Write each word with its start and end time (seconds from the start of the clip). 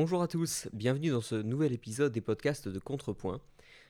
Bonjour 0.00 0.22
à 0.22 0.28
tous, 0.28 0.68
bienvenue 0.72 1.10
dans 1.10 1.20
ce 1.20 1.34
nouvel 1.34 1.72
épisode 1.72 2.12
des 2.12 2.20
podcasts 2.20 2.68
de 2.68 2.78
Contrepoint. 2.78 3.40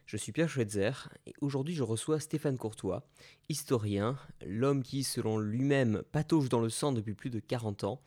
Je 0.07 0.17
suis 0.17 0.33
Pierre 0.33 0.49
Schweitzer 0.49 1.11
et 1.27 1.35
aujourd'hui 1.43 1.75
je 1.75 1.83
reçois 1.83 2.19
Stéphane 2.19 2.57
Courtois, 2.57 3.07
historien, 3.51 4.17
l'homme 4.47 4.83
qui, 4.83 5.05
selon 5.05 5.37
lui-même, 5.37 6.03
patauge 6.11 6.49
dans 6.49 6.61
le 6.61 6.71
sang 6.71 6.93
depuis 6.93 7.13
plus 7.13 7.29
de 7.29 7.41
40 7.41 7.85
ans, 7.85 8.01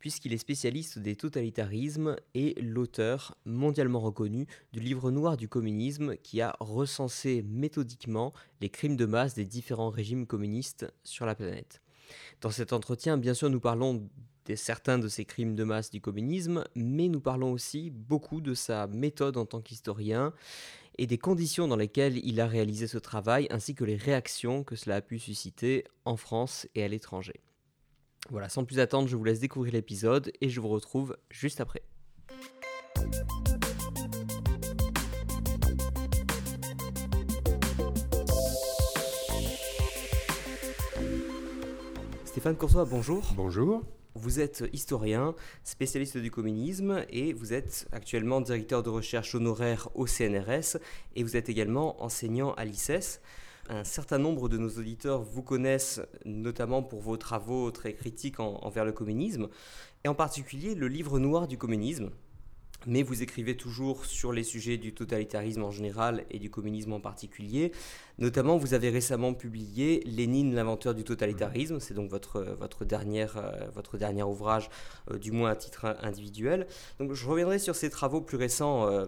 puisqu'il 0.00 0.32
est 0.32 0.38
spécialiste 0.38 0.98
des 0.98 1.14
totalitarismes 1.14 2.16
et 2.34 2.60
l'auteur 2.60 3.36
mondialement 3.44 4.00
reconnu 4.00 4.48
du 4.72 4.80
livre 4.80 5.12
noir 5.12 5.36
du 5.36 5.46
communisme 5.48 6.16
qui 6.16 6.40
a 6.40 6.56
recensé 6.58 7.44
méthodiquement 7.46 8.32
les 8.60 8.70
crimes 8.70 8.96
de 8.96 9.06
masse 9.06 9.34
des 9.34 9.44
différents 9.44 9.90
régimes 9.90 10.26
communistes 10.26 10.92
sur 11.04 11.26
la 11.26 11.36
planète. 11.36 11.80
Dans 12.40 12.50
cet 12.50 12.72
entretien, 12.72 13.18
bien 13.18 13.34
sûr, 13.34 13.50
nous 13.50 13.60
parlons 13.60 14.08
de 14.46 14.54
certains 14.54 14.98
de 14.98 15.08
ces 15.08 15.24
crimes 15.24 15.54
de 15.54 15.64
masse 15.64 15.90
du 15.90 16.00
communisme, 16.00 16.64
mais 16.74 17.08
nous 17.08 17.20
parlons 17.20 17.52
aussi 17.52 17.90
beaucoup 17.90 18.40
de 18.40 18.54
sa 18.54 18.86
méthode 18.86 19.36
en 19.36 19.44
tant 19.44 19.60
qu'historien 19.60 20.32
et 20.98 21.06
des 21.06 21.18
conditions 21.18 21.68
dans 21.68 21.76
lesquelles 21.76 22.18
il 22.24 22.40
a 22.40 22.46
réalisé 22.46 22.86
ce 22.86 22.98
travail, 22.98 23.46
ainsi 23.50 23.74
que 23.74 23.84
les 23.84 23.96
réactions 23.96 24.64
que 24.64 24.76
cela 24.76 24.96
a 24.96 25.00
pu 25.00 25.18
susciter 25.18 25.84
en 26.04 26.16
France 26.16 26.66
et 26.74 26.84
à 26.84 26.88
l'étranger. 26.88 27.40
Voilà, 28.30 28.48
sans 28.48 28.64
plus 28.64 28.78
attendre, 28.78 29.08
je 29.08 29.16
vous 29.16 29.24
laisse 29.24 29.40
découvrir 29.40 29.72
l'épisode 29.72 30.32
et 30.40 30.48
je 30.48 30.60
vous 30.60 30.68
retrouve 30.68 31.16
juste 31.30 31.60
après. 31.60 31.82
Stéphane 42.24 42.56
Courtois, 42.56 42.84
bonjour. 42.84 43.32
Bonjour. 43.34 43.82
Vous 44.18 44.40
êtes 44.40 44.64
historien, 44.72 45.34
spécialiste 45.62 46.16
du 46.16 46.30
communisme 46.30 47.04
et 47.10 47.34
vous 47.34 47.52
êtes 47.52 47.86
actuellement 47.92 48.40
directeur 48.40 48.82
de 48.82 48.88
recherche 48.88 49.34
honoraire 49.34 49.90
au 49.94 50.06
CNRS 50.06 50.78
et 51.14 51.22
vous 51.22 51.36
êtes 51.36 51.50
également 51.50 52.02
enseignant 52.02 52.54
à 52.54 52.64
l'ICES. 52.64 53.20
Un 53.68 53.84
certain 53.84 54.16
nombre 54.16 54.48
de 54.48 54.56
nos 54.56 54.70
auditeurs 54.70 55.20
vous 55.20 55.42
connaissent 55.42 56.00
notamment 56.24 56.82
pour 56.82 57.02
vos 57.02 57.18
travaux 57.18 57.70
très 57.70 57.92
critiques 57.92 58.40
envers 58.40 58.86
le 58.86 58.92
communisme 58.92 59.48
et 60.02 60.08
en 60.08 60.14
particulier 60.14 60.74
le 60.74 60.88
livre 60.88 61.18
noir 61.18 61.46
du 61.46 61.58
communisme, 61.58 62.08
mais 62.86 63.02
vous 63.02 63.22
écrivez 63.22 63.56
toujours 63.56 64.04
sur 64.04 64.32
les 64.32 64.44
sujets 64.44 64.76
du 64.76 64.92
totalitarisme 64.92 65.64
en 65.64 65.70
général 65.70 66.24
et 66.30 66.38
du 66.38 66.50
communisme 66.50 66.92
en 66.92 67.00
particulier. 67.00 67.72
Notamment, 68.18 68.56
vous 68.56 68.72
avez 68.72 68.88
récemment 68.90 69.34
publié 69.34 70.02
Lénine, 70.06 70.54
l'inventeur 70.54 70.94
du 70.94 71.04
totalitarisme. 71.04 71.80
C'est 71.80 71.94
donc 71.94 72.10
votre, 72.10 72.40
votre, 72.58 72.84
dernière, 72.84 73.36
euh, 73.36 73.68
votre 73.74 73.98
dernier 73.98 74.22
ouvrage, 74.22 74.70
euh, 75.10 75.18
du 75.18 75.32
moins 75.32 75.50
à 75.50 75.56
titre 75.56 75.96
individuel. 76.02 76.66
Donc, 76.98 77.12
je 77.12 77.26
reviendrai 77.26 77.58
sur 77.58 77.74
ces 77.74 77.90
travaux 77.90 78.20
plus 78.22 78.38
récents 78.38 78.88
euh, 78.88 79.04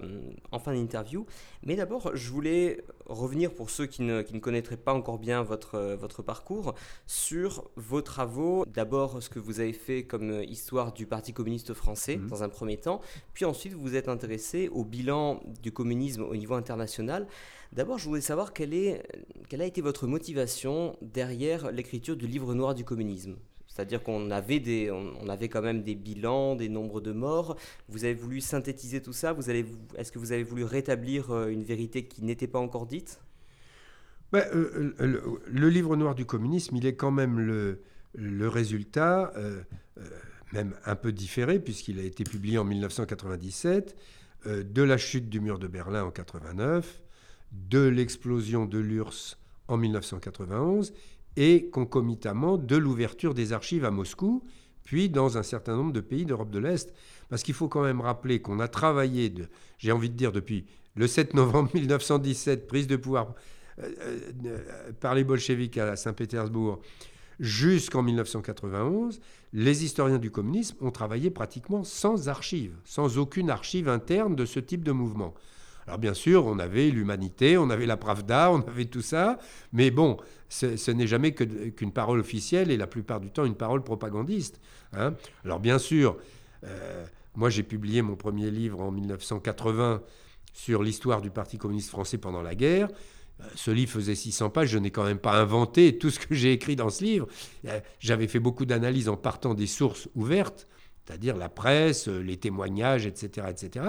en 0.52 0.58
fin 0.58 0.74
d'interview. 0.74 1.26
Mais 1.62 1.76
d'abord, 1.76 2.14
je 2.14 2.30
voulais 2.30 2.84
revenir 3.08 3.52
pour 3.52 3.70
ceux 3.70 3.86
qui 3.86 4.02
ne, 4.02 4.22
qui 4.22 4.34
ne 4.34 4.40
connaîtraient 4.40 4.76
pas 4.76 4.92
encore 4.92 5.18
bien 5.18 5.42
votre, 5.42 5.96
votre 5.98 6.22
parcours 6.22 6.74
sur 7.06 7.70
vos 7.76 8.02
travaux. 8.02 8.64
D'abord, 8.66 9.22
ce 9.22 9.28
que 9.28 9.38
vous 9.38 9.60
avez 9.60 9.72
fait 9.72 10.04
comme 10.04 10.42
histoire 10.42 10.92
du 10.92 11.06
Parti 11.06 11.32
communiste 11.32 11.74
français 11.74 12.16
mmh. 12.16 12.26
dans 12.26 12.42
un 12.42 12.48
premier 12.48 12.76
temps, 12.76 13.00
puis 13.34 13.44
ensuite 13.44 13.72
vous 13.72 13.80
vous 13.80 13.96
êtes 13.96 14.08
intéressé 14.08 14.68
au 14.68 14.84
bilan 14.84 15.40
du 15.62 15.72
communisme 15.72 16.22
au 16.22 16.36
niveau 16.36 16.54
international. 16.54 17.26
D'abord, 17.72 17.98
je 17.98 18.08
voulais 18.08 18.20
savoir 18.20 18.52
quelle, 18.52 18.72
est, 18.72 19.02
quelle 19.48 19.60
a 19.60 19.66
été 19.66 19.80
votre 19.80 20.06
motivation 20.06 20.96
derrière 21.02 21.70
l'écriture 21.70 22.16
du 22.16 22.26
livre 22.26 22.54
noir 22.54 22.74
du 22.74 22.84
communisme. 22.84 23.36
C'est-à-dire 23.78 24.02
qu'on 24.02 24.32
avait, 24.32 24.58
des, 24.58 24.90
on, 24.90 25.28
avait 25.28 25.48
quand 25.48 25.62
même 25.62 25.84
des 25.84 25.94
bilans, 25.94 26.56
des 26.56 26.68
nombres 26.68 27.00
de 27.00 27.12
morts. 27.12 27.56
Vous 27.88 28.04
avez 28.04 28.14
voulu 28.14 28.40
synthétiser 28.40 29.00
tout 29.00 29.12
ça. 29.12 29.36
Est-ce 29.96 30.10
que 30.10 30.18
vous 30.18 30.32
avez 30.32 30.42
voulu 30.42 30.64
rétablir 30.64 31.30
euh, 31.30 31.46
une 31.46 31.62
vérité 31.62 32.04
qui 32.04 32.24
n'était 32.24 32.48
pas 32.48 32.58
encore 32.58 32.86
dite? 32.86 33.20
Ben, 34.32 34.44
euh, 34.52 34.92
le, 35.46 35.68
livre 35.68 35.94
noir 35.94 36.16
du 36.16 36.24
communisme, 36.24 36.74
il 36.74 36.86
est 36.86 36.96
quand 36.96 37.12
même 37.12 37.38
le, 37.38 38.48
résultat, 38.48 39.32
euh, 39.36 39.62
même 40.52 40.74
un 40.84 40.96
peu 40.96 41.12
différé, 41.12 41.60
puisqu'il 41.60 42.00
a 42.00 42.02
été 42.02 42.24
publié 42.24 42.58
en 42.58 42.64
1997, 42.64 43.94
de 44.44 44.82
la 44.82 44.98
chute 44.98 45.28
du 45.28 45.38
mur 45.38 45.60
de 45.60 45.68
Berlin 45.68 46.02
en 46.02 46.10
89, 46.10 47.00
de 47.52 47.86
l'explosion 47.86 48.66
de 48.66 48.78
l'URSS 48.78 49.38
en 49.68 49.76
1991 49.76 50.92
et 51.38 51.70
concomitamment 51.70 52.58
de 52.58 52.76
l'ouverture 52.76 53.32
des 53.32 53.52
archives 53.52 53.84
à 53.84 53.92
Moscou, 53.92 54.42
puis 54.82 55.08
dans 55.08 55.38
un 55.38 55.44
certain 55.44 55.76
nombre 55.76 55.92
de 55.92 56.00
pays 56.00 56.26
d'Europe 56.26 56.50
de 56.50 56.58
l'Est. 56.58 56.92
Parce 57.28 57.44
qu'il 57.44 57.54
faut 57.54 57.68
quand 57.68 57.84
même 57.84 58.00
rappeler 58.00 58.42
qu'on 58.42 58.58
a 58.58 58.66
travaillé, 58.66 59.32
j'ai 59.78 59.92
envie 59.92 60.10
de 60.10 60.16
dire, 60.16 60.32
depuis 60.32 60.66
le 60.96 61.06
7 61.06 61.34
novembre 61.34 61.70
1917, 61.74 62.66
prise 62.66 62.88
de 62.88 62.96
pouvoir 62.96 63.34
euh, 63.80 63.88
euh, 64.46 64.92
par 64.98 65.14
les 65.14 65.22
bolcheviks 65.22 65.78
à 65.78 65.94
Saint-Pétersbourg, 65.94 66.80
jusqu'en 67.38 68.02
1991, 68.02 69.20
les 69.52 69.84
historiens 69.84 70.18
du 70.18 70.32
communisme 70.32 70.76
ont 70.80 70.90
travaillé 70.90 71.30
pratiquement 71.30 71.84
sans 71.84 72.28
archives, 72.28 72.74
sans 72.84 73.16
aucune 73.16 73.48
archive 73.48 73.88
interne 73.88 74.34
de 74.34 74.44
ce 74.44 74.58
type 74.58 74.82
de 74.82 74.90
mouvement. 74.90 75.34
Alors 75.88 75.98
bien 75.98 76.12
sûr, 76.12 76.44
on 76.44 76.58
avait 76.58 76.90
l'humanité, 76.90 77.56
on 77.56 77.70
avait 77.70 77.86
la 77.86 77.96
Pravda, 77.96 78.52
on 78.52 78.60
avait 78.60 78.84
tout 78.84 79.00
ça, 79.00 79.38
mais 79.72 79.90
bon, 79.90 80.18
ce, 80.50 80.90
n'est 80.90 81.06
jamais 81.06 81.32
qu'une 81.32 81.92
parole 81.92 82.20
officielle 82.20 82.70
et 82.70 82.76
la 82.76 82.86
plupart 82.86 83.20
du 83.20 83.30
temps 83.30 83.46
une 83.46 83.54
parole 83.54 83.82
propagandiste. 83.82 84.60
Hein. 84.92 85.14
Alors 85.46 85.60
bien 85.60 85.78
sûr, 85.78 86.18
euh, 86.64 87.06
moi 87.36 87.48
j'ai 87.48 87.62
publié 87.62 88.02
mon 88.02 88.16
premier 88.16 88.50
livre 88.50 88.80
en 88.80 88.90
1980 88.90 90.02
sur 90.52 90.82
l'histoire 90.82 91.22
du 91.22 91.30
Parti 91.30 91.56
communiste 91.56 91.88
français 91.88 92.18
pendant 92.18 92.42
la 92.42 92.54
guerre. 92.54 92.88
Euh, 93.40 93.44
ce 93.54 93.70
livre 93.70 93.90
faisait 93.90 94.14
600 94.14 94.50
pages, 94.50 94.68
je 94.68 94.78
n'ai 94.78 94.90
quand 94.90 95.04
même 95.04 95.18
pas 95.18 95.40
inventé 95.40 95.96
tout 95.96 96.10
ce 96.10 96.18
que 96.18 96.34
j'ai 96.34 96.52
écrit 96.52 96.76
dans 96.76 96.90
ce 96.90 97.02
livre. 97.02 97.28
Euh, 97.66 97.80
j'avais 97.98 98.28
fait 98.28 98.40
beaucoup 98.40 98.66
d'analyses 98.66 99.08
en 99.08 99.16
partant 99.16 99.54
des 99.54 99.66
sources 99.66 100.10
ouvertes 100.14 100.68
c'est-à-dire 101.08 101.36
la 101.36 101.48
presse, 101.48 102.08
euh, 102.08 102.18
les 102.18 102.36
témoignages, 102.36 103.06
etc., 103.06 103.46
etc. 103.48 103.86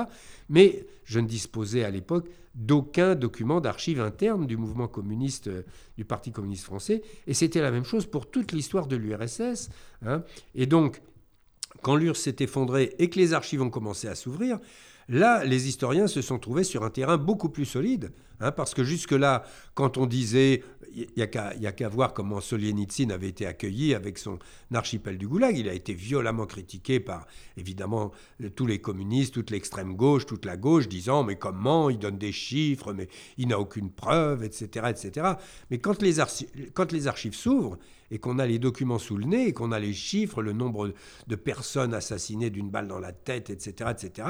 Mais 0.48 0.86
je 1.04 1.20
ne 1.20 1.28
disposais 1.28 1.84
à 1.84 1.90
l'époque 1.90 2.30
d'aucun 2.56 3.16
document 3.16 3.60
d'archives 3.60 4.00
interne 4.00 4.48
du 4.48 4.56
mouvement 4.56 4.88
communiste, 4.88 5.48
euh, 5.48 5.64
du 5.98 6.06
Parti 6.06 6.32
communiste 6.32 6.64
français, 6.64 7.02
et 7.28 7.34
c'était 7.34 7.62
la 7.62 7.72
même 7.72 7.84
chose 7.84 8.06
pour 8.06 8.32
toute 8.32 8.54
l'histoire 8.54 8.88
de 8.88 8.96
l'URSS. 8.96 9.70
Hein. 10.06 10.24
Et 10.56 10.66
donc, 10.66 11.02
quand 11.82 11.98
l'URSS 11.98 12.22
s'est 12.22 12.38
effondrée 12.40 12.96
et 13.00 13.10
que 13.10 13.20
les 13.20 13.34
archives 13.34 13.62
ont 13.62 13.70
commencé 13.70 14.08
à 14.08 14.16
s'ouvrir, 14.16 14.60
Là, 15.12 15.44
les 15.44 15.68
historiens 15.68 16.06
se 16.06 16.22
sont 16.22 16.38
trouvés 16.38 16.64
sur 16.64 16.84
un 16.84 16.92
terrain 16.92 17.18
beaucoup 17.18 17.50
plus 17.50 17.66
solide, 17.66 18.12
hein, 18.40 18.52
parce 18.52 18.76
que 18.76 18.84
jusque-là, 18.84 19.44
quand 19.74 19.98
on 19.98 20.06
disait, 20.06 20.64
il 20.94 21.08
n'y 21.16 21.24
a 21.24 21.72
qu'à 21.72 21.90
voir 21.90 22.14
comment 22.14 22.42
Solzhenitsyn 22.42 23.10
avait 23.10 23.30
été 23.30 23.46
accueilli 23.46 23.94
avec 23.94 24.18
son 24.18 24.40
archipel 24.74 25.18
du 25.18 25.28
Goulag, 25.28 25.58
il 25.58 25.70
a 25.70 25.74
été 25.74 25.94
violemment 25.94 26.46
critiqué 26.46 27.00
par, 27.00 27.28
évidemment, 27.58 28.12
tous 28.56 28.66
les 28.66 28.80
communistes, 28.80 29.34
toute 29.34 29.52
l'extrême 29.52 29.96
gauche, 29.96 30.26
toute 30.26 30.46
la 30.46 30.58
gauche, 30.58 30.88
disant, 30.88 31.24
mais 31.24 31.38
comment, 31.38 31.90
il 31.90 32.00
donne 32.00 32.18
des 32.18 32.32
chiffres, 32.32 32.94
mais 32.94 33.08
il 33.38 33.48
n'a 33.48 33.60
aucune 33.60 33.92
preuve, 33.92 34.44
etc., 34.44 34.88
etc. 34.90 35.34
Mais 35.70 35.80
quand 35.80 36.02
les, 36.02 36.16
quand 36.74 36.92
les 36.92 37.08
archives 37.08 37.36
s'ouvrent, 37.36 37.78
et 38.12 38.18
qu'on 38.18 38.40
a 38.40 38.48
les 38.48 38.60
documents 38.60 38.98
sous 38.98 39.18
le 39.18 39.26
nez, 39.26 39.48
et 39.48 39.54
qu'on 39.54 39.72
a 39.72 39.80
les 39.80 39.94
chiffres, 39.94 40.42
le 40.42 40.54
nombre 40.54 40.94
de 41.28 41.36
personnes 41.36 41.94
assassinées 41.94 42.50
d'une 42.50 42.70
balle 42.70 42.88
dans 42.88 43.00
la 43.00 43.12
tête, 43.12 43.50
etc., 43.50 43.92
etc., 43.92 44.28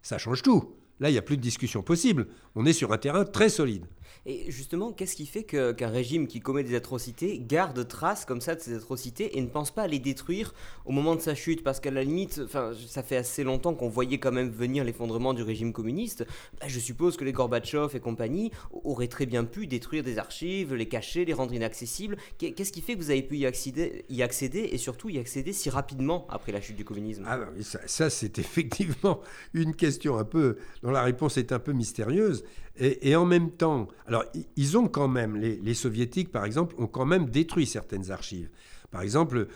ça 0.00 0.18
change 0.18 0.42
tout. 0.42 0.74
Là, 1.00 1.10
il 1.10 1.12
n'y 1.12 1.18
a 1.18 1.22
plus 1.22 1.36
de 1.36 1.42
discussion 1.42 1.82
possible. 1.82 2.28
On 2.54 2.64
est 2.64 2.72
sur 2.72 2.92
un 2.92 2.98
terrain 2.98 3.24
très 3.24 3.48
solide. 3.48 3.86
Et 4.26 4.50
justement, 4.50 4.92
qu'est-ce 4.92 5.16
qui 5.16 5.26
fait 5.26 5.44
qu'un 5.44 5.88
régime 5.88 6.26
qui 6.26 6.40
commet 6.40 6.62
des 6.62 6.74
atrocités 6.74 7.38
garde 7.40 7.86
trace 7.86 8.24
comme 8.24 8.40
ça 8.40 8.54
de 8.54 8.60
ces 8.60 8.74
atrocités 8.74 9.38
et 9.38 9.40
ne 9.40 9.48
pense 9.48 9.70
pas 9.70 9.82
à 9.82 9.86
les 9.86 9.98
détruire 9.98 10.54
au 10.84 10.92
moment 10.92 11.16
de 11.16 11.20
sa 11.20 11.34
chute? 11.34 11.64
Parce 11.64 11.80
qu'à 11.80 11.90
la 11.90 12.04
limite, 12.04 12.42
ça 12.48 13.02
fait 13.02 13.16
assez 13.16 13.44
longtemps 13.44 13.74
qu'on 13.74 13.88
voyait 13.88 14.18
quand 14.18 14.32
même 14.32 14.50
venir 14.50 14.84
l'effondrement 14.84 15.34
du 15.34 15.42
régime 15.42 15.72
communiste. 15.72 16.26
Bah, 16.60 16.66
je 16.68 16.78
suppose 16.78 17.16
que 17.16 17.24
les 17.24 17.32
Gorbatchev 17.32 17.96
et 17.96 18.00
compagnie 18.00 18.50
auraient 18.84 19.08
très 19.08 19.26
bien 19.26 19.44
pu 19.44 19.66
détruire 19.66 20.02
des 20.02 20.18
archives, 20.18 20.74
les 20.74 20.86
cacher, 20.86 21.24
les 21.24 21.32
rendre 21.32 21.54
inaccessibles. 21.54 22.16
Qu'est-ce 22.38 22.72
qui 22.72 22.80
fait 22.80 22.94
que 22.94 22.98
vous 23.00 23.10
avez 23.10 23.22
pu 23.22 23.36
y 23.36 23.46
accéder, 23.46 24.04
y 24.08 24.22
accéder 24.22 24.70
et 24.72 24.78
surtout 24.78 25.08
y 25.08 25.18
accéder 25.18 25.52
si 25.52 25.70
rapidement 25.70 26.26
après 26.28 26.52
la 26.52 26.60
chute 26.60 26.76
du 26.76 26.84
communisme? 26.84 27.24
Ah, 27.26 27.38
bah 27.38 27.48
Ça, 27.60 27.80
ça 27.86 28.10
c'est 28.10 28.38
effectivement 28.38 29.20
une 29.54 29.74
question 29.74 30.18
un 30.18 30.24
peu 30.24 30.56
dont 30.82 30.90
la 30.90 31.02
réponse 31.02 31.36
est 31.36 31.52
un 31.52 31.58
peu 31.58 31.72
mystérieuse. 31.72 32.44
Et, 32.78 33.14
en 33.16 33.26
même 33.26 33.50
temps, 33.50 33.88
alors 34.06 34.24
ils 34.56 34.78
ont 34.78 34.88
quand 34.88 35.08
même, 35.08 35.36
les, 35.36 35.74
soviétiques 35.74 36.32
par 36.32 36.44
exemple, 36.44 36.74
ont 36.78 36.86
quand 36.86 37.04
même 37.04 37.28
détruit 37.28 37.66
certaines 37.66 38.10
archives. 38.10 38.48
Par 38.90 39.02
exemple, 39.02 39.46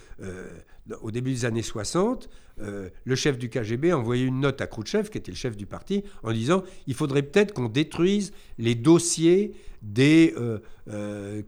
au 1.01 1.11
début 1.11 1.33
des 1.33 1.45
années 1.45 1.63
60, 1.63 2.29
le 2.59 3.15
chef 3.15 3.39
du 3.39 3.49
KGB 3.49 3.91
a 3.91 3.99
envoyé 3.99 4.25
une 4.25 4.41
note 4.41 4.61
à 4.61 4.67
Khrouchtchev, 4.67 5.09
qui 5.09 5.19
était 5.19 5.31
le 5.31 5.37
chef 5.37 5.57
du 5.57 5.67
parti, 5.67 6.05
en 6.23 6.33
disant 6.33 6.63
il 6.87 6.95
faudrait 6.95 7.23
peut-être 7.23 7.53
qu'on 7.53 7.69
détruise 7.69 8.33
les 8.59 8.75
dossiers 8.75 9.55
des 9.83 10.35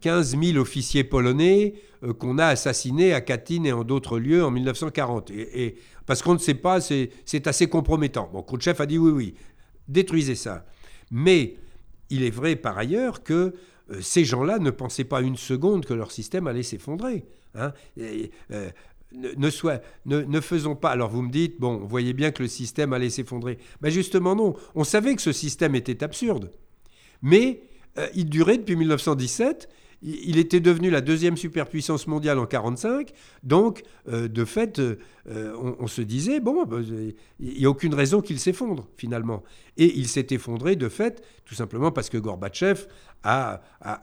15 0.00 0.38
000 0.40 0.58
officiers 0.58 1.04
polonais 1.04 1.74
qu'on 2.18 2.38
a 2.38 2.46
assassinés 2.46 3.12
à 3.12 3.20
Katyn 3.20 3.64
et 3.64 3.72
en 3.72 3.84
d'autres 3.84 4.18
lieux 4.18 4.44
en 4.44 4.50
1940. 4.50 5.30
Et, 5.30 5.76
parce 6.06 6.22
qu'on 6.22 6.34
ne 6.34 6.38
sait 6.38 6.54
pas, 6.54 6.80
c'est 6.80 7.46
assez 7.46 7.68
compromettant. 7.68 8.30
Bon, 8.32 8.42
Khrouchtchev 8.42 8.80
a 8.80 8.86
dit 8.86 8.98
oui, 8.98 9.10
oui, 9.10 9.34
détruisez 9.86 10.34
ça. 10.34 10.64
Mais 11.10 11.56
il 12.10 12.22
est 12.22 12.30
vrai 12.30 12.56
par 12.56 12.78
ailleurs 12.78 13.22
que 13.22 13.54
euh, 13.90 14.00
ces 14.00 14.24
gens-là 14.24 14.58
ne 14.58 14.70
pensaient 14.70 15.04
pas 15.04 15.20
une 15.20 15.36
seconde 15.36 15.84
que 15.84 15.94
leur 15.94 16.10
système 16.10 16.46
allait 16.46 16.62
s'effondrer. 16.62 17.24
Hein. 17.54 17.72
Euh, 17.98 18.70
ne, 19.12 20.22
ne, 20.22 20.40
faisons 20.40 20.76
pas. 20.76 20.90
Alors 20.90 21.10
vous 21.10 21.22
me 21.22 21.30
dites, 21.30 21.58
bon, 21.58 21.78
vous 21.78 21.88
voyez 21.88 22.12
bien 22.12 22.30
que 22.30 22.42
le 22.42 22.48
système 22.48 22.92
allait 22.92 23.10
s'effondrer. 23.10 23.58
Ben 23.80 23.90
justement 23.90 24.36
non. 24.36 24.54
On 24.74 24.84
savait 24.84 25.14
que 25.14 25.22
ce 25.22 25.32
système 25.32 25.74
était 25.74 26.04
absurde. 26.04 26.52
Mais 27.22 27.62
euh, 27.98 28.08
il 28.14 28.28
durait 28.28 28.58
depuis 28.58 28.76
1917 28.76 29.68
il 30.02 30.38
était 30.38 30.60
devenu 30.60 30.90
la 30.90 31.00
deuxième 31.00 31.36
superpuissance 31.36 32.06
mondiale 32.06 32.38
en 32.38 32.42
1945. 32.42 33.12
Donc, 33.42 33.82
euh, 34.08 34.28
de 34.28 34.44
fait, 34.44 34.78
euh, 34.78 34.96
on, 35.26 35.86
se 35.88 36.02
disait, 36.02 36.40
bon, 36.40 36.64
bah, 36.64 36.78
il 37.40 37.58
n'y 37.58 37.64
a 37.64 37.70
aucune 37.70 37.94
raison 37.94 38.20
qu'il 38.20 38.38
s'effondre, 38.38 38.88
finalement. 38.96 39.42
Et 39.76 39.98
il 39.98 40.06
s'est 40.08 40.28
effondré, 40.30 40.76
de 40.76 40.88
fait, 40.88 41.22
tout 41.44 41.54
simplement 41.54 41.90
parce 41.90 42.10
que 42.10 42.18
Gorbatchev 42.18 42.86
a, 43.24 43.60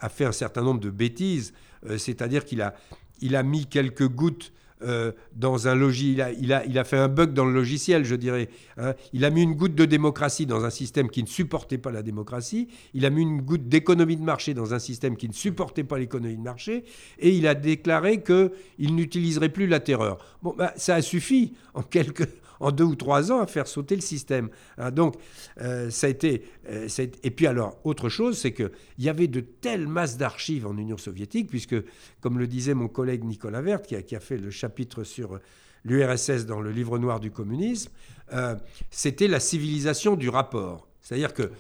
fait 0.10 0.26
un 0.26 0.34
certain 0.34 0.64
nombre 0.64 0.82
de 0.82 0.90
bêtises. 0.90 1.54
Euh, 1.86 1.98
c'est-à-dire 1.98 2.44
qu'il 2.44 2.62
a, 2.62 2.76
il 3.22 3.36
a 3.36 3.44
mis 3.44 3.66
quelques 3.66 4.08
gouttes 4.08 4.52
euh, 4.82 5.14
dans 5.36 5.68
un 5.68 5.76
logis. 5.76 6.18
Il 6.40 6.52
a, 6.52 6.84
fait 6.84 6.98
un 6.98 7.08
bug 7.08 7.34
dans 7.34 7.46
le 7.46 7.54
logiciel, 7.54 8.04
je 8.04 8.16
dirais. 8.16 8.50
Hein. 8.78 8.94
Il 9.14 9.24
a 9.24 9.30
mis 9.30 9.42
une 9.42 9.54
goutte 9.54 9.76
de 9.76 9.86
démocratie 9.86 10.46
dans 10.46 10.66
un 10.66 10.70
système 10.70 11.10
qui 11.10 11.24
ne 11.24 11.28
supportait 11.28 11.78
pas 11.78 11.92
la 11.92 12.04
démocratie. 12.04 12.68
Il 12.94 13.06
a 13.06 13.10
mis 13.10 13.22
une 13.22 13.42
goutte 13.42 13.70
d'économie 13.70 14.18
de 14.18 14.24
marché 14.24 14.54
dans 14.54 14.74
un 14.74 14.80
système 14.80 15.16
qui 15.16 15.30
ne 15.30 15.34
supportait 15.34 15.86
pas 15.86 15.98
l'économie 15.98 16.38
de 16.38 16.42
marché. 16.42 16.84
Et 17.20 17.30
il 17.30 17.48
a 17.48 17.56
déclaré 17.56 18.22
qu'il 18.22 18.96
n'utiliserait 18.96 19.50
plus 19.50 19.68
la 19.68 19.80
terreur. 19.80 20.18
Bon, 20.42 20.54
bah, 20.58 20.74
ça 20.76 20.96
a 20.96 21.02
suffi 21.02 21.54
en 21.74 21.82
quelques, 21.82 22.28
en 22.60 22.72
deux 22.72 22.84
ou 22.84 22.96
trois 22.96 23.32
ans 23.32 23.42
à 23.42 23.48
faire 23.48 23.68
sauter 23.68 23.96
le 23.96 24.02
système. 24.02 24.50
Hein, 24.78 24.92
donc, 24.92 25.16
euh, 25.62 25.90
ça, 25.90 26.08
a 26.08 26.10
été, 26.10 26.44
euh, 26.70 26.88
Et 27.24 27.32
puis 27.32 27.48
alors, 27.48 27.78
autre 27.84 28.10
chose, 28.10 28.38
c'est 28.38 28.54
qu'il 28.54 28.72
y 29.00 29.10
avait 29.10 29.28
de 29.28 29.40
telles 29.40 29.88
masses 29.88 30.18
d'archives 30.18 30.66
en 30.66 30.78
Union 30.78 30.98
soviétique, 30.98 31.50
puisque, 31.50 31.76
comme 32.22 32.40
le 32.40 32.48
disait 32.48 32.74
mon 32.74 32.88
collègue 32.88 33.24
Nicolas 33.24 33.62
Vert, 33.62 33.82
qui 33.82 33.96
a, 33.96 34.02
qui 34.02 34.16
a 34.16 34.20
fait 34.20 34.38
le 34.38 34.52
chapitre 34.52 35.04
sur 35.04 35.40
l'URSS 35.86 36.46
dans 36.46 36.60
le 36.60 36.72
livre 36.72 36.98
noir 36.98 37.20
du 37.20 37.32
communisme, 37.32 37.92
euh, 38.34 38.56
c'était 38.90 39.28
la 39.28 39.40
civilisation 39.40 40.16
du 40.16 40.30
rapport. 40.30 40.88
C'est-à-dire 41.02 41.34
que 41.34 41.52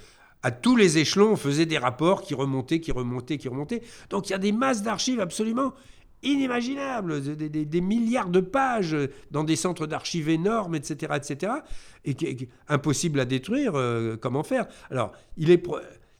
à 0.41 0.51
tous 0.51 0.75
les 0.75 0.99
échelons, 0.99 1.31
on 1.31 1.35
faisait 1.35 1.65
des 1.65 1.79
rapports 1.79 2.21
qui 2.21 2.35
remontaient, 2.35 2.79
qui 2.79 2.91
remontaient, 2.91 3.37
qui 3.37 3.47
remontaient. 3.47 3.81
Donc 4.11 4.29
il 4.29 4.31
y 4.31 4.35
a 4.35 4.39
des 4.39 4.51
masses 4.51 4.83
d'archives 4.83 5.19
absolument 5.19 5.73
inimaginable, 6.25 7.21
des, 7.21 7.81
milliards 7.81 8.29
de 8.29 8.41
pages 8.41 8.97
dans 9.31 9.43
des 9.43 9.55
centres 9.55 9.87
d'archives 9.87 10.29
énormes, 10.29 10.75
etc., 10.75 11.13
etc., 11.15 11.53
et 12.03 12.13
qui 12.13 12.25
est 12.25 12.49
impossible 12.67 13.19
à 13.19 13.25
détruire. 13.25 13.75
Euh, 13.75 14.17
comment 14.17 14.43
faire 14.43 14.67
Alors, 14.89 15.13
il 15.37 15.51
est, 15.51 15.65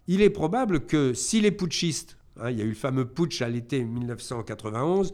il 0.07 0.21
est 0.21 0.29
probable 0.29 0.85
que 0.85 1.13
si 1.13 1.41
les 1.41 1.51
putschistes, 1.51 2.17
hein, 2.39 2.51
il 2.51 2.57
y 2.57 2.61
a 2.61 2.65
eu 2.65 2.69
le 2.69 2.75
fameux 2.75 3.05
putsch 3.05 3.41
à 3.41 3.49
l'été 3.49 3.83
1991, 3.83 5.13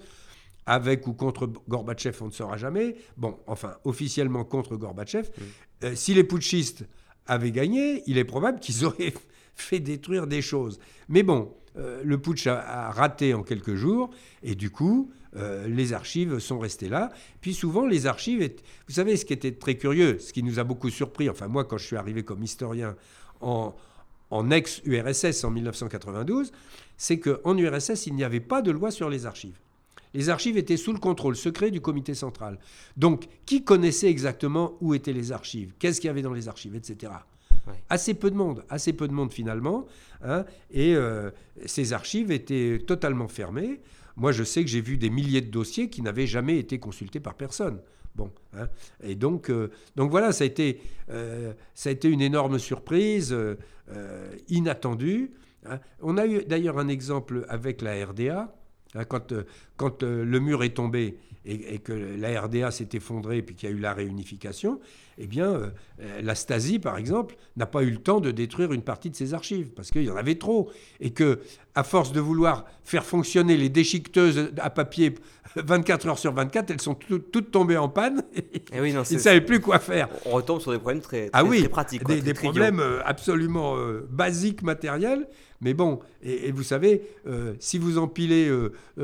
avec 0.65 1.07
ou 1.07 1.13
contre 1.13 1.47
Gorbatchev, 1.67 2.17
on 2.21 2.27
ne 2.27 2.31
saura 2.31 2.57
jamais. 2.57 2.95
Bon, 3.17 3.39
enfin, 3.47 3.75
officiellement 3.83 4.43
contre 4.43 4.75
Gorbatchev. 4.75 5.29
Euh, 5.83 5.95
si 5.95 6.13
les 6.13 6.23
putschistes 6.23 6.85
avaient 7.25 7.51
gagné, 7.51 8.03
il 8.05 8.17
est 8.17 8.25
probable 8.25 8.59
qu'ils 8.59 8.85
auraient 8.85 9.13
fait 9.55 9.79
détruire 9.79 10.27
des 10.27 10.41
choses. 10.41 10.79
Mais 11.09 11.23
bon, 11.23 11.53
euh, 11.77 12.01
le 12.03 12.17
putsch 12.19 12.47
a, 12.47 12.91
raté 12.91 13.33
en 13.33 13.43
quelques 13.43 13.75
jours, 13.75 14.11
et 14.43 14.55
du 14.55 14.69
coup, 14.69 15.11
euh, 15.35 15.67
les 15.67 15.93
archives 15.93 16.39
sont 16.39 16.59
restées 16.59 16.89
là. 16.89 17.11
Puis 17.39 17.53
souvent, 17.53 17.85
les 17.85 18.07
archives, 18.07 18.51
vous 18.87 18.93
savez, 18.93 19.15
ce 19.15 19.25
qui 19.25 19.33
était 19.33 19.53
très 19.53 19.75
curieux, 19.75 20.19
ce 20.19 20.33
qui 20.33 20.43
nous 20.43 20.59
a 20.59 20.63
beaucoup 20.63 20.89
surpris, 20.89 21.29
enfin 21.29 21.47
moi, 21.47 21.63
quand 21.63 21.77
je 21.77 21.85
suis 21.85 21.95
arrivé 21.95 22.23
comme 22.23 22.43
historien 22.43 22.95
en, 23.39 23.73
en 24.29 24.51
ex-URSS 24.51 25.43
en 25.43 25.51
1992, 25.51 26.51
c'est 26.97 27.19
qu'en 27.19 27.57
URSS, 27.57 28.07
il 28.07 28.15
n'y 28.15 28.23
avait 28.23 28.39
pas 28.39 28.61
de 28.61 28.71
loi 28.71 28.91
sur 28.91 29.09
les 29.09 29.25
archives. 29.25 29.57
Les 30.13 30.29
archives 30.29 30.57
étaient 30.57 30.77
sous 30.77 30.91
le 30.91 30.99
contrôle 30.99 31.35
secret 31.35 31.71
du 31.71 31.79
comité 31.79 32.13
central. 32.13 32.59
Donc, 32.97 33.27
qui 33.45 33.63
connaissait 33.63 34.09
exactement 34.09 34.73
où 34.81 34.93
étaient 34.93 35.13
les 35.13 35.31
archives? 35.31 35.73
Qu'est-ce 35.79 36.01
qu'il 36.01 36.07
y 36.07 36.11
avait 36.11 36.21
dans 36.21 36.33
les 36.33 36.49
archives, 36.49 36.75
etc. 36.75 37.13
Assez 37.89 38.13
peu 38.13 38.31
de 38.31 38.35
monde, 38.35 38.63
assez 38.69 38.93
peu 38.93 39.07
de 39.07 39.13
monde 39.13 39.31
finalement. 39.31 39.85
Hein, 40.23 40.45
et 40.71 40.95
euh, 40.95 41.31
ces 41.65 41.93
archives 41.93 42.31
étaient 42.31 42.79
totalement 42.85 43.27
fermées. 43.27 43.81
Moi, 44.15 44.31
je 44.31 44.43
sais 44.43 44.63
que 44.63 44.69
j'ai 44.69 44.81
vu 44.81 44.97
des 44.97 45.09
milliers 45.09 45.41
de 45.41 45.49
dossiers 45.49 45.89
qui 45.89 46.01
n'avaient 46.01 46.27
jamais 46.27 46.57
été 46.57 46.79
consultés 46.79 47.19
par 47.19 47.35
personne. 47.35 47.79
Bon, 48.15 48.29
hein. 48.57 48.67
et 49.01 49.15
donc, 49.15 49.49
euh, 49.49 49.71
donc 49.95 50.11
voilà, 50.11 50.33
ça 50.33 50.43
a 50.43 50.47
été, 50.47 50.81
euh, 51.09 51.53
ça 51.73 51.89
a 51.89 51.93
été 51.93 52.09
une 52.09 52.21
énorme 52.21 52.59
surprise, 52.59 53.35
inattendue. 54.47 55.31
Hein. 55.65 55.79
On 56.01 56.17
a 56.17 56.25
eu 56.25 56.43
d'ailleurs 56.45 56.77
un 56.77 56.87
exemple 56.87 57.45
avec 57.49 57.81
la 57.81 58.05
RDA. 58.05 58.53
Quand, 59.07 59.33
quand 59.77 60.03
le 60.03 60.39
mur 60.39 60.63
est 60.63 60.75
tombé 60.75 61.17
et, 61.45 61.75
et 61.75 61.79
que 61.79 61.93
la 61.93 62.41
RDA 62.41 62.71
s'est 62.71 62.89
effondrée 62.93 63.41
puis 63.41 63.55
qu'il 63.55 63.69
y 63.69 63.71
a 63.71 63.75
eu 63.75 63.79
la 63.79 63.93
réunification, 63.93 64.79
eh 65.23 65.27
bien, 65.27 65.51
euh, 65.51 65.69
euh, 66.01 66.21
la 66.23 66.33
Stasi, 66.33 66.79
par 66.79 66.97
exemple, 66.97 67.35
n'a 67.55 67.67
pas 67.67 67.83
eu 67.83 67.91
le 67.91 67.97
temps 67.97 68.19
de 68.19 68.31
détruire 68.31 68.73
une 68.73 68.81
partie 68.81 69.11
de 69.11 69.15
ses 69.15 69.35
archives, 69.35 69.69
parce 69.69 69.91
qu'il 69.91 70.03
y 70.03 70.09
en 70.09 70.15
avait 70.15 70.35
trop. 70.35 70.71
Et 70.99 71.11
que, 71.11 71.39
à 71.75 71.83
force 71.83 72.11
de 72.11 72.19
vouloir 72.19 72.65
faire 72.83 73.05
fonctionner 73.05 73.55
les 73.55 73.69
déchiqueteuses 73.69 74.51
à 74.57 74.69
papier 74.71 75.13
24 75.55 76.07
heures 76.07 76.17
sur 76.17 76.33
24, 76.33 76.71
elles 76.71 76.81
sont 76.81 76.95
toutes 76.95 77.51
tombées 77.51 77.77
en 77.77 77.87
panne. 77.87 78.23
Eh 78.73 78.81
oui, 78.81 78.93
non, 78.93 79.03
Ils 79.11 79.15
ne 79.15 79.19
savaient 79.19 79.41
plus 79.41 79.59
quoi 79.59 79.77
faire. 79.77 80.09
On 80.25 80.31
retombe 80.31 80.59
sur 80.59 80.71
des 80.71 80.79
problèmes 80.79 81.01
très, 81.01 81.29
ah 81.33 81.43
oui, 81.43 81.67
pratiques. 81.67 82.03
des, 82.05 82.33
problèmes 82.33 82.79
euh, 82.79 83.01
absolument 83.05 83.75
basiques, 84.09 84.63
matériels. 84.63 85.27
Mais 85.61 85.73
bon, 85.73 85.99
et, 86.23 86.51
vous 86.51 86.63
savez, 86.63 87.03
si 87.59 87.77
vous 87.77 87.97
empilez 87.97 88.51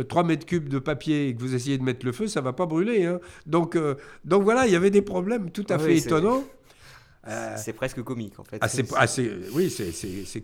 3 0.10 0.24
mètres 0.24 0.46
cubes 0.46 0.70
de 0.70 0.80
papier 0.80 1.30
et 1.30 1.36
que 1.36 1.40
vous 1.40 1.56
essayez 1.56 1.78
de 1.78 1.84
mettre 1.84 2.06
le 2.06 2.12
feu, 2.12 2.28
ça 2.28 2.40
ne 2.40 2.46
va 2.46 2.54
pas 2.54 2.66
brûler. 2.66 3.06
Hein. 3.06 3.20
Donc, 3.46 3.78
donc 4.26 4.44
voilà, 4.44 4.66
il 4.66 4.74
y 4.74 4.76
avait 4.76 4.90
des 4.90 5.02
problèmes 5.04 5.52
tout 5.52 5.66
à 5.70 5.76
ah 5.76 5.80
fait 5.80 5.98
étonnant. 5.98 6.44
Euh, 7.28 7.56
c'est 7.58 7.74
presque 7.74 8.02
comique 8.04 8.40
en 8.40 8.44
fait. 8.44 8.62
oui, 9.54 9.70
c'est, 9.70 9.92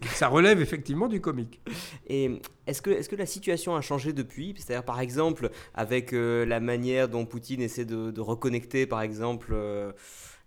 ça 0.07 0.27
relève 0.27 0.61
effectivement 0.61 1.07
du 1.07 1.21
comique. 1.21 1.61
Et 2.07 2.41
est-ce 2.67 2.81
que, 2.81 2.89
est 2.89 3.07
que 3.07 3.15
la 3.15 3.25
situation 3.25 3.75
a 3.75 3.81
changé 3.81 4.11
depuis? 4.11 4.53
C'est-à-dire 4.57 4.83
par 4.83 4.99
exemple 4.99 5.49
avec 5.73 6.13
euh, 6.13 6.45
la 6.45 6.59
manière 6.59 7.07
dont 7.07 7.25
Poutine 7.25 7.61
essaie 7.61 7.85
de, 7.85 8.19
reconnecter 8.19 8.85
par 8.85 9.01
exemple 9.01 9.51
euh, 9.53 9.91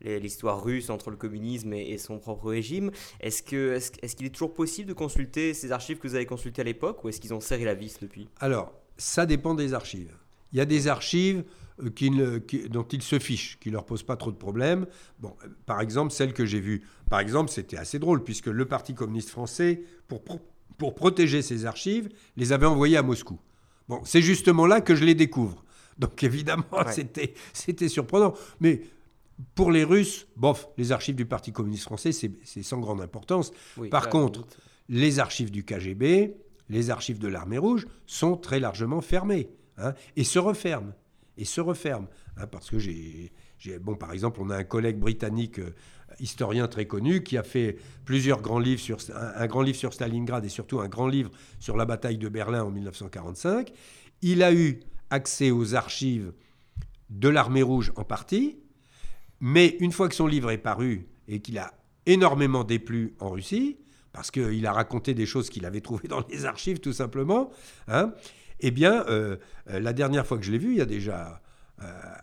l'histoire 0.00 0.62
russe 0.62 0.90
entre 0.90 1.10
le 1.10 1.16
communisme 1.16 1.72
et, 1.72 1.98
son 1.98 2.19
propre 2.19 2.50
régime. 2.50 2.90
Est-ce, 3.20 3.43
qu'il 3.43 4.26
est 4.26 4.31
toujours 4.31 4.55
possible 4.55 4.88
de 4.88 4.94
consulter 4.94 5.55
ces 5.55 5.72
archives 5.72 5.98
que 5.98 6.06
vous 6.06 6.15
avez 6.15 6.26
consultées 6.26 6.62
à 6.62 6.65
l'époque 6.65 7.03
ou 7.05 7.08
est-ce 7.08 7.20
qu'ils 7.20 7.34
ont 7.34 7.41
serré 7.41 7.65
la 7.65 7.74
vis 7.74 7.98
depuis? 8.00 8.29
Alors, 8.41 8.72
ça 8.96 9.26
dépend 9.26 9.55
des 9.55 9.74
archives. 9.74 10.15
Il 10.53 10.58
y 10.58 10.60
a 10.60 10.65
des 10.65 10.88
archives 10.88 11.44
euh, 11.82 12.41
dont 12.70 12.84
ils 12.84 13.03
se 13.03 13.19
fichent, 13.19 13.58
qui 13.60 13.70
leur 13.70 13.84
posent 13.84 14.03
pas 14.03 14.17
trop 14.17 14.31
de 14.31 14.36
problèmes. 14.36 14.86
Bon, 15.19 15.34
euh, 15.44 15.48
par 15.67 15.81
exemple, 15.81 16.12
celle 16.12 16.32
que 16.32 16.46
j'ai 16.46 16.60
vue, 16.60 16.82
par 17.10 17.20
exemple, 17.20 17.50
c'était 17.50 17.76
assez 17.76 17.98
drôle, 17.98 18.24
puisque 18.24 18.46
le 18.46 18.65
Parti 18.65 18.94
communiste 18.94 19.31
français, 19.31 19.82
pour, 20.08 20.22
pour 20.79 20.94
protéger 20.94 21.43
ses 21.43 21.67
archives, 21.67 22.08
les 22.36 22.53
avait 22.53 22.67
envoyées 22.67 22.96
à 22.96 23.03
Moscou. 23.03 23.38
Bon, 23.88 24.00
c'est 24.05 24.22
justement 24.22 24.67
là 24.67 24.81
que 24.81 24.94
je 24.94 25.05
les 25.05 25.15
découvre. 25.15 25.65
Donc 25.98 26.22
évidemment, 26.22 26.65
c'était, 26.93 27.34
c'était 27.53 27.88
surprenant. 27.88 28.34
Mais 28.60 28.82
pour 29.55 29.70
les 29.70 29.84
Russes, 29.84 30.26
bof, 30.36 30.69
les 30.78 30.93
archives 30.93 31.14
du 31.14 31.26
Parti 31.26 31.52
communiste 31.52 31.84
français, 31.84 32.12
c'est, 32.12 32.62
sans 32.62 32.78
grande 32.78 33.00
importance. 33.00 33.52
Par 33.90 34.08
contre, 34.08 34.46
les 34.88 35.19
archives 35.19 35.50
du 35.50 35.64
KGB, 35.64 36.36
les 36.69 36.90
archives 36.90 37.19
de 37.19 37.28
l'armée 37.28 37.58
rouge 37.58 37.86
sont 38.06 38.36
très 38.36 38.60
largement 38.60 39.00
fermées 39.00 39.50
hein, 39.78 39.94
et 40.16 40.24
se 40.24 40.38
referment 40.38 40.93
et 41.36 41.44
se 41.44 41.60
referme. 41.60 42.06
Hein, 42.36 42.46
parce 42.46 42.70
que 42.70 42.78
j'ai, 42.78 43.31
bon, 43.81 43.94
par 43.94 44.12
exemple, 44.12 44.40
on 44.43 44.50
a 44.50 44.56
un 44.56 44.64
collègue 44.64 44.98
britannique, 44.98 45.58
euh, 45.58 45.74
historien 46.20 46.69
très 46.69 46.86
connu, 46.86 47.22
qui 47.22 47.36
a 47.36 47.43
fait 47.43 47.76
plusieurs 48.05 48.40
grands 48.40 48.58
livres 48.58 48.81
sur 48.81 48.98
un, 49.14 49.46
grand 49.46 49.62
livre 49.62 49.76
sur 49.76 49.93
Stalingrad 49.93 50.44
et 50.44 50.48
surtout 50.48 50.81
un 50.81 50.88
grand 50.88 51.08
livre 51.08 51.31
sur 51.58 51.76
la 51.76 51.84
bataille 51.84 52.19
de 52.19 52.28
Berlin 52.28 52.64
en 52.64 52.70
1945. 52.70 53.72
Il 54.22 54.43
a 54.43 54.52
eu 54.52 54.81
accès 55.10 55.50
aux 55.50 55.74
archives 55.74 56.32
de 57.10 57.28
l'armée 57.28 57.62
rouge 57.62 57.93
en 57.96 58.05
partie, 58.05 58.58
mais 59.40 59.76
une 59.81 59.93
fois 59.93 60.08
que 60.08 60.14
son 60.14 60.26
livre 60.26 60.50
est 60.50 60.58
paru 60.58 61.06
et 61.28 61.40
qu'il 61.40 61.58
a 61.58 61.72
énormément 62.06 62.64
déplu 62.64 63.14
en 63.20 63.31
Russie, 63.31 63.78
parce 64.12 64.31
qu'il 64.31 64.66
a 64.66 64.72
raconté 64.72 65.12
des 65.12 65.26
choses 65.26 65.50
qu'il 65.50 65.66
avait 65.66 65.81
trouvées 65.81 66.08
dans 66.08 66.24
les 66.31 66.46
archives 66.46 66.81
tout 66.81 66.93
simplement, 66.93 67.50
hein, 67.88 68.12
Eh 68.60 68.70
bien, 68.70 69.05
la 69.66 69.93
dernière 69.93 70.26
fois 70.26 70.38
que 70.38 70.44
je 70.44 70.52
l'ai 70.52 70.58
vu, 70.58 70.72
il 70.72 70.78
y 70.78 70.82
a 70.82 70.86
déjà 70.86 71.40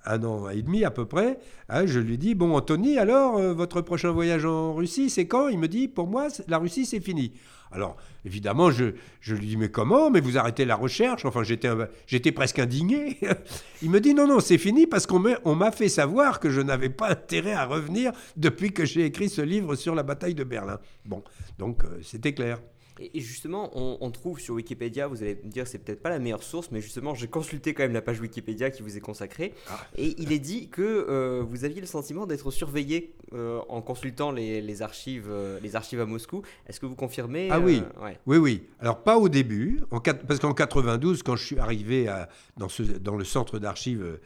un 0.05 0.23
an 0.23 0.49
et 0.49 0.63
demi 0.63 0.83
à 0.83 0.89
peu 0.89 1.05
près, 1.05 1.37
hein, 1.69 1.85
je 1.85 1.99
lui 1.99 2.17
dis, 2.17 2.33
bon 2.33 2.55
Anthony, 2.55 2.97
alors, 2.97 3.39
votre 3.53 3.81
prochain 3.81 4.11
voyage 4.11 4.45
en 4.45 4.73
Russie, 4.73 5.11
c'est 5.11 5.27
quand? 5.27 5.47
Il 5.47 5.59
me 5.59 5.67
dit, 5.67 5.87
pour 5.87 6.07
moi, 6.07 6.29
la 6.47 6.57
Russie, 6.57 6.85
c'est 6.85 6.99
fini. 6.99 7.33
Alors, 7.73 7.97
évidemment, 8.25 8.71
je, 8.71 8.93
lui 9.27 9.47
dis, 9.47 9.57
mais 9.57 9.69
comment? 9.69 10.11
Mais 10.11 10.21
vous 10.21 10.37
arrêtez 10.37 10.65
la 10.65 10.75
recherche? 10.75 11.25
Enfin, 11.25 11.41
j'étais 11.43 12.31
presque 12.31 12.59
indigné. 12.59 13.17
Il 13.81 13.89
me 13.89 13.99
dit, 13.99 14.13
non, 14.13 14.27
non, 14.27 14.39
c'est 14.39 14.57
fini 14.57 14.87
parce 14.87 15.07
qu'on 15.07 15.19
m'a 15.55 15.71
fait 15.71 15.89
savoir 15.89 16.39
que 16.39 16.49
je 16.49 16.61
n'avais 16.61 16.89
pas 16.89 17.09
intérêt 17.09 17.53
à 17.53 17.65
revenir 17.65 18.11
depuis 18.37 18.71
que 18.71 18.85
j'ai 18.85 19.05
écrit 19.05 19.29
ce 19.29 19.41
livre 19.41 19.75
sur 19.75 19.95
la 19.95 20.03
bataille 20.03 20.35
de 20.35 20.43
Berlin. 20.43 20.79
Bon, 21.05 21.23
donc 21.57 21.83
euh, 21.83 21.99
c'était 22.01 22.33
clair. 22.33 22.59
Et 22.99 23.21
justement, 23.21 23.71
on, 23.73 24.11
trouve 24.11 24.39
sur 24.39 24.53
Wikipédia, 24.55 25.07
vous 25.07 25.23
allez 25.23 25.39
me 25.43 25.49
dire 25.49 25.67
c'est 25.67 25.79
peut-être 25.79 26.01
pas 26.01 26.09
la 26.09 26.19
meilleure 26.19 26.43
source, 26.43 26.69
mais 26.71 26.79
justement 26.79 27.15
j'ai 27.15 27.27
consulté 27.27 27.73
quand 27.73 27.83
même 27.83 27.93
la 27.93 28.03
page 28.03 28.19
Wikipédia 28.19 28.69
qui 28.69 28.83
vous 28.83 28.95
est 28.95 29.01
consacrée, 29.01 29.53
ah. 29.67 29.79
et 29.97 30.13
il 30.19 30.31
est 30.31 30.39
dit 30.39 30.69
que 30.69 30.81
euh, 30.81 31.43
vous 31.47 31.65
aviez 31.65 31.81
le 31.81 31.87
sentiment 31.87 32.27
d'être 32.27 32.51
surveillé 32.51 33.15
euh, 33.33 33.61
en 33.67 33.81
consultant 33.81 34.31
les, 34.31 34.81
archives, 34.83 35.27
euh, 35.29 35.59
les 35.61 35.75
archives 35.75 36.01
à 36.01 36.05
Moscou. 36.05 36.43
Est-ce 36.67 36.79
que 36.79 36.85
vous 36.85 36.95
confirmez 36.95 37.49
Ah 37.49 37.59
oui, 37.59 37.81
oui, 38.27 38.37
oui. 38.37 38.63
Alors 38.79 39.01
pas 39.01 39.17
au 39.17 39.27
début, 39.27 39.81
en, 39.89 39.99
parce 39.99 40.39
qu'en 40.39 40.53
92, 40.53 41.23
quand 41.23 41.35
je 41.35 41.45
suis 41.45 41.59
arrivé 41.59 42.07
à, 42.07 42.29
dans, 42.57 42.69
ce, 42.69 42.83
dans 42.83 43.15
le 43.15 43.23
centre 43.23 43.57
d'archives 43.57 44.19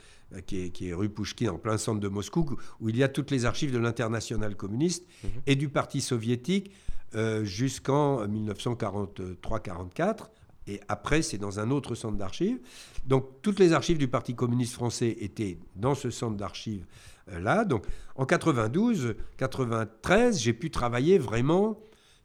qui 0.45 0.65
est, 0.65 0.69
qui 0.71 0.89
est, 0.89 0.93
rue 0.93 1.07
Pouchkine, 1.07 1.49
en 1.49 1.57
plein 1.57 1.77
centre 1.77 2.01
de 2.01 2.09
Moscou, 2.09 2.57
où 2.81 2.89
il 2.89 2.97
y 2.97 3.03
a 3.03 3.07
toutes 3.07 3.31
les 3.31 3.45
archives 3.45 3.71
de 3.71 3.77
l'international 3.77 4.57
communiste 4.57 5.07
mhm. 5.23 5.29
et 5.45 5.55
du 5.55 5.69
Parti 5.69 6.01
soviétique, 6.01 6.71
euh, 7.15 7.45
jusqu'en 7.45 8.27
1943-44. 8.27 10.27
Et 10.67 10.81
après, 10.89 11.21
c'est 11.21 11.37
dans 11.37 11.61
un 11.61 11.71
autre 11.71 11.95
centre 11.95 12.17
d'archives. 12.17 12.59
Donc, 13.05 13.41
toutes 13.41 13.59
les 13.59 13.71
archives 13.71 13.97
du 13.97 14.09
Parti 14.09 14.35
communiste 14.35 14.73
français 14.73 15.15
étaient 15.21 15.57
dans 15.77 15.95
ce 15.95 16.09
centre 16.09 16.35
d'archives 16.35 16.85
euh, 17.31 17.39
là. 17.39 17.63
Donc, 17.63 17.85
en 18.15 18.25
92, 18.25 19.15
93, 19.37 20.39
j'ai 20.39 20.53
pu 20.53 20.69
travailler 20.69 21.17
vraiment 21.17 21.79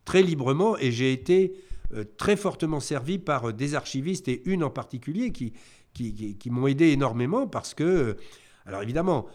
très 0.04 0.22
librement 0.22 0.76
et 0.76 0.90
j'ai 0.90 1.12
été 1.12 1.54
euh, 1.94 2.02
très 2.16 2.34
fortement 2.34 2.80
servi 2.80 3.20
par 3.20 3.52
des 3.52 3.76
archivistes 3.76 4.26
et 4.26 4.42
une 4.46 4.64
en 4.64 4.70
particulier 4.70 5.30
qui, 5.30 5.52
qui, 5.94 6.36
qui 6.36 6.50
m'ont 6.50 6.66
aidé 6.66 6.88
énormément 6.88 7.46
parce 7.46 7.74
que, 7.74 8.16
alors 8.66 8.82
évidemment, 8.82 9.28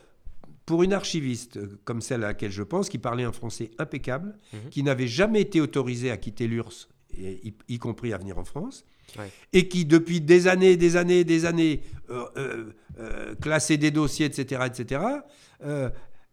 pour 0.67 0.83
une 0.83 0.93
archiviste 0.93 1.59
comme 1.85 2.01
celle 2.01 2.23
à 2.25 2.27
laquelle 2.27 2.51
je 2.51 2.61
pense, 2.61 2.89
qui 2.89 2.99
parlait 2.99 3.23
un 3.23 3.31
français 3.31 3.71
impeccable, 3.79 4.35
mhm. 4.53 4.69
qui 4.69 4.83
n'avait 4.83 5.07
jamais 5.07 5.41
été 5.41 5.61
autorisée 5.61 6.11
à 6.11 6.17
quitter 6.17 6.45
l'URSS, 6.45 6.89
y, 7.17 7.79
compris 7.79 8.13
à 8.13 8.17
venir 8.17 8.37
en 8.37 8.43
France, 8.43 8.85
et 9.53 9.69
qui 9.69 9.85
depuis 9.85 10.19
des 10.19 10.47
années, 10.47 10.75
des 10.75 10.97
années, 10.97 11.23
des 11.23 11.45
années 11.45 11.81
euh, 12.09 12.25
euh, 12.35 12.73
euh, 12.99 13.35
classait 13.35 13.77
des 13.77 13.91
dossiers, 13.91 14.25
etc., 14.25 14.61
etc., 14.67 15.01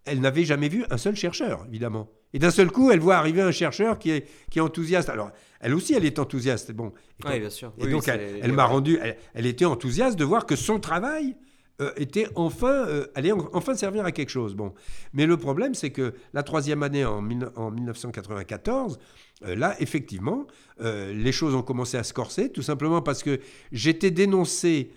elle 0.06 0.20
n'avait 0.20 0.44
jamais 0.44 0.68
vu 0.68 0.84
un 0.90 0.98
seul 0.98 1.16
chercheur, 1.16 1.64
évidemment. 1.68 2.10
Et 2.34 2.38
d'un 2.38 2.50
seul 2.50 2.70
coup, 2.70 2.90
elle 2.90 3.00
voit 3.00 3.16
arriver 3.16 3.40
un 3.40 3.52
chercheur 3.52 3.98
qui 3.98 4.10
est, 4.10 4.26
qui 4.50 4.58
est 4.58 4.62
enthousiaste. 4.62 5.08
Alors, 5.08 5.30
elle 5.60 5.72
aussi, 5.72 5.94
elle 5.94 6.04
est 6.04 6.18
enthousiaste. 6.18 6.72
Bon. 6.72 6.92
oui, 7.24 7.40
bien 7.40 7.48
sûr. 7.48 7.72
Et 7.78 7.86
donc, 7.86 8.06
elle, 8.08 8.52
m'a 8.52 8.66
rendu, 8.66 8.98
elle, 9.32 9.46
était 9.46 9.64
enthousiaste 9.64 10.18
de 10.18 10.24
voir 10.24 10.44
que 10.44 10.56
son 10.56 10.78
travail 10.78 11.36
euh, 11.80 11.90
était 11.96 12.28
enfin, 12.36 12.86
euh, 12.86 13.06
allait 13.16 13.32
enfin 13.32 13.74
servir 13.74 14.04
à 14.04 14.12
quelque 14.12 14.28
chose. 14.28 14.54
Bon. 14.54 14.72
Mais 15.12 15.26
le 15.26 15.36
problème, 15.36 15.74
c'est 15.74 15.90
que 15.90 16.14
la 16.32 16.44
troisième 16.44 16.84
année, 16.84 17.04
en, 17.04 17.18
en 17.56 17.70
1994, 17.72 19.00
euh, 19.44 19.56
là, 19.56 19.74
effectivement, 19.80 20.46
les 20.80 21.32
choses 21.32 21.54
ont 21.54 21.62
commencé 21.62 21.96
à 21.96 22.02
se 22.02 22.12
corser, 22.12 22.50
tout 22.50 22.62
simplement 22.62 23.02
parce 23.02 23.22
que 23.22 23.40
j'étais 23.72 24.10
dénoncé 24.10 24.90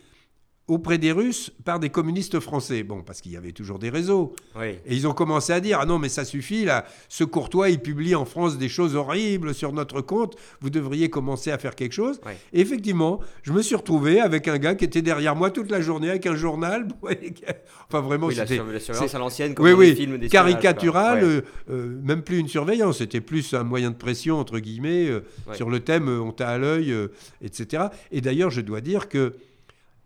auprès 0.68 0.98
des 0.98 1.12
Russes 1.12 1.52
par 1.64 1.80
des 1.80 1.90
communistes 1.90 2.40
français. 2.40 2.84
Bon, 2.84 3.02
parce 3.02 3.22
qu'il 3.22 3.32
y 3.32 3.38
avait 3.38 3.54
toujours 3.54 3.80
des 3.80 3.90
réseaux. 3.90 4.36
Et 4.62 4.96
ils 4.96 5.08
ont 5.08 5.14
commencé 5.14 5.54
à 5.54 5.60
dire 5.60 5.80
Ah 5.82 5.86
non, 5.86 5.98
mais 5.98 6.10
ça 6.10 6.26
suffit, 6.26 6.66
là, 6.66 6.86
ce 7.10 7.24
Courtois, 7.24 7.70
il 7.70 7.80
publie 7.80 8.16
en 8.16 8.26
France 8.26 8.58
des 8.58 8.70
choses 8.70 8.96
horribles 8.96 9.54
sur 9.54 9.72
notre 9.72 10.02
compte, 10.02 10.36
vous 10.62 10.70
devriez 10.70 11.10
commencer 11.10 11.52
à 11.52 11.58
faire 11.58 11.76
quelque 11.76 11.94
chose. 11.94 12.20
Et 12.54 12.60
effectivement, 12.60 13.20
je 13.44 13.54
me 13.54 13.62
suis 13.62 13.76
retrouvé 13.76 14.20
avec 14.20 14.48
un 14.48 14.58
gars 14.58 14.76
qui 14.76 14.86
était 14.86 15.02
derrière 15.02 15.36
moi 15.36 15.52
toute 15.52 15.72
la 15.72 15.82
journée 15.82 16.10
avec 16.10 16.26
un 16.26 16.36
journal. 16.36 16.88
enfin, 17.88 18.02
vraiment, 18.02 18.30
c'était. 18.30 18.58
La, 18.58 18.80
surveillance 18.80 19.16
à 19.16 19.20
l'ancienne, 19.20 19.54
comme 19.54 19.70
dans 19.70 19.80
les 19.80 19.96
films 19.96 20.18
des 20.18 20.28
Caricatural, 20.28 21.24
euh, 21.24 21.42
euh, 21.70 22.00
même 22.04 22.22
plus 22.22 22.40
une 22.40 22.48
surveillance, 22.48 22.98
c'était 22.98 23.22
plus 23.22 23.54
un 23.54 23.64
moyen 23.64 23.92
de 23.92 23.96
pression, 23.96 24.38
entre 24.38 24.60
guillemets, 24.60 25.08
euh, 25.08 25.22
sur 25.54 25.70
le 25.70 25.80
thème 25.80 26.08
on 26.08 26.32
t'a 26.32 26.50
à 26.50 26.58
l'œil, 26.58 26.94
etc. 27.42 27.86
Et 28.12 28.22
d'ailleurs, 28.22 28.50
je 28.50 28.62
dois 28.62 28.82
dire 28.82 29.10
que 29.10 29.34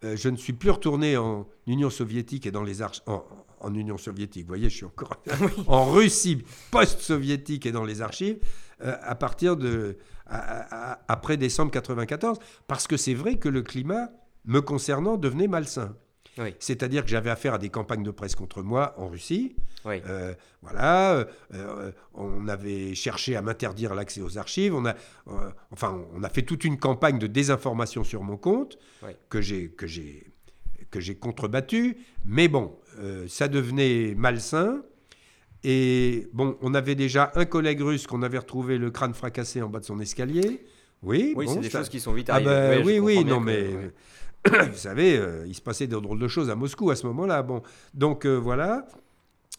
euh, 0.03 0.15
je 0.15 0.29
ne 0.29 0.35
suis 0.35 0.53
plus 0.53 0.71
retourné 0.71 1.17
en 1.17 1.47
Union 1.67 1.89
soviétique 1.89 2.45
et 2.45 2.51
dans 2.51 2.63
les 2.63 2.81
archives. 2.81 3.03
En, 3.07 3.75
Union 3.75 3.97
soviétique, 3.99 4.41
vous 4.45 4.47
voyez, 4.47 4.71
je 4.71 4.77
suis 4.77 4.85
encore 4.85 5.21
en 5.67 5.85
Russie 5.85 6.43
post-soviétique 6.71 7.67
et 7.67 7.71
dans 7.71 7.83
les 7.83 8.01
archives 8.01 8.39
euh, 8.83 8.97
à 9.03 9.13
partir 9.13 9.55
de 9.55 9.99
après 10.27 11.35
décembre 11.37 11.71
94, 11.71 12.39
parce 12.65 12.87
que 12.87 12.95
c'est 12.95 13.13
vrai 13.13 13.37
que 13.37 13.49
le 13.49 13.61
climat 13.61 14.09
me 14.45 14.61
concernant 14.61 15.17
devenait 15.17 15.47
malsain. 15.49 15.95
C'est-à-dire 16.59 17.03
que 17.03 17.09
j'avais 17.09 17.29
affaire 17.29 17.53
à 17.53 17.57
des 17.57 17.69
campagnes 17.69 18.03
de 18.03 18.11
presse 18.11 18.35
contre 18.35 18.61
moi 18.61 18.95
en 18.97 19.07
Russie. 19.07 19.55
Euh, 19.85 20.33
voilà, 20.61 21.13
euh, 21.13 21.25
euh, 21.53 21.91
on 22.13 22.47
avait 22.47 22.93
cherché 22.95 23.35
à 23.35 23.41
m'interdire 23.41 23.93
l'accès 23.95 24.21
aux 24.21 24.37
archives. 24.37 24.73
On 24.75 24.85
a, 24.85 24.95
enfin, 25.71 26.01
on 26.13 26.23
a 26.23 26.29
fait 26.29 26.43
toute 26.43 26.63
une 26.63 26.77
campagne 26.77 27.19
de 27.19 27.27
désinformation 27.27 28.03
sur 28.03 28.23
mon 28.23 28.37
compte 28.37 28.77
que 29.29 29.41
j'ai 29.41 29.69
que 29.69 29.87
j'ai 29.87 30.27
que 30.89 30.99
j'ai 30.99 31.15
contrebattu. 31.15 31.97
Mais 32.25 32.47
bon, 32.47 32.77
ça 33.27 33.47
devenait 33.47 34.13
malsain. 34.15 34.83
Et 35.63 36.27
bon, 36.33 36.57
on 36.61 36.73
avait 36.73 36.95
déjà 36.95 37.31
un 37.35 37.45
collègue 37.45 37.81
russe 37.81 38.07
qu'on 38.07 38.23
avait 38.23 38.39
retrouvé 38.39 38.79
le 38.79 38.89
crâne 38.89 39.13
fracassé 39.13 39.61
en 39.61 39.69
bas 39.69 39.79
de 39.79 39.85
son 39.85 39.99
escalier. 39.99 40.65
Oui, 41.03 41.33
oui 41.35 41.47
c'est 41.47 41.59
des 41.59 41.69
choses 41.69 41.89
qui 41.89 41.99
sont 41.99 42.13
vite 42.13 42.29
ah 42.29 42.35
arrivées. 42.35 42.49
Ben 42.49 42.83
oui, 42.85 42.99
oui, 42.99 43.25
non, 43.25 43.39
mais 43.39 43.69
vous 44.49 44.77
savez, 44.77 45.17
euh, 45.17 45.45
il 45.47 45.53
se 45.53 45.61
passait 45.61 45.87
de 45.87 45.97
drôles 45.97 46.19
de 46.19 46.27
choses 46.27 46.49
à 46.49 46.55
Moscou 46.55 46.89
à 46.89 46.95
ce 46.95 47.05
moment-là. 47.07 47.43
Bon, 47.43 47.61
donc 47.93 48.25
euh, 48.25 48.35
voilà. 48.35 48.87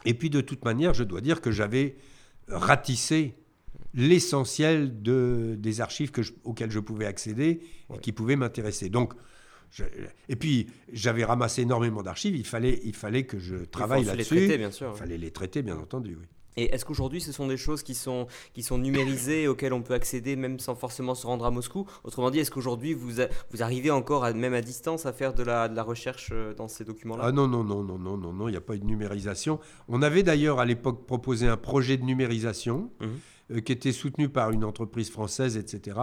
Et 0.05 0.15
puis 0.15 0.31
de 0.31 0.41
toute 0.41 0.65
manière, 0.65 0.95
je 0.95 1.05
dois 1.05 1.21
dire 1.21 1.41
que 1.41 1.53
j'avais 1.53 1.97
ratissé 2.49 3.35
l'essentiel 3.95 5.03
de, 5.03 5.55
des 5.59 5.81
archives 5.81 6.11
que 6.11 6.23
auxquelles 6.45 6.71
je 6.71 6.81
pouvais 6.81 7.07
accéder 7.07 7.61
et 7.95 7.99
qui 7.99 8.13
pouvaient 8.13 8.37
m'intéresser. 8.37 8.89
Donc, 8.89 9.15
et 10.29 10.37
puis 10.37 10.67
j'avais 10.93 11.25
ramassé 11.25 11.63
énormément 11.63 12.03
d'archives. 12.03 12.35
Il 12.35 12.47
fallait, 12.47 12.81
il 12.85 12.95
fallait 12.95 13.25
que 13.25 13.39
je 13.39 13.57
travaille 13.57 14.05
là-dessus. 14.05 14.37
Il 14.37 14.97
fallait 14.97 15.19
les 15.19 15.31
traiter, 15.31 15.63
bien 15.63 15.79
entendu. 15.79 16.17
Oui. 16.21 16.27
Et 16.57 16.75
est-ce 16.75 16.85
qu'aujourd'hui, 16.85 17.21
ce 17.21 17.33
sont 17.33 17.47
des 17.47 17.57
choses 17.57 17.83
qui 17.83 17.95
sont, 17.95 18.27
qui 18.53 18.63
sont 18.63 18.79
numérisées, 18.79 19.49
auxquelles 19.49 19.73
on 19.73 19.83
peut 19.83 19.95
accéder 19.95 20.37
même 20.37 20.59
sans 20.59 20.75
forcément 20.75 21.15
se 21.15 21.27
rendre 21.27 21.45
à 21.45 21.51
Moscou? 21.51 21.87
Autrement 22.05 22.31
dit, 22.31 22.39
est-ce 22.39 22.51
qu'aujourd'hui, 22.51 22.95
vous, 22.95 23.11
vous 23.51 23.63
arrivez 23.63 23.91
encore, 23.91 24.25
à, 24.25 24.33
même 24.33 24.55
à 24.55 24.61
distance, 24.61 25.07
à 25.07 25.13
faire 25.13 25.35
de 25.35 25.43
la, 25.43 25.69
de 25.69 25.77
la 25.77 25.83
recherche 25.83 26.31
euh, 26.33 26.55
dans 26.55 26.69
ces 26.69 26.85
documents-là? 26.85 27.25
Ah 27.27 27.33
non, 27.33 27.49
non, 27.49 27.65
non, 27.65 27.83
non, 27.83 27.99
non, 27.99 28.17
non, 28.17 28.33
non, 28.33 28.49
il 28.49 28.53
n'y 28.53 28.57
a 28.57 28.63
pas 28.63 28.75
eu 28.75 28.79
de 28.79 28.85
numérisation. 28.85 29.61
On 29.89 30.03
avait 30.03 30.23
d'ailleurs 30.23 30.61
à 30.61 30.65
l'époque 30.65 31.07
proposé 31.07 31.49
un 31.49 31.57
projet 31.57 31.97
de 31.97 32.05
numérisation. 32.05 32.91
Mmh. 33.01 33.07
Euh, 33.51 33.61
qui 33.61 33.73
était 33.73 33.93
soutenu 33.93 34.29
par 34.29 34.51
une 34.51 34.65
entreprise 34.65 35.11
française, 35.11 35.57
etc. 35.57 35.99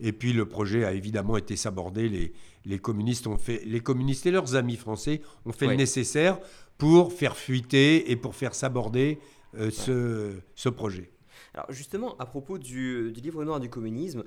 Et 0.00 0.12
puis 0.12 0.32
le 0.32 0.46
projet 0.46 0.84
a 0.84 0.92
évidemment 0.92 1.36
été 1.36 1.54
sabordé. 1.54 2.08
Les, 2.08 2.32
les 2.64 2.78
communistes 2.78 3.26
ont 3.26 3.38
fait, 3.38 3.62
les 3.64 3.80
communistes 3.80 4.26
et 4.26 4.30
leurs 4.30 4.54
amis 4.56 4.76
français 4.76 5.20
ont 5.46 5.52
fait 5.52 5.68
le 5.68 5.76
nécessaire 5.76 6.38
pour 6.78 7.12
faire 7.12 7.36
fuiter 7.36 8.10
et 8.10 8.16
pour 8.16 8.34
faire 8.34 8.54
saborder 8.54 9.18
euh, 9.58 10.32
ce, 10.54 10.68
projet. 10.68 11.10
Alors 11.54 11.66
justement, 11.70 12.16
à 12.18 12.26
propos 12.26 12.58
du, 12.58 13.10
du, 13.10 13.20
livre 13.20 13.44
noir 13.44 13.58
du 13.58 13.68
communisme, 13.68 14.22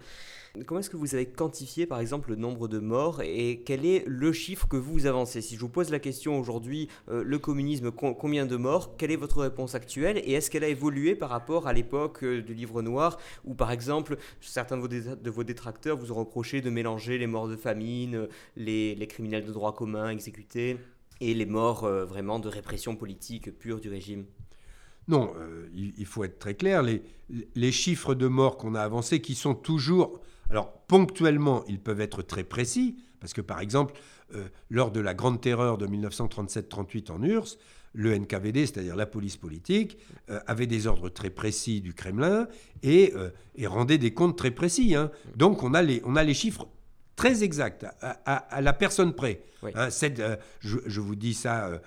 comment 0.65 0.81
est-ce 0.81 0.89
que 0.89 0.97
vous 0.97 1.15
avez 1.15 1.25
quantifié 1.25 1.85
par 1.85 1.99
exemple 1.99 2.31
le 2.31 2.35
nombre 2.35 2.67
de 2.67 2.79
morts 2.79 3.21
et 3.21 3.63
quel 3.65 3.85
est 3.85 4.03
le 4.05 4.33
chiffre 4.33 4.67
que 4.67 4.75
vous 4.75 5.05
avancez? 5.05 5.41
Si 5.41 5.55
je 5.55 5.61
vous 5.61 5.69
pose 5.69 5.89
la 5.89 5.99
question 5.99 6.37
aujourd'hui, 6.37 6.89
euh, 7.09 7.23
le 7.23 7.39
communisme, 7.39 7.91
combien 7.91 8.45
de 8.45 8.57
morts 8.57 8.97
Quelle 8.97 9.11
est 9.11 9.15
votre 9.17 9.41
réponse 9.41 9.75
actuelle? 9.75 10.17
Et 10.25 10.33
est-ce 10.33 10.51
qu'elle 10.51 10.65
a 10.65 10.67
évolué 10.67 11.15
par 11.15 11.29
rapport 11.29 11.67
à 11.67 11.73
l'époque 11.73 12.23
euh, 12.23 12.41
du 12.41 12.53
livre 12.53 12.81
noir 12.81 13.17
où 13.45 13.53
par 13.53 13.71
exemple 13.71 14.17
certains 14.41 14.77
de 14.77 15.29
vos, 15.29 15.43
détracteurs 15.43 15.95
vous 15.95 16.11
ont 16.11 16.15
reproché 16.15 16.59
de 16.61 16.69
mélanger 16.69 17.17
les 17.17 17.27
morts 17.27 17.47
de 17.47 17.55
famine, 17.55 18.27
les 18.57 19.07
criminels 19.07 19.45
de 19.45 19.53
droit 19.53 19.73
commun 19.73 20.09
exécutés 20.09 20.77
et 21.21 21.33
les 21.33 21.45
morts 21.45 21.87
vraiment 21.87 22.39
de 22.39 22.49
répression 22.49 22.95
politique 22.95 23.57
pure 23.57 23.79
du 23.79 23.89
régime? 23.89 24.25
Non, 25.07 25.33
euh, 25.37 25.67
il, 25.75 26.05
faut 26.05 26.23
être 26.23 26.39
très 26.39 26.55
clair. 26.55 26.81
Les, 26.81 27.71
chiffres 27.71 28.15
de 28.15 28.27
morts 28.27 28.57
qu'on 28.57 28.75
a 28.75 28.81
avancés, 28.81 29.19
qui 29.19 29.35
sont 29.35 29.55
toujours. 29.55 30.21
Alors, 30.49 30.71
ponctuellement, 30.87 31.63
ils 31.67 31.79
peuvent 31.79 32.01
être 32.01 32.21
très 32.21 32.43
précis, 32.43 32.97
parce 33.19 33.33
que 33.33 33.41
par 33.41 33.59
exemple, 33.59 33.93
euh, 34.35 34.45
lors 34.69 34.91
de 34.91 34.99
la 34.99 35.13
Grande 35.13 35.41
Terreur 35.41 35.77
de 35.77 35.87
1937-38 35.87 37.11
en 37.11 37.21
URSS, 37.23 37.57
le 37.95 38.17
NKVD, 38.17 38.65
c'est-à-dire 38.65 38.95
la 38.95 39.05
police 39.05 39.37
politique, 39.37 39.97
euh, 40.29 40.39
avait 40.47 40.67
des 40.67 40.87
ordres 40.87 41.09
très 41.09 41.29
précis 41.29 41.81
du 41.81 41.93
Kremlin 41.93 42.47
et, 42.81 43.13
rendait 43.65 43.97
des 43.97 44.13
comptes 44.13 44.37
très 44.37 44.51
précis. 44.51 44.95
Hein. 44.95 45.11
Donc, 45.35 45.63
on 45.63 45.73
a, 45.73 45.81
les, 45.81 46.01
on 46.05 46.15
a 46.15 46.23
les 46.23 46.33
chiffres 46.33 46.67
très 47.15 47.43
exact, 47.43 47.85
à, 48.01 48.61
la 48.61 48.73
personne 48.73 49.13
près. 49.13 49.43
Hein, 49.75 49.89
je, 50.59 50.99
vous 50.99 51.15
dis 51.15 51.33
ça 51.33 51.81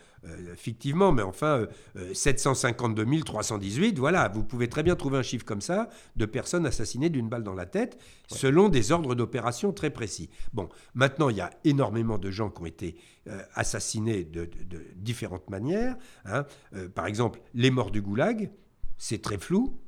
fictivement, 0.56 1.12
mais 1.12 1.22
enfin, 1.22 1.66
752 2.12 3.06
318, 3.24 3.98
voilà, 3.98 4.28
vous 4.28 4.42
pouvez 4.42 4.68
très 4.68 4.82
bien 4.82 4.96
trouver 4.96 5.18
un 5.18 5.22
chiffre 5.22 5.44
comme 5.44 5.60
ça 5.60 5.88
de 6.16 6.26
personnes 6.26 6.66
assassinées 6.66 7.10
d'une 7.10 7.28
balle 7.28 7.42
dans 7.42 7.54
la 7.54 7.66
tête, 7.66 7.98
selon 8.28 8.68
des 8.68 8.92
ordres 8.92 9.14
d'opération 9.14 9.72
très 9.72 9.90
précis. 9.90 10.30
Bon, 10.52 10.68
maintenant, 10.94 11.28
il 11.28 11.36
y 11.36 11.40
a 11.40 11.50
énormément 11.64 12.18
de 12.18 12.30
gens 12.30 12.50
qui 12.50 12.62
ont 12.62 12.66
été 12.66 12.96
euh, 13.28 13.42
assassinés 13.54 14.24
de, 14.24 14.48
différentes 14.96 15.50
manières. 15.50 15.96
Hein. 16.24 16.44
Euh, 16.74 16.88
par 16.88 17.06
exemple, 17.06 17.40
les 17.54 17.70
morts 17.70 17.90
du 17.90 18.02
goulag, 18.02 18.50
c'est 18.98 19.20
très 19.22 19.38
flou. 19.38 19.78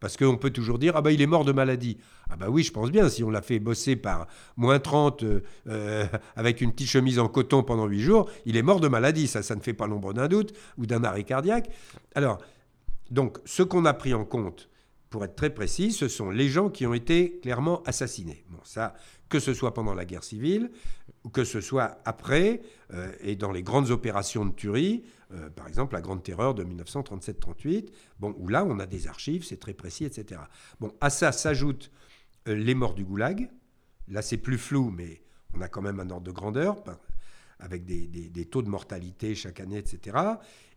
Parce 0.00 0.16
qu'on 0.16 0.36
peut 0.36 0.50
toujours 0.50 0.78
dire, 0.78 0.94
ah 0.96 1.02
ben 1.02 1.10
il 1.10 1.20
est 1.20 1.26
mort 1.26 1.44
de 1.44 1.52
maladie. 1.52 1.98
Ah 2.30 2.36
bah 2.36 2.46
oui, 2.48 2.62
je 2.62 2.72
pense 2.72 2.90
bien, 2.90 3.08
si 3.08 3.22
on 3.22 3.30
l'a 3.30 3.42
fait 3.42 3.58
bosser 3.58 3.96
par 3.96 4.26
moins 4.56 4.78
30 4.78 5.22
euh, 5.22 5.40
euh, 5.68 6.06
avec 6.36 6.60
une 6.62 6.72
petite 6.72 6.88
chemise 6.88 7.18
en 7.18 7.28
coton 7.28 7.62
pendant 7.62 7.86
8 7.86 8.00
jours, 8.00 8.30
il 8.46 8.56
est 8.56 8.62
mort 8.62 8.80
de 8.80 8.88
maladie. 8.88 9.26
Ça, 9.26 9.42
ça 9.42 9.54
ne 9.54 9.60
fait 9.60 9.74
pas 9.74 9.86
l'ombre 9.86 10.14
d'un 10.14 10.26
doute, 10.26 10.54
ou 10.78 10.86
d'un 10.86 11.04
arrêt 11.04 11.24
cardiaque. 11.24 11.68
Alors, 12.14 12.38
donc, 13.10 13.38
ce 13.44 13.62
qu'on 13.62 13.84
a 13.84 13.92
pris 13.92 14.14
en 14.14 14.24
compte, 14.24 14.68
pour 15.10 15.24
être 15.24 15.34
très 15.34 15.50
précis, 15.50 15.90
ce 15.90 16.08
sont 16.08 16.30
les 16.30 16.48
gens 16.48 16.70
qui 16.70 16.86
ont 16.86 16.94
été 16.94 17.40
clairement 17.42 17.82
assassinés. 17.82 18.44
Bon, 18.48 18.60
ça, 18.62 18.94
que 19.28 19.40
ce 19.40 19.52
soit 19.52 19.74
pendant 19.74 19.92
la 19.92 20.04
guerre 20.04 20.24
civile, 20.24 20.70
que 21.32 21.44
ce 21.44 21.60
soit 21.60 22.00
après, 22.04 22.62
euh, 22.92 23.12
et 23.20 23.36
dans 23.36 23.52
les 23.52 23.62
grandes 23.62 23.90
opérations 23.90 24.46
de 24.46 24.52
tuerie, 24.52 25.04
euh, 25.32 25.50
par 25.50 25.68
exemple 25.68 25.94
la 25.94 26.00
Grande 26.00 26.22
Terreur 26.22 26.54
de 26.54 26.64
1937-38, 26.64 27.88
bon, 28.18 28.34
où 28.38 28.48
là 28.48 28.64
on 28.64 28.78
a 28.78 28.86
des 28.86 29.06
archives, 29.06 29.44
c'est 29.44 29.58
très 29.60 29.74
précis, 29.74 30.04
etc. 30.04 30.40
Bon, 30.80 30.92
à 31.00 31.10
ça 31.10 31.32
s'ajoutent 31.32 31.90
euh, 32.48 32.54
les 32.54 32.74
morts 32.74 32.94
du 32.94 33.04
goulag. 33.04 33.50
Là 34.08 34.22
c'est 34.22 34.38
plus 34.38 34.58
flou, 34.58 34.90
mais 34.90 35.22
on 35.54 35.60
a 35.60 35.68
quand 35.68 35.82
même 35.82 36.00
un 36.00 36.08
ordre 36.10 36.26
de 36.26 36.32
grandeur, 36.32 36.82
avec 37.58 37.84
des, 37.84 38.06
des 38.06 38.44
taux 38.46 38.62
de 38.62 38.68
mortalité 38.68 39.34
chaque 39.34 39.60
année, 39.60 39.78
etc. 39.78 40.16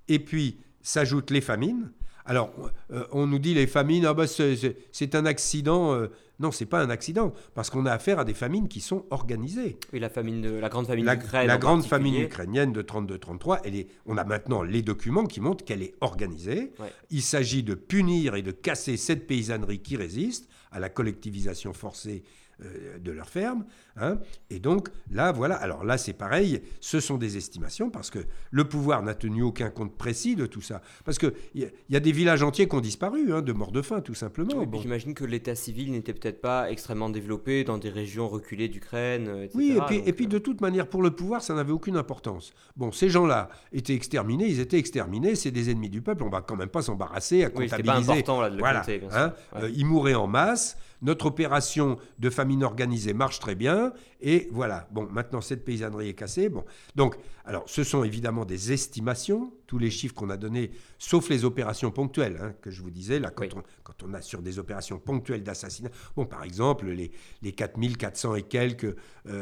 Et 0.09 0.19
puis 0.19 0.59
s'ajoutent 0.81 1.31
les 1.31 1.41
famines. 1.41 1.91
Alors, 2.25 2.51
euh, 2.91 3.05
on 3.11 3.27
nous 3.27 3.39
dit 3.39 3.53
les 3.53 3.67
famines, 3.67 4.05
ah 4.05 4.13
bah, 4.13 4.25
c'est 4.27 5.15
un 5.15 5.25
accident. 5.25 5.93
Euh. 5.93 6.07
non, 6.39 6.51
c'est 6.51 6.65
pas 6.65 6.81
un 6.81 6.89
accident, 6.89 7.33
parce 7.53 7.69
qu'on 7.69 7.85
a 7.85 7.91
affaire 7.91 8.19
à 8.19 8.25
des 8.25 8.33
famines 8.33 8.67
qui 8.67 8.79
sont 8.79 9.05
organisées. 9.09 9.77
Et 9.91 9.99
la, 9.99 10.09
famine 10.09 10.41
de, 10.41 10.51
la 10.51 10.69
grande 10.69 10.87
famine 10.87 11.05
ukrainienne. 11.05 11.47
La 11.47 11.57
grande 11.57 11.83
famine 11.83 12.15
ukrainienne 12.15 12.71
de 12.71 12.81
32-33, 12.81 13.87
on 14.05 14.17
a 14.17 14.23
maintenant 14.23 14.63
les 14.63 14.81
documents 14.81 15.25
qui 15.25 15.41
montrent 15.41 15.65
qu'elle 15.65 15.83
est 15.83 15.95
organisée. 16.01 16.71
Il 17.09 17.21
s'agit 17.21 17.63
de 17.63 17.73
punir 17.73 18.35
et 18.35 18.41
de 18.41 18.51
casser 18.51 18.97
cette 18.97 19.27
paysannerie 19.27 19.79
qui 19.79 19.97
résiste 19.97 20.47
à 20.71 20.79
la 20.79 20.89
collectivisation 20.89 21.73
forcée 21.73 22.23
euh, 22.63 22.97
de 22.99 23.11
leur 23.11 23.29
ferme. 23.29 23.65
Hein. 23.97 24.19
Et 24.49 24.59
donc 24.59 24.89
là, 25.11 25.31
voilà. 25.31 25.55
Alors 25.55 25.83
là, 25.83 25.97
c'est 25.97 26.13
pareil. 26.13 26.61
Ce 26.79 26.99
sont 26.99 27.17
des 27.17 27.37
estimations 27.37 27.89
parce 27.89 28.09
que 28.09 28.19
le 28.51 28.63
pouvoir 28.67 29.03
n'a 29.03 29.13
tenu 29.13 29.43
aucun 29.43 29.69
compte 29.69 29.95
précis 29.97 30.35
de 30.35 30.45
tout 30.45 30.61
ça. 30.61 30.81
Parce 31.05 31.17
qu'il 31.17 31.33
y, 31.55 31.65
y, 31.89 31.95
a 31.95 31.99
des 31.99 32.11
villages 32.11 32.43
entiers 32.43 32.67
qui 32.67 32.75
ont 32.75 32.81
disparu, 32.81 33.33
hein, 33.33 33.41
de 33.41 33.53
mort 33.53 33.71
de 33.71 33.81
faim, 33.81 34.01
tout 34.01 34.13
simplement. 34.13 34.65
J'imagine 34.81 35.13
que 35.13 35.25
l'état 35.25 35.55
civil 35.55 35.91
n'était 35.91 36.13
peut-être 36.13 36.41
pas 36.41 36.71
extrêmement 36.71 37.09
développé 37.09 37.63
dans 37.63 37.77
des 37.77 37.89
régions 37.89 38.27
reculées 38.27 38.67
d'Ukraine, 38.67 39.29
etc. 39.43 39.51
Oui, 39.55 39.77
et 39.77 39.81
puis, 39.87 40.01
et 40.05 40.13
puis 40.13 40.27
de 40.27 40.37
euh, 40.37 40.39
toute 40.39 40.61
manière, 40.61 40.87
pour 40.87 41.01
le 41.01 41.11
pouvoir, 41.11 41.41
ça 41.41 41.53
n'avait 41.53 41.71
aucune 41.71 41.97
importance. 41.97 42.53
Bon, 42.75 42.91
ces 42.91 43.09
gens-là 43.09 43.49
étaient 43.71 43.95
exterminés, 43.95 44.47
ils 44.47 44.59
étaient 44.59 44.79
exterminés, 44.79 45.35
c'est 45.35 45.51
des 45.51 45.69
ennemis 45.69 45.89
du 45.89 46.01
peuple. 46.01 46.23
On 46.23 46.29
va 46.29 46.41
quand 46.41 46.55
même 46.55 46.69
pas 46.69 46.81
s'embarrasser 46.81 47.43
à 47.43 47.49
comptabiliser. 47.49 47.85
pas 47.85 47.97
important 47.97 48.41
là, 48.41 48.49
de 48.49 48.57
le 48.57 48.63
compter. 48.63 49.01
Hein. 49.11 49.33
Euh, 49.55 49.69
ils 49.75 49.85
mouraient 49.85 50.15
en 50.15 50.27
masse 50.27 50.77
notre 51.03 51.27
opération 51.27 51.97
de 52.17 52.29
famine 52.29 52.63
organisée 52.63 53.13
marche 53.13 53.39
très 53.39 53.55
bien, 53.55 53.93
et 54.21 54.47
voilà. 54.51 54.87
Bon, 54.91 55.07
maintenant 55.11 55.41
cette 55.41 55.63
paysannerie 55.63 56.09
est 56.09 56.13
cassée. 56.13 56.49
Bon, 56.49 56.63
donc, 56.95 57.15
alors, 57.45 57.63
ce 57.67 57.83
sont 57.83 58.05
évidemment 58.05 58.45
des 58.45 58.71
estimations, 58.71 59.53
tous 59.67 59.77
les 59.77 59.91
chiffres 59.91 60.15
qu'on 60.15 60.29
a 60.29 60.37
donnés, 60.37 60.71
sauf 60.97 61.29
les 61.29 61.43
opérations 61.43 61.91
ponctuelles, 61.91 62.39
hein, 62.41 62.53
que 62.61 62.71
je 62.71 62.81
vous 62.81 62.89
disais, 62.89 63.19
là, 63.19 63.31
quand, 63.31 63.53
on, 63.53 63.63
quand 63.83 64.01
on 64.03 64.13
a 64.13 64.21
sur 64.21 64.41
des 64.41 64.59
opérations 64.59 64.97
ponctuelles 64.97 65.43
d'assassinat, 65.43 65.89
bon, 66.15 66.25
par 66.25 66.43
exemple, 66.43 66.87
les, 66.87 67.11
les 67.41 67.51
4400 67.51 68.35
et 68.35 68.43
quelques, 68.43 68.95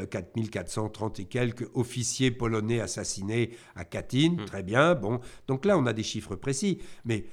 4430 0.10 1.20
euh, 1.20 1.22
et 1.22 1.26
quelques 1.26 1.70
officiers 1.76 2.32
polonais 2.32 2.80
assassinés 2.80 3.52
à 3.76 3.86
Katyn, 3.86 4.32
mmh. 4.32 4.46
très 4.46 4.64
bien, 4.64 4.96
bon, 4.96 5.20
donc 5.48 5.66
là, 5.66 5.78
on 5.78 5.86
a 5.86 5.94
des 5.94 6.04
chiffres 6.04 6.36
précis, 6.36 6.80
mais 7.06 7.26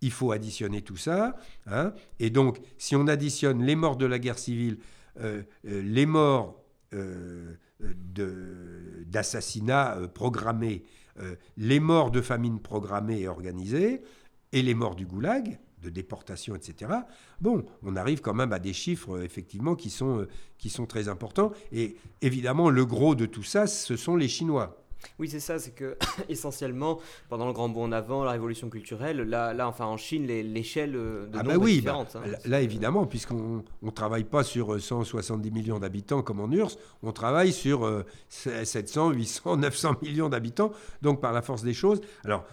il 0.00 0.10
faut 0.10 0.32
additionner 0.32 0.82
tout 0.82 0.96
ça. 0.96 1.36
Hein. 1.66 1.92
et 2.18 2.30
donc, 2.30 2.60
si 2.78 2.94
on 2.96 3.06
additionne 3.06 3.62
les 3.62 3.76
morts 3.76 3.96
de 3.96 4.06
la 4.06 4.18
guerre 4.18 4.38
civile, 4.38 4.78
euh, 5.20 5.42
euh, 5.66 5.82
les 5.82 6.06
morts 6.06 6.60
euh, 6.92 7.54
d'assassinats 9.06 9.98
programmés, 10.14 10.84
les 11.56 11.80
morts 11.80 12.10
de 12.10 12.20
famine 12.20 12.60
programmées 12.60 13.20
et 13.20 13.28
organisées, 13.28 14.02
et 14.52 14.62
les 14.62 14.74
morts 14.74 14.94
du 14.94 15.06
goulag, 15.06 15.58
de 15.82 15.90
déportation, 15.90 16.56
etc. 16.56 16.92
Bon, 17.40 17.64
on 17.82 17.94
arrive 17.96 18.20
quand 18.20 18.32
même 18.32 18.52
à 18.52 18.58
des 18.58 18.72
chiffres, 18.72 19.22
effectivement, 19.22 19.74
qui 19.74 19.90
sont, 19.90 20.26
qui 20.56 20.70
sont 20.70 20.86
très 20.86 21.08
importants. 21.08 21.52
Et 21.72 21.96
évidemment, 22.22 22.70
le 22.70 22.86
gros 22.86 23.14
de 23.14 23.26
tout 23.26 23.42
ça, 23.42 23.66
ce 23.66 23.96
sont 23.96 24.16
les 24.16 24.28
Chinois. 24.28 24.83
Oui, 25.18 25.28
c'est 25.28 25.40
ça, 25.40 25.58
c'est 25.58 25.72
que 25.72 25.96
essentiellement, 26.28 27.00
pendant 27.28 27.46
le 27.46 27.52
grand 27.52 27.68
bond 27.68 27.84
en 27.84 27.92
avant, 27.92 28.24
la 28.24 28.32
révolution 28.32 28.70
culturelle, 28.70 29.18
là, 29.18 29.54
là 29.54 29.68
enfin 29.68 29.86
en 29.86 29.96
Chine, 29.96 30.26
l'échelle 30.26 30.96
euh, 30.96 31.26
de 31.26 31.38
ah 31.38 31.42
bah 31.42 31.56
oui, 31.56 31.78
est 31.78 31.82
bah, 31.82 32.04
différente. 32.04 32.16
Hein. 32.16 32.36
là, 32.44 32.60
évidemment, 32.60 33.06
puisqu'on 33.06 33.64
ne 33.82 33.90
travaille 33.90 34.24
pas 34.24 34.44
sur 34.44 34.80
170 34.80 35.48
euh, 35.48 35.52
millions 35.52 35.78
d'habitants 35.78 36.22
comme 36.22 36.40
en 36.40 36.50
URSS, 36.50 36.78
on 37.02 37.12
travaille 37.12 37.52
sur 37.52 38.04
700, 38.28 39.10
800, 39.10 39.56
900 39.56 39.96
millions 40.02 40.28
d'habitants, 40.28 40.72
donc 41.02 41.20
par 41.20 41.32
la 41.32 41.42
force 41.42 41.62
des 41.62 41.74
choses. 41.74 42.00
Alors, 42.24 42.44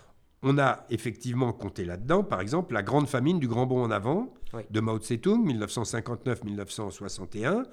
on 0.43 0.57
a 0.57 0.85
effectivement 0.89 1.53
compté 1.53 1.85
là-dedans, 1.85 2.23
par 2.23 2.41
exemple, 2.41 2.73
la 2.73 2.81
grande 2.81 3.07
famine 3.07 3.39
du 3.39 3.47
grand 3.47 3.67
bond 3.67 3.83
en 3.83 3.91
avant 3.91 4.33
de 4.69 4.79
Mao 4.79 4.97
Tse-tung, 4.97 5.45
1959-1961. 5.45 7.65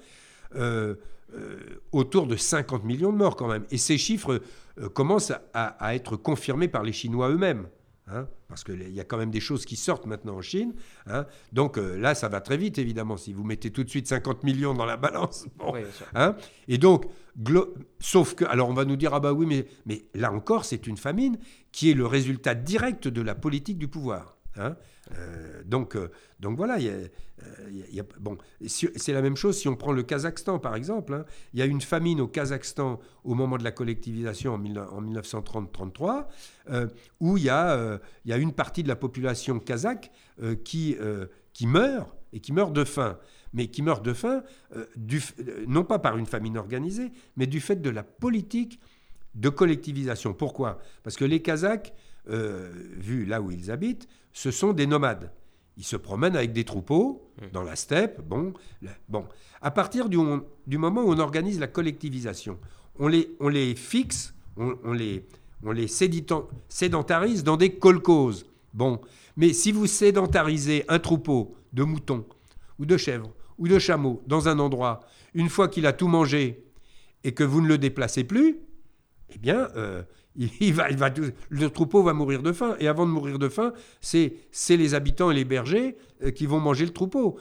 Euh, 0.55 0.95
euh, 1.35 1.79
autour 1.91 2.25
de 2.25 2.35
50 2.35 2.83
millions 2.85 3.13
de 3.13 3.17
morts 3.17 3.35
quand 3.35 3.47
même. 3.47 3.63
Et 3.69 3.77
ces 3.77 3.99
chiffres 3.99 4.41
euh, 4.79 4.89
commencent 4.89 5.31
à, 5.53 5.93
être 5.93 6.15
confirmés 6.15 6.67
par 6.67 6.81
les 6.81 6.91
Chinois 6.91 7.29
eux-mêmes. 7.29 7.67
Hein, 8.07 8.27
parce 8.47 8.63
qu'il 8.63 8.91
y 8.91 8.99
a 8.99 9.03
quand 9.03 9.17
même 9.17 9.29
des 9.29 9.39
choses 9.39 9.63
qui 9.63 9.75
sortent 9.75 10.07
maintenant 10.07 10.37
en 10.37 10.41
Chine. 10.41 10.73
Hein. 11.05 11.27
donc 11.53 11.77
là, 11.77 12.15
ça 12.15 12.29
va 12.29 12.41
très 12.41 12.57
vite, 12.57 12.79
évidemment, 12.79 13.15
si 13.15 13.31
vous 13.31 13.43
mettez 13.43 13.69
tout 13.69 13.83
de 13.83 13.89
suite 13.91 14.07
50 14.07 14.43
millions 14.43 14.73
dans 14.73 14.85
la 14.85 14.97
balance. 14.97 15.45
Hein. 16.15 16.35
et 16.67 16.79
donc, 16.79 17.05
sauf 17.99 18.33
que, 18.33 18.45
alors 18.45 18.69
on 18.69 18.73
va 18.73 18.85
nous 18.85 18.95
dire, 18.95 19.13
ah 19.13 19.19
bah 19.19 19.31
oui, 19.31 19.45
mais, 19.45 19.67
mais 19.85 20.05
là 20.15 20.31
encore, 20.31 20.65
c'est 20.65 20.87
une 20.87 20.97
famine 20.97 21.37
qui 21.71 21.91
est 21.91 21.93
le 21.93 22.07
résultat 22.07 22.55
direct 22.55 23.07
de 23.07 23.21
la 23.21 23.35
politique 23.35 23.77
du 23.77 23.87
pouvoir. 23.87 24.39
Euh, 25.17 25.61
donc, 25.65 25.95
euh, 25.95 26.09
donc 26.39 26.57
voilà, 26.57 26.77
bon, 28.19 28.37
c'est 28.65 29.13
la 29.13 29.21
même 29.21 29.35
chose 29.35 29.57
si 29.57 29.67
on 29.67 29.75
prend 29.75 29.91
le 29.91 30.03
Kazakhstan 30.03 30.59
par 30.59 30.75
exemple. 30.75 31.13
Hein. 31.13 31.25
Il 31.53 31.59
y 31.59 31.61
a 31.61 31.65
une 31.65 31.81
famine 31.81 32.21
au 32.21 32.27
Kazakhstan 32.27 32.99
au 33.23 33.33
moment 33.33 33.57
de 33.57 33.63
la 33.63 33.71
collectivisation 33.71 34.53
en, 34.53 34.59
1930-33, 34.59 36.27
euh, 36.69 36.87
où 37.19 37.37
il 37.37 37.43
y, 37.43 37.49
a, 37.49 37.99
une 38.25 38.53
partie 38.53 38.83
de 38.83 38.87
la 38.87 38.95
population 38.95 39.59
kazakh 39.59 40.11
qui, 40.63 40.97
meurt 41.61 42.09
et 42.33 42.39
qui 42.39 42.53
meurt 42.53 42.73
de 42.73 42.83
faim. 42.83 43.17
Mais 43.51 43.67
qui 43.67 43.81
meurt 43.81 44.05
de 44.05 44.13
faim, 44.13 44.43
non 45.67 45.83
pas 45.83 45.97
par 45.97 46.17
une 46.17 46.27
famine 46.27 46.55
organisée, 46.55 47.11
mais 47.35 47.47
du 47.47 47.59
fait 47.59 47.77
de 47.77 47.89
la 47.89 48.03
politique 48.03 48.79
de 49.33 49.49
collectivisation. 49.49 50.35
Pourquoi? 50.35 50.79
Parce 51.01 51.15
que 51.15 51.25
les 51.25 51.41
Kazakhs, 51.41 51.93
vu 52.27 53.25
là 53.25 53.41
où 53.41 53.49
ils 53.49 53.71
habitent, 53.71 54.07
ce 54.39 54.51
sont 54.51 54.71
des 54.71 54.87
nomades. 54.87 55.33
Ils 55.75 55.83
se 55.83 55.97
promènent 55.97 56.37
avec 56.37 56.53
des 56.53 56.63
troupeaux 56.63 57.29
mmh. 57.41 57.47
dans 57.51 57.61
la 57.61 57.75
steppe. 57.75 58.21
Bon, 58.21 58.53
bon. 59.09 59.25
À 59.61 59.69
partir 59.69 60.07
du, 60.07 60.17
du, 60.65 60.77
moment 60.77 61.01
où 61.01 61.11
on 61.11 61.19
organise 61.19 61.59
la 61.59 61.67
collectivisation, 61.67 62.57
on 62.99 63.09
les, 63.09 63.35
on 63.41 63.49
les 63.49 63.75
fixe, 63.75 64.33
on, 64.55 64.93
les, 64.93 65.25
on 65.61 65.73
les 65.73 65.89
sédentarise 65.89 67.43
dans 67.43 67.57
des 67.57 67.71
kolkhozes. 67.71 68.45
Bon, 68.73 69.01
mais 69.35 69.51
si 69.51 69.73
vous 69.73 69.87
sédentarisez 69.87 70.85
un 70.87 70.99
troupeau 70.99 71.53
de 71.73 71.83
moutons 71.83 72.25
ou 72.79 72.85
de 72.85 72.95
chèvres 72.95 73.33
ou 73.57 73.67
de 73.67 73.77
chameaux 73.77 74.23
dans 74.25 74.47
un 74.47 74.59
endroit, 74.59 75.01
une 75.33 75.49
fois 75.49 75.67
qu'il 75.67 75.85
a 75.85 75.91
tout 75.91 76.07
mangé 76.07 76.63
et 77.25 77.33
que 77.33 77.43
vous 77.43 77.59
ne 77.59 77.67
le 77.67 77.77
déplacez 77.77 78.23
plus, 78.23 78.59
eh 79.33 79.37
bien, 79.37 79.69
euh, 79.75 80.03
le 80.35 81.67
troupeau 81.67 82.03
va 82.03 82.13
mourir 82.13 82.41
de 82.41 82.51
faim. 82.51 82.75
Et 82.79 82.87
avant 82.87 83.05
de 83.05 83.11
mourir 83.11 83.39
de 83.39 83.49
faim, 83.49 83.73
c'est 84.01 84.33
les 84.69 84.93
habitants 84.93 85.31
et 85.31 85.35
les 85.35 85.45
bergers 85.45 85.97
euh, 86.23 86.31
qui 86.31 86.45
vont 86.45 86.59
manger 86.59 86.85
le 86.85 86.93
troupeau. 86.93 87.39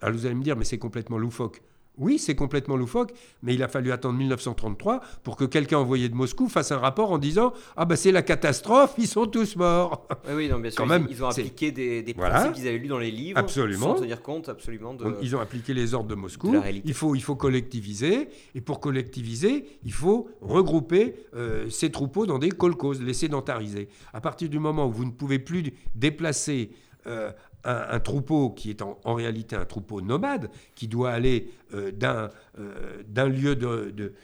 Alors 0.00 0.16
vous 0.16 0.26
allez 0.26 0.34
me 0.34 0.42
dire, 0.42 0.56
mais 0.56 0.64
c'est 0.64 0.78
complètement 0.78 1.18
loufoque. 1.18 1.62
Oui, 1.96 2.18
c'est 2.18 2.34
complètement 2.34 2.76
loufoque, 2.76 3.12
mais 3.42 3.54
il 3.54 3.62
a 3.62 3.68
fallu 3.68 3.92
attendre 3.92 4.18
1933 4.18 5.00
pour 5.22 5.36
que 5.36 5.44
quelqu'un 5.44 5.78
envoyé 5.78 6.08
de 6.08 6.14
Moscou 6.14 6.48
fasse 6.48 6.72
un 6.72 6.78
rapport 6.78 7.12
en 7.12 7.18
disant 7.18 7.52
Ah, 7.76 7.84
ben 7.84 7.96
c'est 7.96 8.10
la 8.10 8.22
catastrophe, 8.22 8.94
ils 8.98 9.06
sont 9.06 9.26
tous 9.26 9.56
morts. 9.56 10.06
Oui, 10.34 10.48
non, 10.48 10.58
bien 10.58 10.70
sûr. 10.70 10.78
Quand 10.78 10.86
ils, 10.86 10.88
même, 10.88 11.06
ils 11.10 11.22
ont 11.22 11.28
appliqué 11.28 11.70
des, 11.70 12.02
des 12.02 12.14
principes 12.14 12.52
qu'ils 12.52 12.66
avaient 12.66 12.78
lus 12.78 12.88
dans 12.88 12.98
les 12.98 13.10
livres 13.10 13.38
absolument. 13.38 13.94
sans 13.94 14.02
tenir 14.02 14.22
compte 14.22 14.48
absolument 14.48 14.94
de. 14.94 15.16
Ils 15.22 15.36
ont 15.36 15.40
appliqué 15.40 15.74
les 15.74 15.94
ordres 15.94 16.08
de 16.08 16.14
Moscou. 16.14 16.54
il, 16.84 16.94
faut, 16.94 17.14
il 17.14 17.20
faut 17.22 17.36
collectiviser, 17.36 18.28
et 18.54 18.60
pour 18.60 18.80
collectiviser, 18.80 19.66
il 19.84 19.92
faut 19.92 20.28
regrouper 20.40 21.14
euh, 21.34 21.68
ces 21.70 21.90
troupeaux 21.90 22.26
dans 22.26 22.38
des 22.38 22.48
kolkhozes, 22.50 23.02
les 23.02 23.14
sédentariser. 23.14 23.88
À 24.12 24.20
partir 24.20 24.48
du 24.48 24.58
moment 24.58 24.86
où 24.86 24.92
vous 24.92 25.04
ne 25.04 25.10
pouvez 25.12 25.38
plus 25.38 25.72
déplacer 25.94 26.70
euh, 27.06 27.30
un, 27.64 28.00
troupeau 28.00 28.50
qui 28.50 28.70
est 28.70 28.82
en, 28.82 29.14
réalité 29.14 29.56
un 29.56 29.64
troupeau 29.64 30.00
nomade, 30.00 30.50
qui 30.74 30.88
doit 30.88 31.10
aller 31.10 31.50
euh, 31.72 31.90
euh, 32.02 33.02
d'un 33.08 33.28
lieu 33.28 33.56
de, 33.56 34.14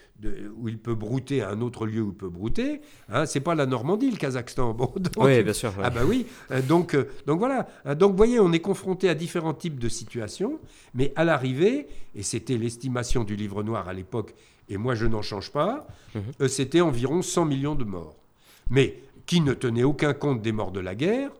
où 0.55 0.67
il 0.67 0.77
peut 0.77 0.95
brouter 0.95 1.41
à 1.41 1.49
un 1.49 1.61
autre 1.61 1.85
lieu 1.85 2.01
où 2.01 2.09
il 2.09 2.15
peut 2.15 2.29
brouter. 2.29 2.81
Hein, 3.09 3.25
c'est 3.25 3.39
pas 3.39 3.55
la 3.55 3.65
Normandie, 3.65 4.11
le 4.11 4.17
Kazakhstan. 4.17 4.73
Bon, 4.81 4.93
oui, 5.17 5.43
bien 5.43 5.53
sûr. 5.53 5.73
Ah 5.81 5.89
bah 5.89 6.01
oui. 6.07 6.25
donc, 6.67 6.95
donc 7.25 7.39
voilà. 7.39 7.67
Donc 7.95 8.11
vous 8.11 8.17
voyez, 8.17 8.39
on 8.39 8.51
est 8.51 8.59
confronté 8.59 9.09
à 9.09 9.15
différents 9.15 9.53
types 9.53 9.79
de 9.79 9.89
situations, 9.89 10.59
mais 10.93 11.11
à 11.15 11.23
l'arrivée, 11.23 11.87
et 12.15 12.23
c'était 12.23 12.57
l'estimation 12.57 13.23
du 13.23 13.35
livre 13.35 13.63
noir 13.63 13.89
à 13.89 13.93
l'époque, 13.93 14.33
et 14.69 14.77
moi 14.77 14.95
je 14.95 15.05
n'en 15.05 15.21
change 15.21 15.51
pas, 15.51 15.87
mhm. 16.15 16.47
c'était 16.47 16.81
environ 16.81 17.21
100 17.21 17.45
millions 17.45 17.75
de 17.75 17.83
morts. 17.83 18.15
Mais 18.69 18.97
qui 19.25 19.41
ne 19.41 19.53
tenait 19.53 19.83
aucun 19.83 20.13
compte 20.13 20.41
des 20.41 20.51
morts 20.51 20.71
de 20.71 20.79
la 20.79 20.95
guerre, 20.95 21.31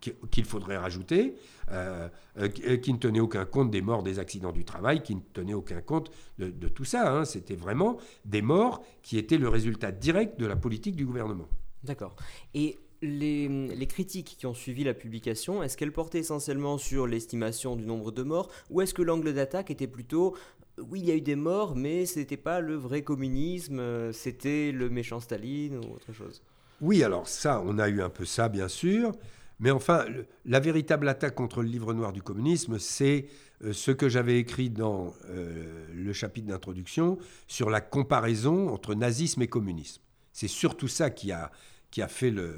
qu'il 0.00 0.44
faudrait 0.44 0.76
rajouter, 0.76 1.34
euh, 1.70 2.08
euh, 2.38 2.48
euh, 2.66 2.76
qui 2.76 2.92
ne 2.92 2.98
tenait 2.98 3.20
aucun 3.20 3.44
compte 3.44 3.70
des 3.70 3.82
morts 3.82 4.02
des 4.02 4.18
accidents 4.18 4.52
du 4.52 4.64
travail, 4.64 5.02
qui 5.02 5.14
ne 5.14 5.20
tenait 5.32 5.54
aucun 5.54 5.80
compte 5.80 6.10
de, 6.38 6.50
tout 6.68 6.84
ça. 6.84 7.12
Hein. 7.12 7.24
C'était 7.24 7.56
vraiment 7.56 7.98
des 8.24 8.42
morts 8.42 8.84
qui 9.02 9.18
étaient 9.18 9.38
le 9.38 9.48
résultat 9.48 9.92
direct 9.92 10.38
de 10.38 10.46
la 10.46 10.56
politique 10.56 10.96
du 10.96 11.06
gouvernement. 11.06 11.48
D'accord. 11.82 12.16
Et 12.54 12.78
les, 13.02 13.86
critiques 13.88 14.36
qui 14.38 14.46
ont 14.46 14.54
suivi 14.54 14.84
la 14.84 14.94
publication, 14.94 15.62
est-ce 15.62 15.76
qu'elles 15.76 15.92
portaient 15.92 16.18
essentiellement 16.18 16.78
sur 16.78 17.06
l'estimation 17.06 17.76
du 17.76 17.84
nombre 17.84 18.10
de 18.10 18.22
morts, 18.22 18.50
ou 18.70 18.80
est-ce 18.80 18.94
que 18.94 19.02
l'angle 19.02 19.34
d'attaque 19.34 19.70
était 19.70 19.86
plutôt 19.86 20.36
oui, 20.78 21.00
il 21.00 21.06
y 21.06 21.10
a 21.10 21.14
eu 21.14 21.22
des 21.22 21.36
morts, 21.36 21.74
mais 21.74 22.04
ce 22.04 22.18
n'était 22.18 22.36
pas 22.36 22.60
le 22.60 22.74
vrai 22.74 23.00
communisme, 23.00 24.12
c'était 24.12 24.72
le 24.72 24.90
méchant 24.90 25.20
Staline 25.20 25.78
ou 25.78 25.94
autre 25.94 26.12
chose? 26.12 26.42
Oui, 26.82 27.02
alors 27.02 27.26
ça, 27.26 27.62
on 27.64 27.78
a 27.78 27.88
eu 27.88 28.02
un 28.02 28.10
peu 28.10 28.26
ça, 28.26 28.50
bien 28.50 28.68
sûr. 28.68 29.12
Mais 29.58 29.70
enfin, 29.70 30.04
la 30.44 30.60
véritable 30.60 31.08
attaque 31.08 31.34
contre 31.34 31.62
le 31.62 31.68
livre 31.68 31.94
noir 31.94 32.12
du 32.12 32.22
communisme, 32.22 32.78
c'est 32.78 33.26
euh, 33.64 33.72
ce 33.72 33.90
que 33.90 34.08
j'avais 34.08 34.38
écrit 34.38 34.68
dans 34.68 35.14
euh, 35.30 35.86
le 35.94 36.12
chapitre 36.12 36.48
d'introduction 36.48 37.18
sur 37.46 37.70
la 37.70 37.80
comparaison 37.80 38.68
entre 38.68 38.94
nazisme 38.94 39.42
et 39.42 39.48
communisme. 39.48 40.02
C'est 40.32 40.48
surtout 40.48 40.88
ça 40.88 41.08
qui 41.08 41.32
a, 41.32 41.50
qui 41.90 42.02
a 42.02 42.08
fait 42.08 42.30
le... 42.30 42.54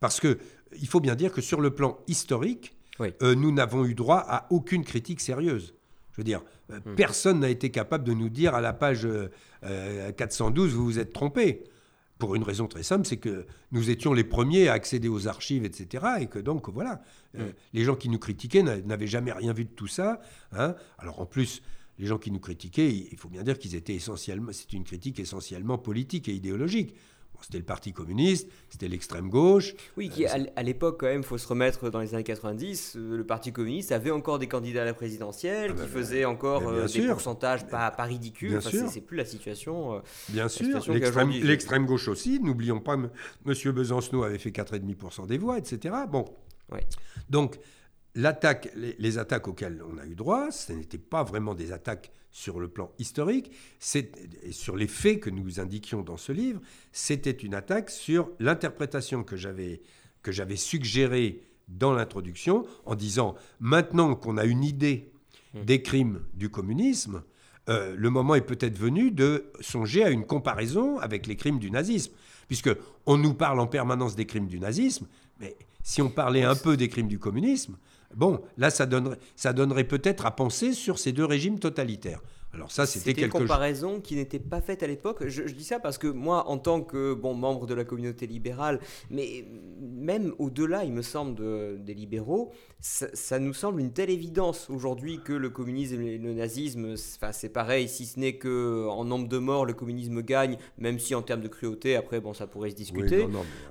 Parce 0.00 0.20
que 0.20 0.38
il 0.78 0.88
faut 0.88 1.00
bien 1.00 1.14
dire 1.14 1.32
que 1.32 1.40
sur 1.40 1.60
le 1.60 1.70
plan 1.70 1.98
historique, 2.06 2.76
euh, 3.00 3.34
nous 3.34 3.52
n'avons 3.52 3.86
eu 3.86 3.94
droit 3.94 4.22
à 4.26 4.46
aucune 4.50 4.84
critique 4.84 5.20
sérieuse. 5.20 5.74
Je 6.12 6.18
veux 6.18 6.24
dire, 6.24 6.42
hmm. 6.68 6.94
personne 6.96 7.40
n'a 7.40 7.48
été 7.48 7.70
capable 7.70 8.04
de 8.04 8.12
nous 8.12 8.28
dire 8.28 8.54
à 8.54 8.60
la 8.60 8.72
page 8.72 9.06
412, 10.16 10.74
vous 10.74 10.84
vous 10.84 10.98
êtes 10.98 11.12
trompé 11.12 11.64
pour 12.18 12.34
une 12.34 12.42
raison 12.42 12.66
très 12.66 12.82
simple, 12.82 13.06
c'est 13.06 13.18
que 13.18 13.46
nous 13.72 13.90
étions 13.90 14.12
les 14.12 14.24
premiers 14.24 14.68
à 14.68 14.72
accéder 14.72 15.08
aux 15.08 15.28
archives, 15.28 15.64
etc. 15.64 16.04
Et 16.20 16.26
que 16.26 16.38
donc, 16.38 16.68
voilà, 16.70 17.02
euh, 17.38 17.52
les 17.74 17.84
gens 17.84 17.94
qui 17.94 18.08
nous 18.08 18.18
critiquaient 18.18 18.62
n'avaient 18.62 19.06
jamais 19.06 19.32
rien 19.32 19.52
vu 19.52 19.64
de 19.64 19.70
tout 19.70 19.86
ça. 19.86 20.20
Hein. 20.52 20.74
Alors 20.98 21.20
en 21.20 21.26
plus, 21.26 21.62
les 21.98 22.06
gens 22.06 22.18
qui 22.18 22.30
nous 22.30 22.40
critiquaient, 22.40 22.90
il 22.90 23.16
faut 23.18 23.28
bien 23.28 23.42
dire 23.42 23.58
qu'ils 23.58 23.74
étaient 23.74 23.94
essentiellement, 23.94 24.52
c'est 24.52 24.72
une 24.72 24.84
critique 24.84 25.20
essentiellement 25.20 25.78
politique 25.78 26.28
et 26.28 26.34
idéologique 26.34 26.94
c'était 27.44 27.58
le 27.58 27.64
Parti 27.64 27.92
communiste, 27.92 28.48
c'était 28.68 28.88
l'extrême 28.88 29.28
gauche. 29.28 29.74
Oui, 29.96 30.08
qui, 30.08 30.26
euh, 30.26 30.44
à 30.54 30.62
l'époque, 30.62 30.98
quand 31.00 31.06
même, 31.06 31.20
il 31.20 31.26
faut 31.26 31.38
se 31.38 31.48
remettre 31.48 31.90
dans 31.90 32.00
les 32.00 32.14
années 32.14 32.24
90, 32.24 32.96
euh, 32.96 33.16
le 33.16 33.24
Parti 33.24 33.52
communiste 33.52 33.92
avait 33.92 34.10
encore 34.10 34.38
des 34.38 34.46
candidats 34.46 34.82
à 34.82 34.84
la 34.84 34.94
présidentielle, 34.94 35.70
ah 35.70 35.74
qui 35.74 35.80
bah, 35.80 35.86
faisaient 35.86 36.24
encore 36.24 36.68
euh, 36.68 36.86
des 36.86 37.06
pourcentages 37.06 37.66
pas, 37.66 37.90
pas 37.90 38.04
ridicules. 38.04 38.56
Enfin, 38.56 38.88
c'est 38.88 39.00
plus 39.00 39.16
la 39.16 39.24
situation. 39.24 40.02
bien 40.28 40.48
sûr, 40.48 40.82
l'extrême 40.92 41.86
gauche 41.86 42.08
aussi. 42.08 42.40
N'oublions 42.40 42.80
pas, 42.80 42.94
M. 42.94 43.10
Besancenot 43.72 44.24
avait 44.24 44.38
fait 44.38 44.50
4,5% 44.50 45.26
des 45.26 45.38
voix, 45.38 45.58
etc. 45.58 45.94
Bon. 46.10 46.24
Donc, 47.30 47.58
les, 48.16 49.18
attaques 49.18 49.48
auxquelles 49.48 49.82
on 49.88 49.98
a 49.98 50.06
eu 50.06 50.14
droit, 50.14 50.50
ce 50.50 50.72
n'étaient 50.72 50.98
pas 50.98 51.22
vraiment 51.22 51.54
des 51.54 51.72
attaques 51.72 52.10
sur 52.30 52.60
le 52.60 52.68
plan 52.68 52.90
historique, 52.98 53.52
et 53.94 54.52
sur 54.52 54.76
les 54.76 54.88
faits 54.88 55.20
que 55.20 55.30
nous 55.30 55.60
indiquions 55.60 56.02
dans 56.02 56.16
ce 56.16 56.32
livre, 56.32 56.60
c'était 56.92 57.30
une 57.30 57.54
attaque 57.54 57.90
sur 57.90 58.30
l'interprétation 58.40 59.24
que 59.24 59.36
j'avais 59.36 59.80
que 60.22 60.32
j'avais 60.32 60.56
suggérée 60.56 61.40
dans 61.68 61.92
l'introduction, 61.92 62.66
en 62.84 62.96
disant 62.96 63.36
maintenant 63.60 64.16
qu'on 64.16 64.38
a 64.38 64.44
une 64.44 64.64
idée 64.64 65.12
mmh. 65.54 65.60
des 65.62 65.82
crimes 65.82 66.20
du 66.34 66.48
communisme, 66.48 67.22
euh, 67.68 67.94
le 67.96 68.10
moment 68.10 68.34
est 68.34 68.40
peut-être 68.40 68.76
venu 68.76 69.10
de 69.10 69.46
songer 69.60 70.04
à 70.04 70.10
une 70.10 70.26
comparaison 70.26 70.98
avec 70.98 71.26
les 71.26 71.36
crimes 71.36 71.58
du 71.58 71.70
nazisme, 71.70 72.12
puisque 72.48 72.70
on 73.06 73.18
nous 73.18 73.34
parle 73.34 73.60
en 73.60 73.66
permanence 73.66 74.16
des 74.16 74.26
crimes 74.26 74.46
du 74.46 74.60
nazisme, 74.60 75.06
mais 75.40 75.56
si 75.82 76.02
on 76.02 76.10
parlait 76.10 76.44
un 76.44 76.56
peu 76.56 76.76
des 76.76 76.88
crimes 76.88 77.08
du 77.08 77.18
communisme, 77.18 77.76
Bon, 78.14 78.40
là, 78.56 78.70
ça 78.70 78.86
donnerait, 78.86 79.84
peut-être 79.84 80.26
à 80.26 80.30
penser 80.30 80.72
sur 80.72 80.98
ces 80.98 81.12
deux 81.12 81.24
régimes 81.24 81.58
totalitaires. 81.58 82.22
Alors 82.56 82.72
ça, 82.72 82.86
c'était 82.86 83.12
quelque 83.12 83.32
chose. 83.32 83.42
une 83.42 83.46
comparaison 83.46 84.00
qui 84.00 84.16
n'était 84.16 84.38
pas 84.38 84.62
faite 84.62 84.82
à 84.82 84.86
l'époque. 84.86 85.26
Je, 85.26 85.42
dis 85.42 85.64
ça 85.64 85.78
parce 85.78 85.98
que 85.98 86.06
moi, 86.06 86.48
en 86.48 86.56
tant 86.56 86.80
que 86.80 87.12
bon 87.12 87.34
membre 87.34 87.66
de 87.66 87.74
la 87.74 87.84
communauté 87.84 88.26
libérale, 88.26 88.80
mais 89.10 89.44
même 89.78 90.32
au-delà, 90.38 90.84
il 90.84 90.92
me 90.92 91.02
semble, 91.02 91.84
des 91.84 91.92
libéraux, 91.92 92.50
ça, 92.80 93.38
nous 93.38 93.52
semble 93.52 93.80
une 93.80 93.92
telle 93.92 94.10
évidence 94.10 94.70
aujourd'hui 94.70 95.20
que 95.22 95.32
le 95.32 95.50
communisme 95.50 96.00
et 96.00 96.16
le 96.18 96.32
nazisme, 96.32 96.94
c'est 96.96 97.48
pareil, 97.48 97.88
si 97.88 98.06
ce 98.06 98.18
n'est 98.18 98.36
que 98.36 98.86
en 98.88 99.04
nombre 99.04 99.28
de 99.28 99.38
morts, 99.38 99.66
le 99.66 99.74
communisme 99.74 100.22
gagne, 100.22 100.56
même 100.78 100.98
si 100.98 101.14
en 101.14 101.22
termes 101.22 101.42
de 101.42 101.48
cruauté, 101.48 101.96
après, 101.96 102.20
bon, 102.20 102.32
ça 102.32 102.46
pourrait 102.46 102.70
se 102.70 102.76
discuter. 102.76 103.26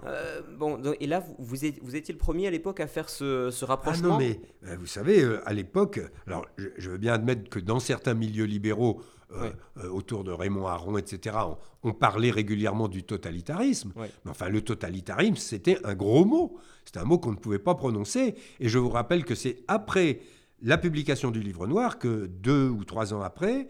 Euh, 0.06 0.42
bon, 0.58 0.80
et 1.00 1.08
là, 1.08 1.26
vous, 1.40 1.56
vous, 1.82 1.96
étiez 1.96 2.14
le 2.14 2.20
premier 2.20 2.48
à 2.48 2.52
l'époque 2.52 2.80
à 2.80 2.88
faire 2.88 3.10
ce, 3.10 3.64
rapprochement. 3.66 4.10
Ah 4.10 4.12
non, 4.12 4.18
mais 4.20 4.40
euh, 4.68 4.76
vous 4.78 4.86
savez, 4.86 5.24
euh, 5.24 5.42
à 5.48 5.54
l'époque, 5.54 6.00
alors 6.28 6.46
je 6.58 6.90
veux 6.90 6.98
bien 6.98 7.14
admettre 7.14 7.50
que 7.50 7.60
dans 7.60 7.80
certains 7.80 8.14
milieux 8.14 8.46
libéraux 8.46 8.75
euh, 9.32 9.52
euh, 9.78 9.90
autour 9.90 10.24
de 10.24 10.32
Raymond 10.32 10.68
Aron, 10.68 10.98
etc., 10.98 11.36
on, 11.84 11.94
parlait 11.94 12.32
régulièrement 12.32 12.88
du 12.88 13.04
totalitarisme. 13.04 13.92
Mais 13.96 14.32
enfin, 14.32 14.50
le 14.50 14.62
totalitarisme, 14.62 15.36
c'était 15.36 15.78
un 15.84 15.96
gros 15.96 16.26
mot. 16.26 16.58
C'était 16.86 17.00
un 17.00 17.06
mot 17.06 17.18
qu'on 17.18 17.32
ne 17.32 17.38
pouvait 17.38 17.60
pas 17.60 17.76
prononcer. 17.76 18.36
Et 18.60 18.70
je 18.70 18.78
vous 18.78 18.90
rappelle 18.90 19.26
que 19.26 19.36
c'est 19.36 19.64
après 19.68 20.20
la 20.62 20.78
publication 20.78 21.32
du 21.32 21.42
livre 21.42 21.68
noir 21.68 22.00
que 22.00 22.28
deux 22.28 22.70
ou 22.70 22.86
trois 22.86 23.14
ans 23.14 23.22
après, 23.22 23.70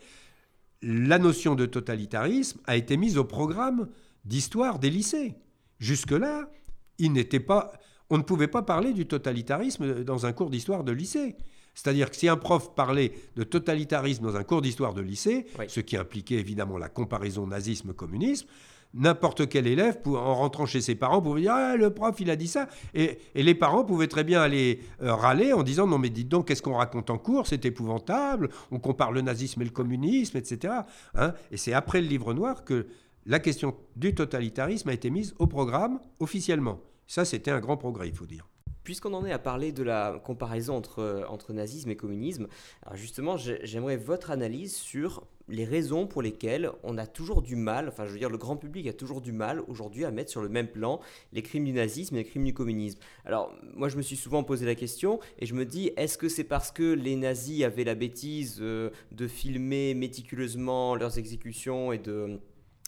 la 0.82 1.20
notion 1.20 1.56
de 1.56 1.66
totalitarisme 1.66 2.60
a 2.66 2.76
été 2.76 2.98
mise 2.98 3.18
au 3.18 3.24
programme 3.24 3.88
d'histoire 4.24 4.78
des 4.80 4.90
lycées. 4.90 5.36
Jusque-là, 5.80 6.50
il 6.98 7.14
n'était 7.14 7.40
pas, 7.40 7.74
on 8.10 8.18
ne 8.18 8.24
pouvait 8.24 8.48
pas 8.48 8.62
parler 8.62 8.94
du 8.94 9.08
totalitarisme 9.08 10.04
dans 10.04 10.26
un 10.26 10.34
cours 10.34 10.50
d'histoire 10.50 10.84
de 10.84 10.92
lycée. 10.92 11.36
C'est-à-dire 11.76 12.10
que 12.10 12.16
si 12.16 12.28
un 12.28 12.38
prof 12.38 12.74
parlait 12.74 13.12
de 13.36 13.44
totalitarisme 13.44 14.24
dans 14.24 14.36
un 14.36 14.44
cours 14.44 14.62
d'histoire 14.62 14.94
de 14.94 15.02
lycée, 15.02 15.46
ce 15.68 15.82
qui 15.82 15.98
impliquait 15.98 16.36
évidemment 16.36 16.78
la 16.78 16.90
comparaison 16.90 17.46
nazisme-communisme, 17.46 18.48
n'importe 18.96 19.50
quel 19.50 19.68
élève, 19.68 20.00
en 20.06 20.36
rentrant 20.36 20.66
chez 20.66 20.82
ses 20.82 20.96
parents, 20.96 21.22
pouvait 21.22 21.42
dire 21.42 21.54
ah, 21.54 21.76
le 21.76 21.94
prof, 21.94 22.16
il 22.20 22.30
a 22.30 22.36
dit 22.36 22.48
ça. 22.48 22.68
Et, 22.94 23.20
les 23.36 23.54
parents 23.54 23.84
pouvaient 23.84 24.08
très 24.08 24.24
bien 24.24 24.42
aller 24.42 24.80
euh, 25.04 25.14
râler 25.14 25.54
en 25.54 25.64
disant 25.64 25.86
non, 25.86 25.98
mais 25.98 26.10
dites 26.10 26.30
donc, 26.30 26.48
qu'est-ce 26.48 26.62
qu'on 26.62 26.78
raconte 26.78 27.10
en 27.10 27.18
cours? 27.18 27.46
C'est 27.46 27.66
épouvantable, 27.66 28.50
on 28.72 28.80
compare 28.80 29.12
le 29.12 29.22
nazisme 29.22 29.62
et 29.62 29.66
le 29.66 29.72
communisme, 29.72 30.38
etc. 30.38 30.74
Hein. 31.14 31.34
et 31.52 31.58
c'est 31.58 31.74
après 31.74 32.02
le 32.02 32.08
livre 32.08 32.34
noir 32.34 32.64
que 32.64 32.88
la 33.26 33.40
question 33.40 33.76
du 33.96 34.16
totalitarisme 34.16 34.90
a 34.90 34.94
été 34.94 35.10
mise 35.10 35.36
au 35.40 35.48
programme 35.48 36.00
officiellement. 36.20 36.80
Ça, 37.08 37.26
c'était 37.26 37.52
un 37.52 37.60
grand 37.60 37.78
progrès, 37.78 38.08
il 38.08 38.16
faut 38.16 38.26
dire. 38.26 38.48
Puisqu'on 38.86 39.14
en 39.14 39.26
est 39.26 39.32
à 39.34 39.40
parler 39.40 39.74
de 39.74 39.84
la 39.84 40.22
comparaison 40.24 40.78
entre, 40.78 41.26
entre 41.28 41.52
nazisme 41.52 41.90
et 41.90 41.98
communisme, 41.98 42.48
justement, 42.94 43.36
j'aimerais 43.36 43.98
votre 43.98 44.32
analyse 44.32 44.76
sur 44.76 45.28
les 45.48 45.66
raisons 45.66 46.08
pour 46.08 46.22
lesquelles 46.22 46.72
on 46.84 46.98
a 46.98 47.06
toujours 47.06 47.42
du 47.42 47.56
mal, 47.56 47.88
enfin 47.88 48.06
je 48.06 48.12
veux 48.12 48.18
dire 48.18 48.30
le 48.30 48.38
grand 48.38 48.58
public 48.58 48.88
a 48.88 48.94
toujours 48.94 49.22
du 49.22 49.32
mal 49.32 49.62
aujourd'hui 49.68 50.06
à 50.06 50.12
mettre 50.12 50.32
sur 50.32 50.42
le 50.42 50.50
même 50.50 50.68
plan 50.68 51.00
les 51.34 51.42
crimes 51.42 51.66
du 51.66 51.74
nazisme 51.74 52.16
et 52.16 52.20
les 52.20 52.26
crimes 52.26 52.46
du 52.46 52.54
communisme. 52.54 53.00
Alors 53.26 53.54
moi 53.74 53.90
je 53.90 53.98
me 53.98 54.02
suis 54.02 54.16
souvent 54.16 54.44
posé 54.44 54.66
la 54.66 54.76
question 54.76 55.20
et 55.40 55.46
je 55.46 55.54
me 55.54 55.66
dis 55.66 55.92
est-ce 55.98 56.18
que 56.18 56.30
c'est 56.30 56.44
parce 56.44 56.72
que 56.72 56.94
les 56.94 57.16
nazis 57.16 57.64
avaient 57.64 57.84
la 57.84 57.96
bêtise 57.96 58.58
euh, 58.62 58.90
de 59.12 59.28
filmer 59.28 59.94
méticuleusement 59.94 60.96
leurs 60.96 61.18
exécutions 61.18 61.92
et 61.92 61.98
de 61.98 62.40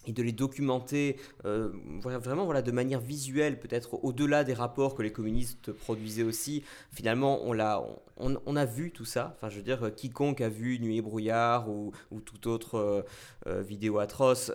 et 0.06 0.12
de 0.12 0.22
les 0.22 0.32
documenter 0.32 1.16
euh, 1.44 1.70
vraiment 2.02 2.44
voilà, 2.44 2.62
de 2.62 2.70
manière 2.72 3.00
visuelle, 3.00 3.58
peut-être 3.58 4.02
au-delà 4.04 4.44
des 4.44 4.54
rapports 4.54 4.94
que 4.94 5.02
les 5.02 5.12
communistes 5.12 5.72
produisaient 5.72 6.22
aussi. 6.22 6.64
Finalement, 6.92 7.40
on, 7.44 7.58
a, 7.58 7.84
on, 8.16 8.56
a 8.56 8.64
vu 8.64 8.90
tout 8.90 9.04
ça. 9.04 9.34
Enfin, 9.36 9.50
je 9.50 9.56
veux 9.56 9.62
dire, 9.62 9.92
quiconque 9.94 10.40
a 10.40 10.48
vu 10.48 10.78
Nuit 10.78 10.98
et 10.98 11.02
brouillard 11.02 11.68
ou, 11.68 11.92
ou 12.10 12.20
toute 12.20 12.46
autre 12.46 12.76
euh, 12.76 13.02
euh, 13.46 13.60
vidéo 13.60 13.98
atroce 13.98 14.50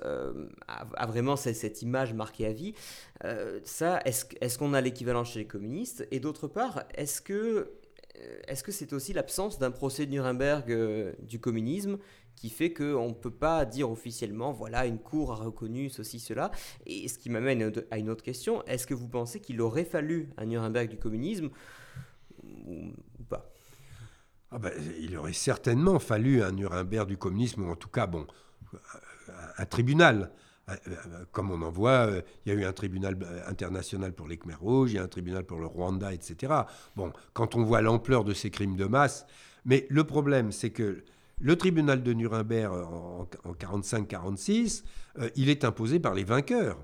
a, 0.68 1.06
vraiment 1.06 1.36
cette, 1.36 1.56
cette, 1.56 1.82
image 1.82 2.14
marquée 2.14 2.48
à 2.48 2.54
vie. 2.54 2.74
ça, 3.64 4.00
est-ce 4.06 4.26
est 4.42 4.58
qu'on 4.58 4.74
a 4.74 4.82
l'équivalent 4.82 5.24
chez 5.24 5.40
les 5.40 5.48
communistes? 5.48 6.08
Et 6.12 6.20
d'autre 6.20 6.48
part, 6.48 6.84
est-ce 6.96 7.22
que 7.22 7.72
est-ce 8.48 8.64
que 8.64 8.72
c'est 8.72 8.94
aussi 8.94 9.12
l'absence 9.12 9.58
d'un 9.58 9.72
procès 9.72 10.06
de 10.06 10.12
Nuremberg 10.12 10.72
du 11.24 11.40
communisme 11.40 11.98
qui 12.36 12.50
fait 12.50 12.74
qu'on 12.74 13.10
ne 13.10 13.14
peut 13.14 13.32
pas 13.32 13.66
dire 13.66 13.90
officiellement, 13.90 14.52
voilà, 14.52 14.86
une 14.86 15.00
cour 15.00 15.32
a 15.32 15.36
reconnu 15.36 15.90
ceci, 15.90 16.20
cela. 16.20 16.52
Et 16.86 17.08
ce 17.08 17.18
qui 17.18 17.30
m'amène 17.30 17.72
à 17.92 17.98
une 17.98 18.10
autre 18.10 18.24
question, 18.24 18.64
est-ce 18.66 18.88
que 18.88 18.94
vous 18.94 19.08
pensez 19.08 19.40
qu'il 19.40 19.62
aurait 19.62 19.86
fallu 19.86 20.30
un 20.38 20.46
Nuremberg 20.46 20.90
du 20.90 20.98
communisme 20.98 21.50
ou 22.44 23.24
pas? 23.30 23.54
Ah 24.52 24.60
ben, 24.60 24.72
Il 25.00 25.18
aurait 25.18 25.34
certainement 25.34 25.98
fallu 26.00 26.44
un 26.44 26.52
Nuremberg 26.52 27.08
du 27.08 27.18
communisme, 27.18 27.64
ou 27.64 27.72
en 27.72 27.76
tout 27.76 27.90
cas, 27.90 28.06
bon, 28.06 28.28
un, 29.58 29.66
tribunal. 29.66 30.32
Comme 31.32 31.52
on 31.52 31.62
en 31.62 31.72
voit, 31.72 32.10
il 32.46 32.54
y 32.54 32.56
a 32.56 32.60
eu 32.60 32.64
un 32.64 32.72
tribunal 32.72 33.18
international 33.48 34.14
pour 34.14 34.28
les 34.28 34.38
Khmer 34.38 34.56
rouges, 34.56 34.92
il 34.92 34.96
y 34.96 35.00
a 35.00 35.04
un 35.04 35.10
tribunal 35.10 35.44
pour 35.44 35.60
le 35.60 35.66
Rwanda, 35.66 36.14
etc. 36.14 36.54
Bon, 36.96 37.12
quand 37.34 37.56
on 37.56 37.64
voit 37.64 37.82
l'ampleur 37.82 38.24
de 38.24 38.34
ces 38.34 38.50
crimes 38.50 38.78
de 38.78 38.86
masse, 38.86 39.26
mais 39.66 39.88
le 39.90 40.06
problème, 40.06 40.52
c'est 40.52 40.70
que 40.70 41.04
le 41.40 41.56
tribunal 41.56 42.04
de 42.04 42.14
Nuremberg 42.14 42.74
en, 42.74 43.28
45-46, 43.54 44.84
euh, 45.20 45.30
il 45.36 45.50
est 45.50 45.64
imposé 45.64 46.00
par 46.00 46.14
les 46.14 46.24
vainqueurs. 46.24 46.78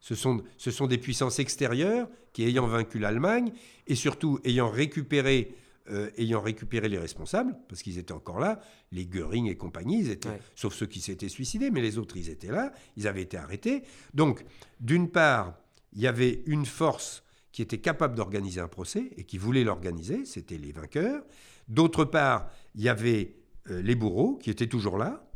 Ce 0.00 0.14
sont, 0.14 0.42
ce 0.56 0.70
sont, 0.70 0.86
des 0.86 0.98
puissances 0.98 1.38
extérieures 1.38 2.08
qui, 2.32 2.44
ayant 2.44 2.66
vaincu 2.66 2.98
l'Allemagne 2.98 3.52
et 3.86 3.94
surtout 3.94 4.40
ayant 4.44 4.70
récupéré, 4.70 5.54
euh, 5.90 6.10
ayant 6.16 6.40
récupéré 6.40 6.88
les 6.88 6.98
responsables, 6.98 7.54
parce 7.68 7.82
qu'ils 7.82 7.98
étaient 7.98 8.12
encore 8.12 8.40
là, 8.40 8.60
les 8.92 9.06
Göring 9.06 9.46
et 9.46 9.56
compagnie, 9.56 10.08
étaient, 10.08 10.40
sauf 10.54 10.74
ceux 10.74 10.86
qui 10.86 11.00
s'étaient 11.00 11.28
suicidés, 11.28 11.70
mais 11.70 11.82
les 11.82 11.98
autres, 11.98 12.16
ils 12.16 12.30
étaient 12.30 12.50
là, 12.50 12.72
ils 12.96 13.06
avaient 13.06 13.22
été 13.22 13.36
arrêtés. 13.36 13.82
Donc, 14.14 14.44
d'une 14.80 15.10
part, 15.10 15.58
il 15.92 16.00
y 16.00 16.06
avait 16.06 16.42
une 16.46 16.64
force 16.64 17.22
qui 17.52 17.62
était 17.62 17.78
capable 17.78 18.14
d'organiser 18.14 18.60
un 18.60 18.68
procès 18.68 19.10
et 19.16 19.24
qui 19.24 19.36
voulait 19.36 19.64
l'organiser, 19.64 20.24
c'était 20.24 20.56
les 20.56 20.72
vainqueurs. 20.72 21.22
D'autre 21.68 22.04
part, 22.04 22.48
il 22.74 22.82
y 22.82 22.88
avait 22.88 23.34
euh, 23.34 23.39
les 23.66 23.94
bourreaux 23.94 24.38
qui 24.42 24.50
étaient 24.50 24.66
toujours 24.66 24.98
là. 24.98 25.30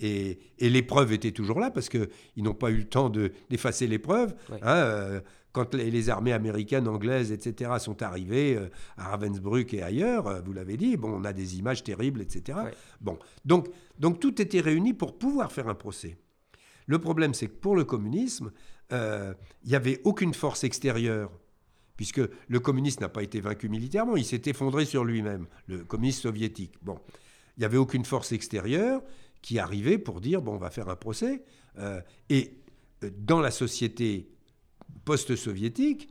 Et, 0.00 0.38
les 0.58 0.82
preuves 0.82 1.12
étaient 1.12 1.32
toujours 1.32 1.60
là 1.60 1.70
parce 1.70 1.88
qu'ils 1.88 2.08
n'ont 2.36 2.54
pas 2.54 2.70
eu 2.70 2.78
le 2.78 2.88
temps 2.88 3.10
d'effacer 3.10 3.86
les 3.86 3.98
preuves. 3.98 4.34
Hein, 4.62 4.76
euh, 4.76 5.20
quand 5.52 5.74
les, 5.74 6.10
armées 6.10 6.34
américaines, 6.34 6.86
anglaises, 6.86 7.32
etc. 7.32 7.70
sont 7.78 8.02
arrivées 8.02 8.56
euh, 8.56 8.68
à 8.98 9.08
Ravensbrück 9.08 9.72
et 9.72 9.82
ailleurs, 9.82 10.42
vous 10.44 10.52
l'avez 10.52 10.76
dit, 10.76 10.98
bon, 10.98 11.10
on 11.10 11.24
a 11.24 11.32
des 11.32 11.58
images 11.58 11.82
terribles, 11.82 12.20
etc. 12.20 12.58
Bon, 13.00 13.18
donc, 13.46 13.68
donc 13.98 14.20
tout 14.20 14.40
était 14.42 14.60
réuni 14.60 14.92
pour 14.92 15.16
pouvoir 15.16 15.50
faire 15.50 15.68
un 15.68 15.74
procès. 15.74 16.18
Le 16.86 16.98
problème, 16.98 17.32
c'est 17.32 17.48
que 17.48 17.56
pour 17.56 17.74
le 17.74 17.84
communisme, 17.84 18.52
il 18.90 19.34
n'y 19.66 19.74
avait 19.74 20.00
aucune 20.04 20.34
force 20.34 20.62
extérieure 20.62 21.30
puisque 21.96 22.20
le 22.48 22.60
communisme 22.60 23.00
n'a 23.00 23.08
pas 23.08 23.22
été 23.22 23.40
vaincu 23.40 23.70
militairement, 23.70 24.16
il 24.16 24.24
s'est 24.26 24.42
effondré 24.44 24.84
sur 24.84 25.02
lui-même, 25.02 25.46
le 25.66 25.78
communisme 25.78 26.20
soviétique. 26.20 26.74
Bon, 26.82 27.00
il 27.56 27.60
n'y 27.60 27.64
avait 27.64 27.76
aucune 27.76 28.04
force 28.04 28.32
extérieure 28.32 29.02
qui 29.42 29.58
arrivait 29.58 29.98
pour 29.98 30.20
dire 30.20 30.42
bon, 30.42 30.54
on 30.54 30.58
va 30.58 30.70
faire 30.70 30.88
un 30.88 30.96
procès. 30.96 31.42
Euh, 31.78 32.00
et 32.28 32.52
euh, 33.04 33.10
dans 33.18 33.40
la 33.40 33.50
société 33.50 34.28
post-soviétique, 35.04 36.08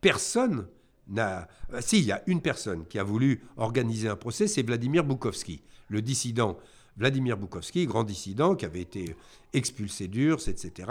personne 0.00 0.66
n'a. 1.08 1.48
Euh, 1.72 1.80
si, 1.80 1.98
il 1.98 2.04
y 2.04 2.12
a 2.12 2.22
une 2.26 2.40
personne 2.40 2.86
qui 2.86 2.98
a 2.98 3.04
voulu 3.04 3.42
organiser 3.56 4.08
un 4.08 4.16
procès, 4.16 4.46
c'est 4.46 4.62
Vladimir 4.62 5.04
Bukovsky, 5.04 5.62
le 5.88 6.02
dissident 6.02 6.58
Vladimir 6.96 7.36
Bukovsky, 7.36 7.86
grand 7.86 8.04
dissident 8.04 8.54
qui 8.54 8.64
avait 8.64 8.80
été 8.80 9.16
expulsé 9.52 10.08
d'URSS, 10.08 10.48
etc., 10.48 10.90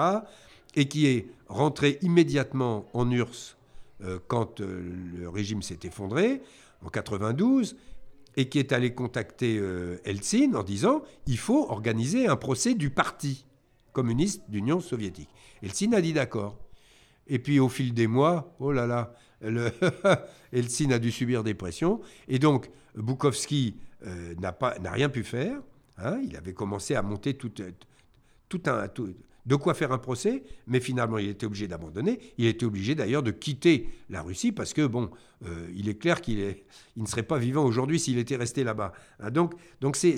et 0.73 0.87
qui 0.87 1.05
est 1.05 1.27
rentré 1.47 1.99
immédiatement 2.01 2.85
en 2.93 3.09
URSS 3.11 3.57
quand 4.27 4.61
le 4.61 5.29
régime 5.29 5.61
s'est 5.61 5.79
effondré, 5.83 6.41
en 6.83 6.89
92, 6.89 7.75
et 8.37 8.49
qui 8.49 8.59
est 8.59 8.71
allé 8.71 8.93
contacter 8.93 9.57
euh, 9.59 9.97
en 10.53 10.63
disant 10.63 11.03
il 11.27 11.37
faut 11.37 11.69
organiser 11.69 12.27
un 12.27 12.35
procès 12.35 12.73
du 12.73 12.89
parti 12.89 13.45
communiste 13.93 14.43
d'Union 14.49 14.79
soviétique. 14.79 15.29
Helsinki 15.61 15.95
a 15.95 16.01
dit 16.01 16.13
d'accord. 16.13 16.57
Et 17.27 17.39
puis 17.39 17.59
au 17.59 17.69
fil 17.69 17.93
des 17.93 18.07
mois, 18.07 18.55
oh 18.59 18.71
là 18.71 18.87
là, 18.87 19.13
Helsinki 20.53 20.93
a 20.93 20.99
dû 20.99 21.11
subir 21.11 21.43
des 21.43 21.53
pressions. 21.53 22.01
Et 22.27 22.39
donc 22.39 22.69
Bukowski 22.95 23.77
euh, 24.05 24.33
n'a 24.35 24.91
rien 24.91 25.09
pu 25.09 25.23
faire. 25.23 25.61
Hein. 25.97 26.19
il 26.23 26.35
avait 26.35 26.53
commencé 26.53 26.95
à 26.95 27.01
monter 27.01 27.35
tout, 27.35 27.51
tout 28.49 28.61
un, 28.65 28.87
tout, 28.87 29.13
de 29.45 29.55
quoi 29.55 29.73
faire 29.73 29.91
un 29.91 29.97
procès, 29.97 30.43
mais 30.67 30.79
finalement 30.79 31.17
il 31.17 31.29
était 31.29 31.45
obligé 31.45 31.67
d'abandonner. 31.67 32.19
Il 32.37 32.45
était 32.45 32.65
obligé 32.65 32.95
d'ailleurs 32.95 33.23
de 33.23 33.31
quitter 33.31 33.89
la 34.09 34.21
Russie 34.21 34.51
parce 34.51 34.73
que, 34.73 34.85
bon, 34.85 35.09
euh, 35.45 35.67
il 35.75 35.89
est 35.89 35.95
clair 35.95 36.21
qu'il 36.21 36.39
est, 36.39 36.65
il 36.95 37.03
ne 37.03 37.07
serait 37.07 37.23
pas 37.23 37.37
vivant 37.37 37.65
aujourd'hui 37.65 37.99
s'il 37.99 38.17
était 38.17 38.35
resté 38.35 38.63
là-bas. 38.63 38.93
Hein, 39.19 39.31
donc, 39.31 39.53
donc 39.79 39.95
c'est, 39.95 40.17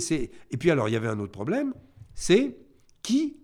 Et 0.52 0.58
puis 0.58 0.72
alors 0.72 0.90
il 0.90 0.92
y 0.94 0.98
avait 0.98 1.08
un 1.08 1.20
autre 1.20 1.32
problème, 1.32 1.74
c'est 2.14 2.58
qui 3.02 3.38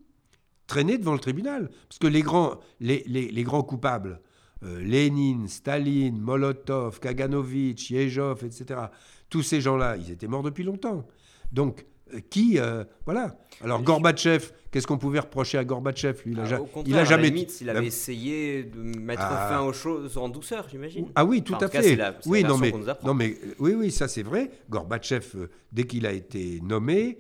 traînait 0.68 0.98
devant 0.98 1.14
le 1.14 1.20
tribunal? 1.20 1.70
Parce 1.88 2.00
que 2.00 2.08
les 2.08 2.22
grands, 2.22 2.60
les, 2.80 3.04
les, 3.08 3.44
grands 3.44 3.64
coupables, 3.64 4.22
euh, 4.64 4.82
Lénine, 4.82 5.48
Staline, 5.48 6.20
Molotov, 6.20 7.00
Kaganovitch, 7.00 7.92
Yezhov, 7.92 8.46
etc., 8.46 8.82
tous 9.30 9.44
ces 9.44 9.62
gens-là, 9.62 9.98
ils 9.98 10.12
étaient 10.12 10.28
morts 10.28 10.44
depuis 10.44 10.64
longtemps. 10.64 11.06
Donc, 11.52 11.86
euh, 12.14 12.20
qui, 12.30 12.60
euh, 12.60 12.84
voilà. 13.06 13.38
Alors 13.62 13.82
Gorbatchev, 13.84 14.52
qu'est-ce 14.72 14.88
qu'on 14.88 14.98
pouvait 14.98 15.20
reprocher 15.20 15.58
à 15.58 15.64
Gorbatchev 15.64 16.22
Lui, 16.26 16.34
il 16.34 16.40
a, 16.40 16.62
il 16.86 16.98
a 16.98 17.06
jamais. 17.06 17.30
Limite, 17.30 17.62
il 17.62 17.70
avait 17.70 17.86
essayé 17.86 18.64
de 18.64 18.80
mettre 18.80 19.24
ah. 19.26 19.48
fin 19.50 19.62
aux 19.62 19.74
choses 19.74 20.18
en 20.18 20.30
douceur, 20.30 20.68
j'imagine. 20.70 21.08
Ah 21.16 21.26
oui, 21.26 21.44
tout 21.44 21.56
à 21.60 21.68
fait. 21.68 22.00
oui, 22.26 22.44
non 22.44 22.58
mais, 22.58 22.74
non 23.04 23.14
mais, 23.14 23.38
oui, 23.60 23.74
oui, 23.74 23.92
ça 23.92 24.08
c'est 24.08 24.24
vrai. 24.24 24.52
Gorbatchev, 24.70 25.26
euh, 25.36 25.50
dès 25.72 25.84
qu'il 25.84 26.06
a 26.06 26.12
été 26.12 26.60
nommé 26.62 27.20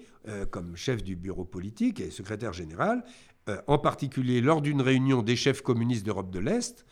comme 0.51 0.75
chef 0.75 1.03
du 1.03 1.15
bureau 1.15 1.43
politique 1.43 1.99
et 1.99 2.12
secrétaire 2.12 2.53
général, 2.53 3.03
en 3.65 3.79
particulier 3.79 4.41
lors 4.41 4.62
d'une 4.62 4.79
réunion 4.79 5.23
des 5.23 5.35
chefs 5.35 5.63
communistes 5.63 6.05
d'Europe 6.05 6.29
de 6.29 6.38
l'Est, 6.38 6.85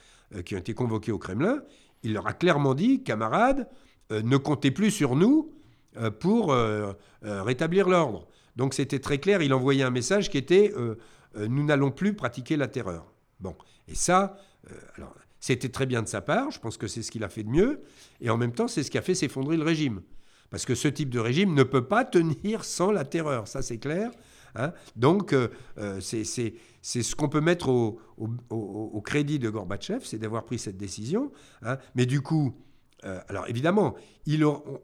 qui 0.43 0.55
ont 0.55 0.57
été 0.57 0.73
convoqués 0.73 1.11
au 1.11 1.19
Kremlin, 1.19 1.61
il 2.01 2.13
leur 2.13 2.25
a 2.25 2.33
clairement 2.33 2.73
dit, 2.73 3.03
camarades, 3.03 3.67
ne 4.09 4.37
comptez 4.37 4.71
plus 4.71 4.89
sur 4.89 5.15
nous 5.15 5.51
euh, 5.99 6.11
pour 6.11 6.51
euh, 6.51 6.93
euh, 7.25 7.41
rétablir 7.43 7.89
l'ordre. 7.89 8.27
Donc 8.57 8.73
c'était 8.73 8.99
très 8.99 9.19
clair, 9.19 9.41
il 9.41 9.53
envoyait 9.53 9.83
un 9.83 9.91
message 9.91 10.29
qui 10.29 10.37
était 10.37 10.73
nous 11.35 11.63
n'allons 11.63 11.91
plus 11.91 12.15
pratiquer 12.15 12.57
la 12.57 12.67
terreur. 12.67 13.13
Bon, 13.39 13.55
et 13.87 13.95
ça, 13.95 14.37
alors 14.95 15.13
c'était 15.39 15.69
très 15.69 15.85
bien 15.85 16.01
de 16.01 16.07
sa 16.07 16.21
part, 16.21 16.51
je 16.51 16.59
pense 16.59 16.77
que 16.77 16.87
c'est 16.87 17.03
ce 17.03 17.11
qu'il 17.11 17.23
a 17.23 17.29
fait 17.29 17.43
de 17.43 17.49
mieux, 17.49 17.81
et 18.19 18.29
en 18.29 18.37
même 18.37 18.51
temps 18.51 18.67
c'est 18.67 18.83
ce 18.83 18.91
qui 18.91 18.97
a 18.97 19.01
fait 19.01 19.13
s'effondrer 19.13 19.55
le 19.55 19.63
régime. 19.63 20.01
Parce 20.49 20.65
que 20.65 20.75
ce 20.75 20.87
type 20.87 21.09
de 21.09 21.19
régime 21.19 21.53
ne 21.53 21.63
peut 21.63 21.87
pas 21.87 22.05
tenir 22.05 22.63
sans 22.65 22.91
la 22.91 23.05
terreur, 23.05 23.47
ça 23.47 23.61
c'est 23.61 23.77
clair. 23.77 24.11
Hein. 24.55 24.73
Donc 24.95 25.35
c'est 25.99 26.23
ce 26.23 27.15
qu'on 27.15 27.29
peut 27.29 27.41
mettre 27.41 27.69
au, 27.69 29.01
crédit 29.05 29.39
de 29.39 29.49
Gorbatchev, 29.49 30.01
c'est 30.03 30.17
d'avoir 30.17 30.45
pris 30.45 30.59
cette 30.59 30.77
décision. 30.77 31.31
Hein. 31.61 31.77
Mais 31.95 32.05
du 32.05 32.21
coup, 32.21 32.55
euh, 33.03 33.19
alors 33.27 33.47
évidemment, 33.47 33.95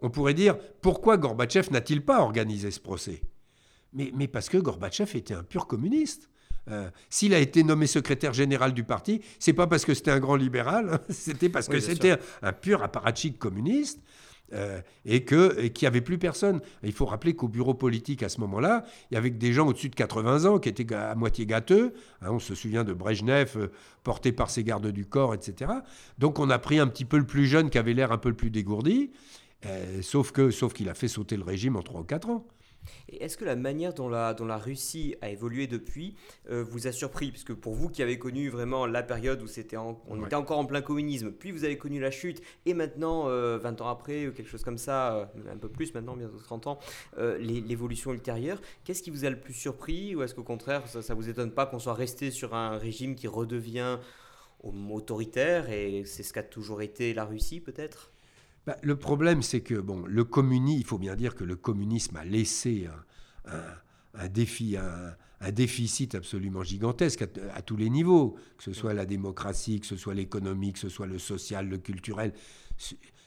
on 0.01 0.09
pourrait 0.09 0.33
dire 0.33 0.57
pourquoi 0.81 1.17
Gorbatchev 1.17 1.71
n'a-t-il 1.71 2.05
pas 2.05 2.21
organisé 2.21 2.71
ce 2.71 2.79
procès? 2.79 3.21
Mais, 3.93 4.27
parce 4.27 4.49
que 4.49 4.57
Gorbatchev 4.57 5.17
était 5.17 5.33
un 5.33 5.43
pur 5.43 5.67
communiste. 5.67 6.29
Euh, 6.69 6.89
s'il 7.09 7.33
a 7.33 7.39
été 7.39 7.63
nommé 7.63 7.87
secrétaire 7.87 8.33
général 8.33 8.73
du 8.73 8.83
parti, 8.85 9.21
c'est 9.37 9.53
pas 9.53 9.67
parce 9.67 9.83
que 9.83 9.93
c'était 9.93 10.11
un 10.11 10.19
grand 10.19 10.37
libéral, 10.37 10.89
hein, 10.93 10.99
c'était 11.09 11.49
parce 11.49 11.67
que 11.67 11.79
c'était 11.79 12.17
un, 12.41 12.53
pur 12.53 12.83
apparatchik 12.83 13.37
communiste. 13.37 13.99
Euh, 14.51 14.81
et 15.03 15.25
qu'il 15.25 15.71
n'y 15.81 15.87
avait 15.87 16.01
plus 16.01 16.19
personne. 16.19 16.61
Il 16.83 16.91
faut 16.91 17.07
rappeler 17.07 17.33
qu'au 17.33 17.47
bureau 17.47 17.73
politique, 17.73 18.21
à 18.21 18.29
ce 18.29 18.39
moment-là, 18.41 18.83
il 19.09 19.15
y 19.15 19.17
avait 19.17 19.31
des 19.31 19.51
gens 19.51 19.65
au-dessus 19.65 19.89
de 19.89 19.95
80 19.95 20.45
ans 20.45 20.59
qui 20.59 20.69
étaient 20.69 20.93
à 20.93 21.15
moitié 21.15 21.47
gâteux. 21.47 21.93
Hein, 22.21 22.27
on 22.29 22.39
se 22.39 22.53
souvient 22.53 22.83
de 22.83 22.93
Brejnev, 22.93 23.53
euh, 23.55 23.71
porté 24.03 24.31
par 24.31 24.51
ses 24.51 24.63
gardes 24.63 24.85
du 24.91 25.05
corps, 25.05 25.33
etc. 25.33 25.71
Donc 26.19 26.37
on 26.37 26.51
a 26.51 26.59
pris 26.59 26.77
un 26.77 26.85
petit 26.85 27.05
peu 27.05 27.17
le 27.17 27.25
plus 27.25 27.47
jeune 27.47 27.71
qui 27.71 27.79
avait 27.79 27.93
l'air 27.93 28.11
un 28.11 28.19
peu 28.19 28.29
le 28.29 28.35
plus 28.35 28.51
dégourdi, 28.51 29.11
sauf 30.01 30.31
que 30.31 30.51
sauf 30.51 30.73
qu'il 30.73 30.89
a 30.89 30.93
fait 30.93 31.07
sauter 31.07 31.37
le 31.37 31.43
régime 31.43 31.75
en 31.75 31.81
3 31.81 32.01
ou 32.01 32.03
4 32.03 32.29
ans. 32.29 32.45
Est-ce 33.09 33.37
que 33.37 33.45
la 33.45 33.55
manière 33.55 33.93
dont 33.93 34.09
la, 34.09 34.33
dont 34.33 34.45
la 34.45 34.57
Russie 34.57 35.15
a 35.21 35.29
évolué 35.29 35.67
depuis 35.67 36.15
euh, 36.49 36.63
vous 36.63 36.87
a 36.87 36.91
surpris? 36.91 37.31
Puisque 37.31 37.53
pour 37.53 37.73
vous 37.73 37.89
qui 37.89 38.01
avez 38.01 38.17
connu 38.19 38.49
vraiment 38.49 38.85
la 38.85 39.03
période 39.03 39.41
où 39.41 39.47
c'était 39.47 39.77
on 39.77 40.25
était 40.25 40.35
encore 40.35 40.59
en 40.59 40.65
plein 40.65 40.81
communisme, 40.81 41.31
puis 41.31 41.51
vous 41.51 41.63
avez 41.63 41.77
connu 41.77 41.99
la 41.99 42.11
chute, 42.11 42.41
et 42.65 42.73
maintenant, 42.73 43.23
20 43.23 43.29
euh, 43.29 43.83
ans 43.83 43.89
après, 43.89 44.27
ou 44.27 44.31
quelque 44.31 44.49
chose 44.49 44.63
comme 44.63 44.77
ça, 44.77 45.15
euh, 45.15 45.25
un 45.51 45.57
peu 45.57 45.69
plus 45.69 45.93
maintenant, 45.93 46.15
bientôt 46.15 46.37
30 46.37 46.67
ans, 46.67 46.79
l'évolution 47.39 48.13
ultérieure, 48.13 48.61
qu'est-ce 48.83 49.03
qui 49.03 49.09
vous 49.09 49.25
a 49.25 49.29
le 49.29 49.39
plus 49.39 49.53
surpris? 49.53 50.15
Ou 50.15 50.23
est-ce 50.23 50.35
qu'au 50.35 50.43
contraire, 50.43 50.87
ça 50.87 50.99
ne 50.99 51.13
vous 51.19 51.29
étonne 51.29 51.51
pas 51.51 51.65
qu'on 51.65 51.79
soit 51.79 51.93
resté 51.93 52.31
sur 52.31 52.55
un 52.55 52.77
régime 52.77 53.15
qui 53.15 53.27
redevient 53.27 53.97
autoritaire, 54.63 55.69
et 55.69 56.03
c'est 56.05 56.23
ce 56.23 56.33
qu'a 56.33 56.43
toujours 56.43 56.81
été 56.81 57.13
la 57.13 57.25
Russie 57.25 57.59
peut-être? 57.59 58.12
Bah, 58.65 58.77
le 58.81 58.95
problème, 58.95 59.41
c'est 59.41 59.61
que 59.61 59.75
bon, 59.75 60.05
le 60.05 60.23
communisme, 60.23 60.79
il 60.79 60.85
faut 60.85 60.97
bien 60.97 61.15
dire 61.15 61.35
que 61.35 61.43
le 61.43 61.55
communisme 61.55 62.15
a 62.15 62.23
laissé 62.23 62.87
un, 64.13 64.27
défi, 64.29 64.77
un, 64.77 65.51
déficit 65.51 66.15
absolument 66.15 66.63
gigantesque 66.63 67.25
à, 67.53 67.61
tous 67.61 67.75
les 67.75 67.89
niveaux, 67.89 68.37
que 68.57 68.63
ce 68.63 68.73
soit 68.73 68.93
la 68.93 69.05
démocratie, 69.05 69.81
que 69.81 69.85
ce 69.85 69.97
soit 69.97 70.13
l'économie, 70.13 70.71
que 70.71 70.79
ce 70.79 70.89
soit 70.89 71.07
le 71.07 71.19
social, 71.19 71.67
le 71.67 71.77
culturel. 71.77 72.33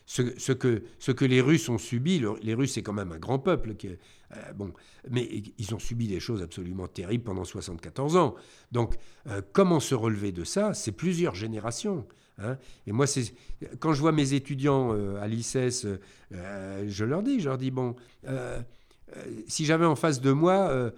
Ce, 0.07 0.53
que, 0.53 0.85
ce 0.99 1.13
que 1.13 1.25
les 1.25 1.41
Russes 1.41 1.69
ont 1.69 1.79
subi, 1.79 2.23
les 2.43 2.55
Russes, 2.55 2.73
c'est 2.75 2.83
quand 2.83 2.93
même 2.93 3.13
un 3.13 3.19
grand 3.19 3.39
peuple. 3.39 3.75
Qui, 3.75 3.89
euh, 4.35 4.53
bon, 4.53 4.73
mais 5.11 5.43
ils 5.59 5.75
ont 5.75 5.79
subi 5.79 6.09
des 6.09 6.21
choses 6.21 6.43
absolument 6.43 6.89
terribles 6.89 7.25
pendant 7.25 7.45
74 7.45 8.17
ans. 8.17 8.35
Donc, 8.73 8.95
euh, 9.29 9.41
comment 9.53 9.81
se 9.81 9.95
relever 9.95 10.33
de 10.33 10.45
ça? 10.45 10.75
C'est 10.75 10.93
plusieurs 10.93 11.35
générations. 11.35 12.07
Hein. 12.39 12.59
Et 12.87 12.93
moi, 12.93 13.07
quand 13.79 13.93
je 13.93 14.01
vois 14.01 14.13
mes 14.13 14.35
étudiants 14.35 14.93
euh, 14.93 15.21
à 15.21 15.29
l'ICES, 15.29 15.87
euh, 16.33 16.85
je 16.89 17.05
leur 17.05 17.23
dis, 17.23 17.41
je 17.41 17.49
leur 17.49 17.59
dis, 17.59 17.71
bon, 17.71 17.95
si 19.47 19.65
j'avais 19.65 19.87
en 19.87 19.97
face 19.97 20.21
de 20.21 20.33
moi 20.33 20.93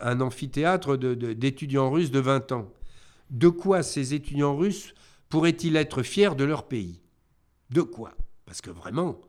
un 0.00 0.20
amphithéâtre 0.20 0.96
d'étudiants 0.96 1.90
russes 1.90 2.10
de 2.10 2.20
20 2.20 2.52
ans, 2.52 2.70
de 3.30 3.48
quoi 3.48 3.82
ces 3.82 4.14
étudiants 4.14 4.56
russes 4.56 4.94
pourraient-ils 5.30 5.74
être 5.76 6.02
fiers 6.02 6.34
de 6.36 6.44
leur 6.44 6.68
pays? 6.68 7.00
De 7.70 7.82
quoi? 7.82 8.12
Parce 8.44 8.60
que 8.60 8.70
vraiment, 8.70 9.20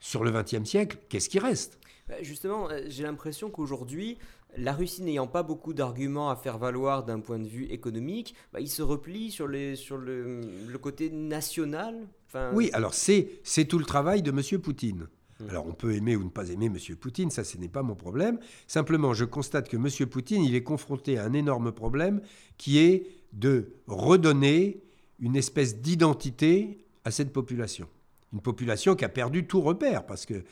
sur 0.00 0.24
le 0.24 0.32
XXe 0.32 0.68
siècle, 0.68 0.98
qu'est-ce 1.08 1.28
qui 1.28 1.38
reste? 1.38 1.78
Justement, 2.20 2.68
j'ai 2.88 3.02
l'impression 3.02 3.50
qu'aujourd'hui, 3.50 4.18
la 4.56 4.72
Russie 4.72 5.02
n'ayant 5.02 5.26
pas 5.26 5.42
beaucoup 5.42 5.72
d'arguments 5.72 6.30
à 6.30 6.36
faire 6.36 6.58
valoir 6.58 7.04
d'un 7.04 7.20
point 7.20 7.38
de 7.38 7.48
vue 7.48 7.64
économique, 7.66 8.34
bah, 8.52 8.60
il 8.60 8.68
se 8.68 8.82
replie 8.82 9.30
sur, 9.30 9.48
les, 9.48 9.76
sur 9.76 9.96
le, 9.96 10.40
côté 10.80 11.10
national. 11.10 12.06
Oui, 12.52 12.70
alors 12.72 12.94
c'est, 12.94 13.40
tout 13.68 13.78
le 13.78 13.84
travail 13.84 14.22
de 14.22 14.30
M. 14.30 14.60
Poutine. 14.60 15.06
Hum. 15.40 15.50
Alors 15.50 15.66
on 15.66 15.72
peut 15.72 15.94
aimer 15.94 16.16
ou 16.16 16.24
ne 16.24 16.28
pas 16.28 16.48
aimer 16.50 16.66
M. 16.66 16.76
Poutine, 16.96 17.30
ça 17.30 17.44
ce 17.44 17.56
n'est 17.56 17.68
pas 17.68 17.82
mon 17.82 17.94
problème. 17.94 18.38
Simplement, 18.66 19.14
je 19.14 19.24
constate 19.24 19.68
que 19.68 19.76
M. 19.76 20.08
Poutine, 20.08 20.42
il 20.42 20.54
est 20.54 20.62
confronté 20.62 21.18
à 21.18 21.24
un 21.24 21.32
énorme 21.32 21.72
problème 21.72 22.20
qui 22.58 22.78
est 22.78 23.06
de 23.32 23.72
redonner 23.86 24.82
une 25.18 25.36
espèce 25.36 25.80
d'identité 25.80 26.84
à 27.04 27.10
cette 27.10 27.32
population. 27.32 27.88
Une 28.32 28.40
population 28.40 28.94
qui 28.94 29.04
a 29.04 29.08
perdu 29.08 29.46
tout 29.46 29.60
repère, 29.60 30.06
parce 30.06 30.26
qu'elle 30.26 30.44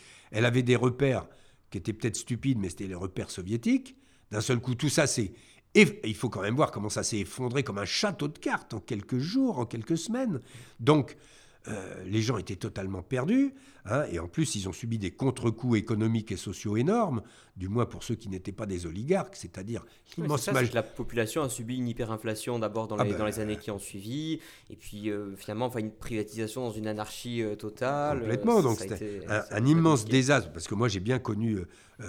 avait 0.44 0.62
des 0.62 0.76
repères 0.76 1.26
qui 1.70 1.78
était 1.78 1.92
peut-être 1.92 2.16
stupide, 2.16 2.58
mais 2.58 2.68
c'était 2.68 2.86
les 2.86 2.94
repères 2.94 3.30
soviétiques. 3.30 3.96
D'un 4.30 4.40
seul 4.40 4.60
coup, 4.60 4.74
tout 4.74 4.88
ça, 4.88 5.06
c'est... 5.06 5.32
Et 5.74 6.00
il 6.04 6.16
faut 6.16 6.28
quand 6.28 6.42
même 6.42 6.56
voir 6.56 6.72
comment 6.72 6.88
ça 6.88 7.04
s'est 7.04 7.18
effondré 7.18 7.62
comme 7.62 7.78
un 7.78 7.84
château 7.84 8.26
de 8.26 8.38
cartes 8.38 8.74
en 8.74 8.80
quelques 8.80 9.18
jours, 9.18 9.60
en 9.60 9.66
quelques 9.66 9.96
semaines. 9.96 10.40
Donc, 10.80 11.16
euh, 11.68 12.02
les 12.04 12.22
gens 12.22 12.38
étaient 12.38 12.56
totalement 12.56 13.02
perdus, 13.02 13.54
hein, 13.86 14.04
et 14.10 14.18
en 14.18 14.28
plus 14.28 14.54
ils 14.54 14.68
ont 14.68 14.72
subi 14.72 14.98
des 14.98 15.10
contre-coups 15.10 15.78
économiques 15.78 16.32
et 16.32 16.36
sociaux 16.36 16.76
énormes, 16.76 17.22
du 17.56 17.68
moins 17.68 17.86
pour 17.86 18.02
ceux 18.02 18.14
qui 18.14 18.28
n'étaient 18.28 18.52
pas 18.52 18.66
des 18.66 18.86
oligarques, 18.86 19.36
c'est-à-dire 19.36 19.84
La 20.72 20.82
population 20.82 21.42
a 21.42 21.48
subi 21.48 21.76
une 21.76 21.88
hyperinflation 21.88 22.58
d'abord 22.58 22.88
dans, 22.88 22.96
ah 22.96 23.04
les, 23.04 23.12
ben, 23.12 23.18
dans 23.18 23.26
les 23.26 23.38
années 23.40 23.56
qui 23.56 23.70
ont 23.70 23.78
suivi, 23.78 24.40
et 24.70 24.76
puis 24.76 25.10
euh, 25.10 25.34
finalement 25.36 25.66
enfin, 25.66 25.80
une 25.80 25.90
privatisation 25.90 26.62
dans 26.62 26.72
une 26.72 26.86
anarchie 26.86 27.42
euh, 27.42 27.54
totale. 27.54 28.20
Complètement, 28.20 28.62
donc 28.62 28.78
c'était 28.78 29.22
un, 29.28 29.66
immense 29.66 30.04
désastre, 30.04 30.50
parce 30.52 30.66
que 30.66 30.74
moi 30.74 30.88
j'ai 30.88 31.00
bien 31.00 31.18
connu 31.18 31.58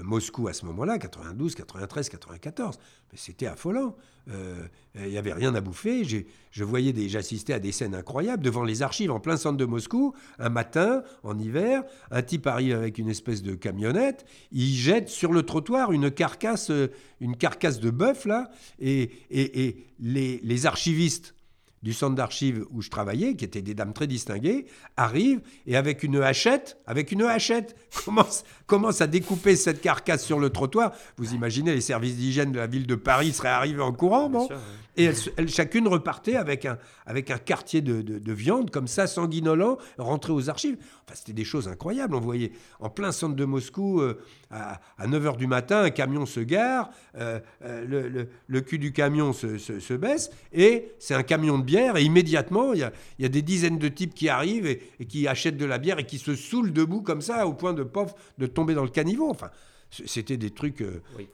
Moscou 0.04 0.48
à 0.48 0.54
ce 0.54 0.66
moment-là, 0.66 0.98
92, 0.98 1.56
93, 1.56 2.10
94, 2.10 2.78
mais 3.12 3.18
c'était 3.18 3.48
affolant. 3.48 3.96
Il 4.96 5.10
n'y 5.10 5.18
avait 5.18 5.34
rien 5.34 5.54
à 5.56 5.62
bouffer, 5.62 6.06
je 6.06 6.64
voyais 6.64 6.94
des, 6.94 7.10
j'assistais 7.10 7.54
à 7.54 7.60
des 7.60 7.72
scènes 7.72 7.96
incroyables 7.96 8.44
devant 8.44 8.64
les 8.64 8.82
archives 8.82 9.12
en 9.12 9.20
plein 9.20 9.38
centre 9.38 9.58
de 9.58 9.66
Moscou, 9.66 10.14
un 10.40 10.50
matin, 10.50 11.04
en 11.24 11.38
hiver, 11.38 11.61
un 12.12 12.22
type 12.22 12.48
arrive 12.48 12.76
avec 12.76 12.98
une 12.98 13.10
espèce 13.10 13.42
de 13.42 13.56
camionnette, 13.56 14.26
il 14.52 14.74
jette 14.74 15.10
sur 15.10 15.34
le 15.34 15.44
trottoir 15.44 15.92
une 15.92 16.12
carcasse, 16.12 16.70
euh, 16.70 16.88
de 17.20 17.90
bœuf, 17.90 18.26
là, 18.26 18.50
et, 18.80 19.12
les 20.00 20.66
archivistes 20.66 21.36
du 21.84 21.94
centre 21.94 22.16
d'archives 22.16 22.66
où 22.70 22.82
je 22.82 22.90
travaillais, 22.90 23.36
qui 23.36 23.46
étaient 23.46 23.62
des 23.62 23.74
dames 23.74 23.94
très 23.94 24.08
distinguées, 24.08 24.66
arrivent 24.98 25.42
et 25.66 25.76
avec 25.76 26.04
une 26.04 26.22
hachette, 26.22 26.78
avec 26.86 27.12
une 27.12 27.24
hachette, 27.24 27.76
commence, 28.06 28.44
commence 28.68 29.02
à 29.02 29.08
découper 29.08 29.56
cette 29.56 29.82
carcasse 29.82 30.24
sur 30.24 30.40
le 30.40 30.50
trottoir. 30.50 30.92
Vous 31.18 31.34
imaginez, 31.34 31.74
les 31.74 31.82
services 31.82 32.16
d'hygiène 32.16 32.52
de 32.52 32.60
la 32.60 32.68
ville 32.68 32.88
de 32.88 32.96
Paris 32.96 33.34
seraient 33.34 33.50
arrivés 33.50 33.82
en 33.82 33.94
courant, 33.94 34.30
bon 34.30 34.48
Et 34.98 35.06
elles, 35.06 35.50
chacune 35.50 35.88
repartait 35.88 36.36
avec 36.36 36.66
un, 36.66 36.78
avec 37.06 37.32
un 37.32 37.38
quartier 37.38 37.82
de, 37.82 38.02
de, 38.02 38.34
viande, 38.34 38.70
comme 38.70 38.88
ça, 38.88 39.08
sanguinolent, 39.08 39.78
rentré 39.98 40.34
aux 40.34 40.50
archives. 40.50 40.78
Enfin, 41.06 41.16
c'était 41.16 41.34
des 41.34 41.46
choses 41.46 41.68
incroyables. 41.68 42.16
On 42.16 42.20
voyait 42.20 42.52
en 42.80 42.90
plein 42.90 43.12
centre 43.12 43.36
de 43.36 43.46
Moscou, 43.46 44.02
euh, 44.02 44.20
à, 44.52 44.80
9h 45.02 45.38
du 45.38 45.48
matin, 45.48 45.82
un 45.84 45.90
camion 45.90 46.26
se 46.26 46.42
gare, 46.42 46.90
euh, 47.18 47.40
euh, 47.64 47.86
le, 47.86 48.10
le, 48.10 48.30
le, 48.48 48.62
cul 48.62 48.78
du 48.78 48.92
camion 48.92 49.34
se, 49.34 49.58
se, 49.58 49.80
se 49.80 49.94
baisse, 49.94 50.30
et 50.54 50.92
c'est 51.00 51.16
un 51.16 51.24
camion 51.24 51.58
de 51.58 51.64
bière, 51.72 51.98
et 51.98 52.04
immédiatement, 52.04 52.74
il 52.74 52.80
y 52.80 52.84
a, 52.84 52.92
y 53.20 53.26
a, 53.26 53.30
des 53.30 53.42
dizaines 53.42 53.78
de 53.78 53.88
types 53.88 54.14
qui 54.14 54.30
arrivent 54.30 54.68
et, 54.68 55.06
qui 55.06 55.28
achètent 55.28 55.58
de 55.58 55.66
la 55.66 55.78
bière 55.78 56.00
et 56.00 56.06
qui 56.06 56.18
se 56.18 56.36
saoulent 56.36 56.74
debout 56.74 57.02
comme 57.02 57.22
ça, 57.22 57.48
au 57.48 57.54
point 57.54 57.74
de, 57.74 57.84
pauvre, 57.84 58.16
de 58.38 58.48
tomber 58.48 58.74
dans 58.74 58.84
le 58.84 58.90
caniveau. 58.90 59.30
Enfin, 59.30 59.50
c'était 59.90 60.38
des 60.38 60.52
trucs. 60.52 60.84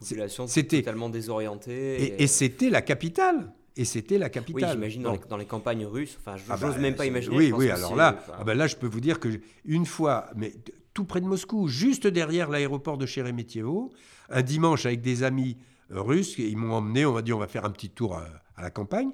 c'était 0.02 0.80
totalement 0.80 1.10
désorientée. 1.10 2.21
Et, 2.21 2.28
c'était 2.28 2.69
la 2.69 2.82
capitale. 2.82 3.52
Et 3.76 3.86
c'était 3.86 4.17
la 4.17 4.30
capitale. 4.30 4.63
Oui, 4.63 4.71
j'imagine 4.71 5.19
dans, 5.30 5.38
les 5.38 5.45
campagnes 5.45 5.86
russes. 5.86 6.17
Enfin, 6.19 6.36
je 6.38 6.43
ah 6.50 6.58
n'ose 6.60 6.76
bah, 6.76 6.82
même 6.82 6.95
pas 6.95 7.06
imaginer. 7.06 7.36
Oui, 7.36 7.52
oui. 7.52 7.69
Alors 7.69 7.95
là, 7.95 8.23
ah 8.34 8.43
bah 8.43 8.56
là, 8.56 8.65
je 8.65 8.76
peux 8.76 8.88
vous 8.88 9.02
dire 9.02 9.19
que 9.19 9.30
une 9.65 9.86
fois, 9.86 10.30
mais 10.36 10.54
tout 10.93 11.06
près 11.06 11.21
de 11.21 11.28
Moscou, 11.28 11.67
juste 11.67 12.08
derrière 12.08 12.50
l'aéroport 12.50 12.97
de 12.97 13.06
Sheremetyevo, 13.06 13.91
un 14.30 14.41
dimanche 14.41 14.88
avec 14.88 15.02
des 15.02 15.21
amis 15.21 15.58
russes, 15.91 16.38
ils 16.39 16.58
m'ont 16.58 16.73
emmené. 16.73 17.06
On 17.06 17.13
m'a 17.13 17.21
dit, 17.21 17.34
on 17.34 17.39
va 17.39 17.47
faire 17.47 17.65
un 17.65 17.69
petit 17.69 17.89
tour 17.89 18.15
à, 18.15 18.62
la 18.62 18.71
campagne. 18.71 19.12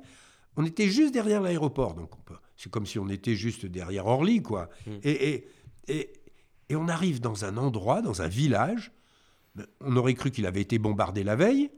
On 0.55 0.65
était 0.65 0.89
juste 0.89 1.13
derrière 1.13 1.41
l'aéroport, 1.41 1.93
donc 1.93 2.11
c'est 2.57 2.71
comme 2.71 2.85
si 2.85 2.99
on 2.99 3.09
était 3.09 3.35
juste 3.35 3.65
derrière 3.65 4.05
Orly, 4.05 4.41
quoi. 4.41 4.69
Et, 5.03 5.47
et 5.87 6.13
et 6.69 6.75
on 6.75 6.87
arrive 6.87 7.19
dans 7.19 7.45
un 7.45 7.57
endroit, 7.57 8.01
dans 8.01 8.21
un 8.21 8.27
village. 8.27 8.91
On 9.81 9.95
aurait 9.95 10.13
cru 10.13 10.31
qu'il 10.31 10.45
avait 10.45 10.61
été 10.61 10.79
bombardé 10.79 11.23
la 11.23 11.35
veille. 11.35 11.69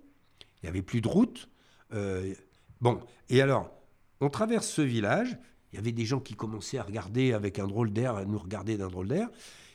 Il 0.41 0.65
n'y 0.65 0.69
avait 0.69 0.81
plus 0.81 1.01
de 1.01 1.07
route. 1.07 1.49
Euh, 1.93 2.33
bon, 2.81 3.01
et 3.29 3.41
alors, 3.41 3.69
on 4.21 4.29
traverse 4.29 4.67
ce 4.67 4.81
village. 4.81 5.37
Il 5.71 5.75
y 5.75 5.79
avait 5.79 5.91
des 5.91 6.05
gens 6.05 6.19
qui 6.19 6.35
commençaient 6.35 6.77
à 6.77 6.83
regarder 6.83 7.33
avec 7.33 7.59
un 7.59 7.67
drôle 7.67 7.91
d'air, 7.91 8.15
à 8.15 8.25
nous 8.25 8.37
regarder 8.37 8.77
d'un 8.77 8.87
drôle 8.87 9.09
d'air. 9.09 9.29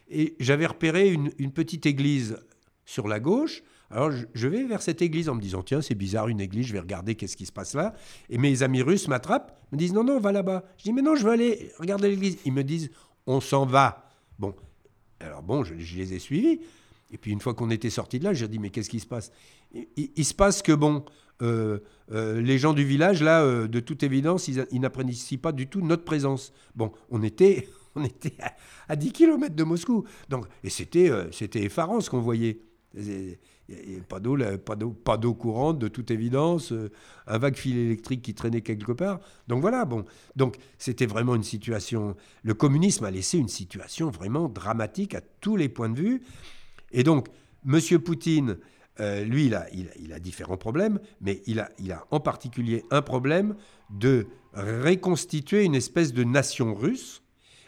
Et 0.08 0.36
j'avais 0.40 0.66
repéré 0.66 1.12
une, 1.12 1.52
petite 1.52 1.86
église 1.86 2.38
sur 2.86 3.06
la 3.06 3.20
gauche. 3.20 3.62
Alors 3.90 4.12
je, 4.34 4.48
vais 4.48 4.64
vers 4.64 4.82
cette 4.82 5.02
église 5.02 5.28
en 5.28 5.34
me 5.34 5.40
disant 5.40 5.62
tiens 5.62 5.82
c'est 5.82 5.96
bizarre 5.96 6.28
une 6.28 6.40
église 6.40 6.66
je 6.66 6.72
vais 6.72 6.80
regarder 6.80 7.16
qu'est-ce 7.16 7.36
qui 7.36 7.46
se 7.46 7.52
passe 7.52 7.74
là. 7.74 7.94
Et 8.28 8.38
mes 8.38 8.62
amis 8.62 8.82
russes 8.82 9.08
m'attrapent 9.08 9.58
me 9.72 9.76
disent 9.76 9.92
non 9.92 10.04
non 10.04 10.14
on 10.14 10.20
va 10.20 10.32
là-bas. 10.32 10.64
Je 10.78 10.84
dis 10.84 10.92
mais 10.92 11.02
non 11.02 11.16
je 11.16 11.24
veux 11.24 11.32
aller 11.32 11.72
regarder 11.78 12.08
l'église. 12.08 12.38
Ils 12.44 12.52
me 12.52 12.62
disent 12.62 12.90
on 13.26 13.40
s'en 13.40 13.66
va. 13.66 14.08
Bon. 14.38 14.54
Alors 15.18 15.42
bon, 15.42 15.64
je, 15.64 15.74
les 15.74 16.14
ai 16.14 16.18
suivis. 16.18 16.60
Et 17.10 17.18
puis 17.18 17.32
une 17.32 17.40
fois 17.40 17.54
qu'on 17.54 17.70
était 17.70 17.90
sorti 17.90 18.18
de 18.18 18.24
là, 18.24 18.32
j'ai 18.32 18.46
dit 18.48 18.58
mais 18.58 18.70
qu'est-ce 18.70 18.90
qui 18.90 19.00
se 19.00 19.06
passe? 19.06 19.32
Il, 19.96 20.24
se 20.24 20.34
passe 20.34 20.62
que 20.62 20.72
bon, 20.72 21.04
euh, 21.42 21.80
euh, 22.12 22.40
les 22.40 22.58
gens 22.58 22.72
du 22.72 22.84
village 22.84 23.22
là, 23.22 23.42
euh, 23.42 23.66
de 23.66 23.80
toute 23.80 24.02
évidence, 24.02 24.48
ils, 24.48 24.80
n'apprécient 24.80 25.38
pas 25.38 25.52
du 25.52 25.66
tout 25.66 25.80
notre 25.80 26.04
présence. 26.04 26.52
Bon, 26.76 26.92
on 27.10 27.22
était, 27.22 27.68
on 27.96 28.04
était 28.04 28.36
à, 28.88 28.94
10 28.94 29.12
km 29.12 29.54
de 29.54 29.64
Moscou, 29.64 30.04
donc 30.28 30.46
et 30.62 30.70
c'était, 30.70 31.10
c'était 31.32 31.64
effarant 31.64 32.00
ce 32.00 32.08
qu'on 32.08 32.20
voyait 32.20 32.60
pas 34.08 34.20
d'eau, 34.20 34.36
pas 34.64 34.76
d'eau, 34.76 34.90
pas 34.90 35.16
d'eau 35.16 35.34
courante 35.34 35.78
de 35.78 35.88
toute 35.88 36.10
évidence, 36.10 36.72
euh, 36.72 36.90
un 37.26 37.38
vague 37.38 37.56
fil 37.56 37.76
électrique 37.76 38.22
qui 38.22 38.34
traînait 38.34 38.60
quelque 38.60 38.92
part. 38.92 39.20
Donc 39.48 39.60
voilà, 39.60 39.84
bon, 39.84 40.04
donc 40.36 40.56
c'était 40.78 41.06
vraiment 41.06 41.34
une 41.34 41.42
situation. 41.42 42.16
Le 42.42 42.54
communisme 42.54 43.04
a 43.04 43.10
laissé 43.10 43.38
une 43.38 43.48
situation 43.48 44.10
vraiment 44.10 44.48
dramatique 44.48 45.14
à 45.14 45.20
tous 45.40 45.56
les 45.56 45.68
points 45.68 45.88
de 45.88 45.98
vue. 45.98 46.22
Et 46.92 47.02
donc, 47.02 47.28
Monsieur 47.64 47.98
Poutine, 47.98 48.56
euh, 49.00 49.24
lui, 49.24 49.46
il 49.46 49.54
a, 49.54 49.66
il, 49.72 50.12
a, 50.12 50.18
différents 50.18 50.56
problèmes, 50.56 50.98
mais 51.20 51.42
il 51.46 51.60
a, 51.60 51.70
il 51.78 51.92
a 51.92 52.04
en 52.10 52.20
particulier 52.20 52.84
un 52.90 53.02
problème 53.02 53.54
de 53.90 54.26
reconstituer 54.54 55.64
une 55.64 55.74
espèce 55.74 56.12
de 56.12 56.24
nation 56.24 56.74
russe. 56.74 57.22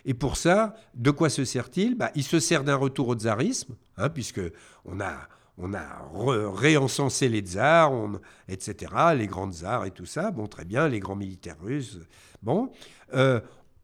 Et 0.05 0.15
pour 0.15 0.37
ça, 0.37 0.75
de 0.95 1.11
quoi 1.11 1.29
se 1.29 1.45
sert-il? 1.45 1.95
Bah, 1.95 2.11
Il 2.15 2.25
se 2.25 2.41
sert 2.41 2.65
d'un 2.65 2.77
retour 2.77 3.09
au 3.09 3.15
tsarisme, 3.15 3.77
hein, 3.97 4.09
puisque 4.09 4.41
on 4.85 5.01
a, 5.01 5.29
on 5.59 5.75
a 5.75 6.11
réencensé 6.55 7.29
les 7.29 7.41
tsars, 7.41 7.93
etc., 8.49 8.93
les 9.17 9.27
grands 9.27 9.51
tsars 9.51 9.85
et 9.85 9.91
tout 9.91 10.07
ça. 10.07 10.31
Bon, 10.31 10.47
très 10.47 10.65
bien, 10.65 10.89
les 10.89 11.01
grands 11.01 11.17
militaires 11.17 11.61
russes. 11.61 11.99
Bon, 12.43 12.71
euh, 13.15 13.41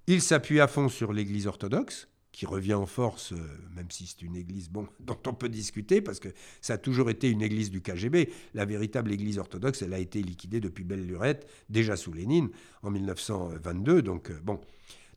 il 0.07 0.23
s'appuie 0.23 0.61
à 0.61 0.67
fond 0.67 0.89
sur 0.89 1.13
l'Église 1.13 1.47
orthodoxe, 1.47 2.09
qui 2.33 2.47
revient 2.47 2.75
en 2.75 2.87
force, 2.87 3.33
euh, 3.33 3.37
même 3.75 3.91
si 3.91 4.07
c'est 4.07 4.23
une 4.23 4.37
église 4.37 4.71
bon, 4.71 4.87
dont 5.01 5.19
on 5.27 5.35
peut 5.35 5.49
discuter, 5.49 6.01
parce 6.01 6.21
que 6.21 6.29
ça 6.61 6.75
a 6.75 6.79
toujours 6.79 7.11
été 7.11 7.29
une 7.31 7.43
église 7.43 7.71
du 7.71 7.83
KGB. 7.83 8.31
La 8.55 8.65
véritable 8.65 9.13
église 9.13 9.39
orthodoxe, 9.39 9.83
elle 9.83 9.93
a 9.93 9.99
été 9.99 10.23
liquidée 10.23 10.61
depuis 10.61 10.85
belle 10.85 11.05
lurette, 11.05 11.49
déjà 11.69 11.97
sous 11.97 12.13
Lénine, 12.13 12.49
en 12.83 12.91
1922. 12.91 14.03
Donc, 14.03 14.31
euh, 14.31 14.39
bon. 14.43 14.61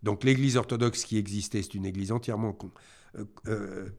donc 0.04 0.24
l'église 0.24 0.58
orthodoxe 0.58 1.06
qui 1.06 1.18
existait, 1.18 1.62
c'est 1.62 1.76
une 1.76 1.86
église 1.86 2.12
entièrement 2.12 2.58
euh, 3.48 3.90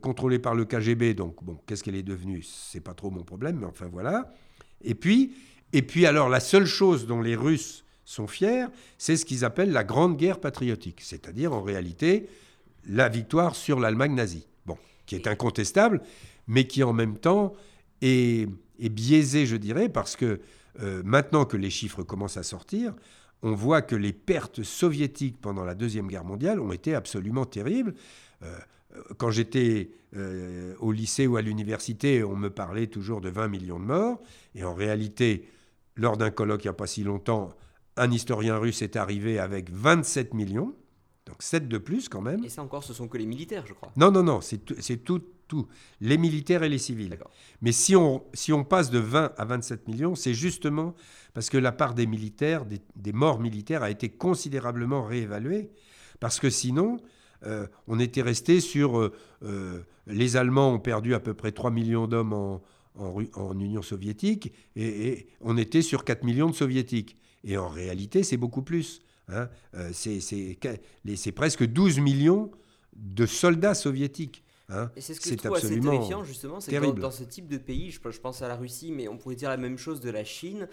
contrôlée 0.00 0.38
par 0.38 0.54
le 0.54 0.64
KGB. 0.64 1.14
Donc, 1.14 1.42
bon, 1.42 1.58
qu'est-ce 1.66 1.84
qu'elle 1.84 1.96
est 1.96 2.02
devenue? 2.02 2.42
C'est 2.42 2.80
pas 2.80 2.94
trop 2.94 3.10
mon 3.10 3.22
problème, 3.22 3.58
mais 3.60 3.66
enfin 3.66 3.88
voilà. 3.90 4.32
Et 4.82 4.94
puis, 4.94 5.34
et 5.72 5.82
puis, 5.82 6.06
alors, 6.06 6.28
la 6.28 6.40
seule 6.40 6.66
chose 6.66 7.06
dont 7.06 7.20
les 7.20 7.36
Russes 7.36 7.84
sont 8.04 8.26
fiers, 8.26 8.66
c'est 8.98 9.16
ce 9.16 9.24
qu'ils 9.24 9.44
appellent 9.44 9.72
la 9.72 9.84
Grande 9.84 10.16
Guerre 10.16 10.40
patriotique, 10.40 11.00
c'est-à-dire 11.02 11.52
en 11.52 11.62
réalité 11.62 12.28
la 12.88 13.08
victoire 13.08 13.56
sur 13.56 13.80
l'Allemagne 13.80 14.14
nazie. 14.14 14.46
Bon, 14.64 14.78
qui 15.06 15.16
est 15.16 15.26
incontestable, 15.26 16.00
mais 16.46 16.66
qui 16.66 16.82
en 16.82 16.92
même 16.92 17.18
temps 17.18 17.52
est, 18.00 18.48
est 18.78 18.88
biaisé, 18.88 19.44
je 19.46 19.56
dirais, 19.56 19.88
parce 19.88 20.14
que 20.14 20.40
euh, 20.80 21.02
maintenant 21.04 21.44
que 21.44 21.56
les 21.56 21.70
chiffres 21.70 22.02
commencent 22.02 22.36
à 22.36 22.42
sortir, 22.42 22.94
on 23.42 23.54
voit 23.54 23.82
que 23.82 23.96
les 23.96 24.12
pertes 24.12 24.62
soviétiques 24.62 25.40
pendant 25.40 25.64
la 25.64 25.74
Deuxième 25.74 26.06
Guerre 26.06 26.24
mondiale 26.24 26.60
ont 26.60 26.72
été 26.72 26.94
absolument 26.94 27.44
terribles. 27.44 27.94
Euh, 28.42 28.56
quand 29.18 29.30
j'étais 29.30 29.90
euh, 30.14 30.74
au 30.78 30.92
lycée 30.92 31.26
ou 31.26 31.36
à 31.36 31.42
l'université, 31.42 32.22
on 32.24 32.36
me 32.36 32.48
parlait 32.48 32.86
toujours 32.86 33.20
de 33.20 33.28
20 33.28 33.48
millions 33.48 33.78
de 33.78 33.84
morts. 33.84 34.20
Et 34.54 34.64
en 34.64 34.74
réalité, 34.74 35.48
lors 35.96 36.16
d'un 36.16 36.30
colloque 36.30 36.64
il 36.64 36.68
n'y 36.68 36.70
a 36.70 36.74
pas 36.74 36.86
si 36.86 37.02
longtemps, 37.04 37.50
un 37.96 38.10
historien 38.10 38.56
russe 38.56 38.82
est 38.82 38.96
arrivé 38.96 39.38
avec 39.38 39.70
27 39.70 40.34
millions. 40.34 40.74
Donc 41.26 41.42
7 41.42 41.66
de 41.68 41.78
plus 41.78 42.08
quand 42.08 42.20
même. 42.20 42.44
Et 42.44 42.48
ça 42.48 42.62
encore, 42.62 42.84
ce 42.84 42.94
sont 42.94 43.08
que 43.08 43.18
les 43.18 43.26
militaires, 43.26 43.66
je 43.66 43.72
crois. 43.72 43.90
Non, 43.96 44.10
non, 44.12 44.22
non, 44.22 44.40
c'est 44.40 44.58
tout, 45.04 45.22
tout. 45.48 45.66
Les 46.00 46.18
militaires 46.18 46.62
et 46.62 46.68
les 46.68 46.78
civils. 46.78 47.18
Mais 47.62 47.72
si 47.72 47.96
on, 47.96 48.24
si 48.32 48.52
on 48.52 48.64
passe 48.64 48.90
de 48.90 49.00
20 49.00 49.32
à 49.36 49.44
27 49.44 49.88
millions, 49.88 50.14
c'est 50.14 50.34
justement 50.34 50.94
parce 51.34 51.50
que 51.50 51.58
la 51.58 51.72
part 51.72 51.94
des 51.94 52.06
militaires, 52.06 52.64
des 52.64 53.12
morts 53.12 53.40
militaires, 53.40 53.82
a 53.82 53.90
été 53.90 54.08
considérablement 54.08 55.04
réévaluée. 55.04 55.70
Parce 56.20 56.38
que 56.38 56.48
sinon, 56.48 56.98
euh, 57.46 57.66
on 57.86 57.98
était 57.98 58.22
resté 58.22 58.60
sur... 58.60 58.98
Euh, 58.98 59.12
euh, 59.42 59.82
les 60.06 60.36
Allemands 60.36 60.74
ont 60.74 60.78
perdu 60.78 61.14
à 61.14 61.20
peu 61.20 61.34
près 61.34 61.52
3 61.52 61.70
millions 61.70 62.06
d'hommes 62.06 62.32
en, 62.32 62.62
en, 62.94 63.58
Union 63.58 63.82
soviétique 63.82 64.52
et, 64.76 65.26
on 65.40 65.56
était 65.56 65.82
sur 65.82 66.04
4 66.04 66.24
millions 66.24 66.48
de 66.48 66.54
soviétiques. 66.54 67.16
Et 67.44 67.56
en 67.56 67.68
réalité, 67.68 68.22
c'est 68.22 68.36
beaucoup 68.36 68.62
plus. 68.62 69.02
Hein. 69.28 69.48
c'est 69.92 71.32
presque 71.32 71.64
12 71.64 71.98
millions 71.98 72.50
de 72.94 73.26
soldats 73.26 73.74
soviétiques. 73.74 74.44
Hein. 74.68 74.90
Et 74.96 75.00
c'est 75.00 75.14
ce 75.14 75.20
que 75.20 75.30
je 75.30 75.34
trouve 75.34 75.56
assez 75.56 75.78
terrifiant, 75.78 76.24
justement, 76.24 76.60
c'est 76.60 76.72
que 76.72 77.00
dans, 77.00 77.10
ce 77.10 77.22
type 77.22 77.46
de 77.46 77.58
pays, 77.58 77.90
je, 77.90 78.00
je, 78.10 78.20
pense 78.20 78.42
à 78.42 78.48
la 78.48 78.56
Russie, 78.56 78.90
mais 78.90 79.06
on 79.06 79.16
pourrait 79.16 79.36
dire 79.36 79.48
la 79.48 79.56
même 79.56 79.78
chose 79.78 80.00
de 80.00 80.10
la 80.10 80.24
Chine, 80.24 80.68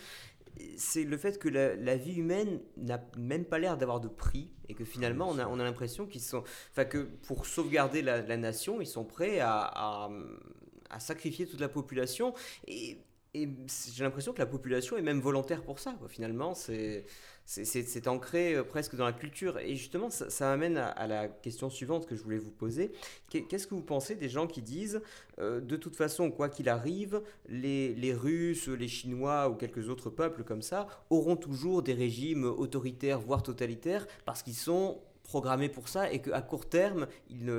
c'est 0.78 1.04
le 1.04 1.18
fait 1.18 1.40
que 1.40 1.50
la, 1.50 1.96
vie 1.96 2.16
humaine 2.16 2.60
n'a 2.78 3.04
même 3.18 3.46
pas 3.46 3.60
l'air 3.60 3.78
d'avoir 3.78 4.00
de 4.00 4.08
prix 4.08 4.50
et 4.70 4.76
que 4.76 4.86
finalement 4.86 5.30
on 5.30 5.40
a, 5.40 5.48
on 5.48 5.60
a 5.60 5.64
l'impression 5.64 6.06
qu'ils 6.06 6.22
sont, 6.22 6.44
enfin 6.72 6.86
que 6.86 7.10
pour 7.28 7.46
sauvegarder 7.46 8.02
la, 8.02 8.38
nation, 8.38 8.82
ils 8.82 8.88
sont 8.88 9.06
prêts 9.06 9.40
à, 9.40 10.10
à, 10.90 11.00
sacrifier 11.00 11.48
toute 11.48 11.60
la 11.60 11.70
population 11.70 12.34
et, 12.68 13.00
et 13.34 13.50
j'ai 13.94 14.04
l'impression 14.04 14.32
que 14.32 14.40
la 14.40 14.46
population 14.46 14.96
est 14.96 15.02
même 15.02 15.20
volontaire 15.20 15.64
pour 15.64 15.80
ça. 15.80 15.94
Quoi. 15.98 16.08
Finalement, 16.08 16.54
c'est 16.54 17.06
c'est 17.46 18.08
ancré 18.08 18.56
euh, 18.56 18.64
presque 18.64 18.96
dans 18.96 19.06
la 19.06 19.14
culture. 19.14 19.60
Et 19.60 19.76
justement, 19.76 20.10
ça, 20.10 20.30
ça 20.30 20.52
amène 20.52 20.78
à, 20.78 21.08
la 21.08 21.28
question 21.28 21.70
suivante 21.70 22.06
que 22.06 22.16
je 22.16 22.24
voulais 22.24 22.38
vous 22.38 22.52
poser. 22.52 22.92
Qu'est-ce 23.30 23.68
que 23.68 23.76
vous 23.76 23.82
pensez 23.82 24.16
des 24.16 24.30
gens 24.30 24.48
qui 24.48 24.62
disent, 24.62 25.02
euh, 25.40 25.60
de 25.60 25.76
toute 25.76 25.96
façon, 25.96 26.32
quoi 26.32 26.50
qu'il 26.50 26.70
arrive, 26.70 27.22
les, 27.48 27.94
les, 27.96 28.14
Russes, 28.14 28.68
les 28.68 28.88
Chinois 28.88 29.50
ou 29.50 29.56
quelques 29.56 29.90
autres 29.90 30.10
peuples 30.10 30.44
comme 30.44 30.62
ça 30.62 30.88
auront 31.10 31.36
toujours 31.36 31.84
des 31.84 31.94
régimes 31.94 32.46
autoritaires, 32.46 33.20
voire 33.20 33.44
totalitaires, 33.44 34.08
parce 34.26 34.44
qu'ils 34.44 34.56
sont 34.56 35.00
programmés 35.24 35.70
pour 35.70 35.88
ça 35.88 36.12
et 36.12 36.22
qu'à 36.22 36.42
court 36.42 36.68
terme, 36.68 37.08
ils 37.30 37.50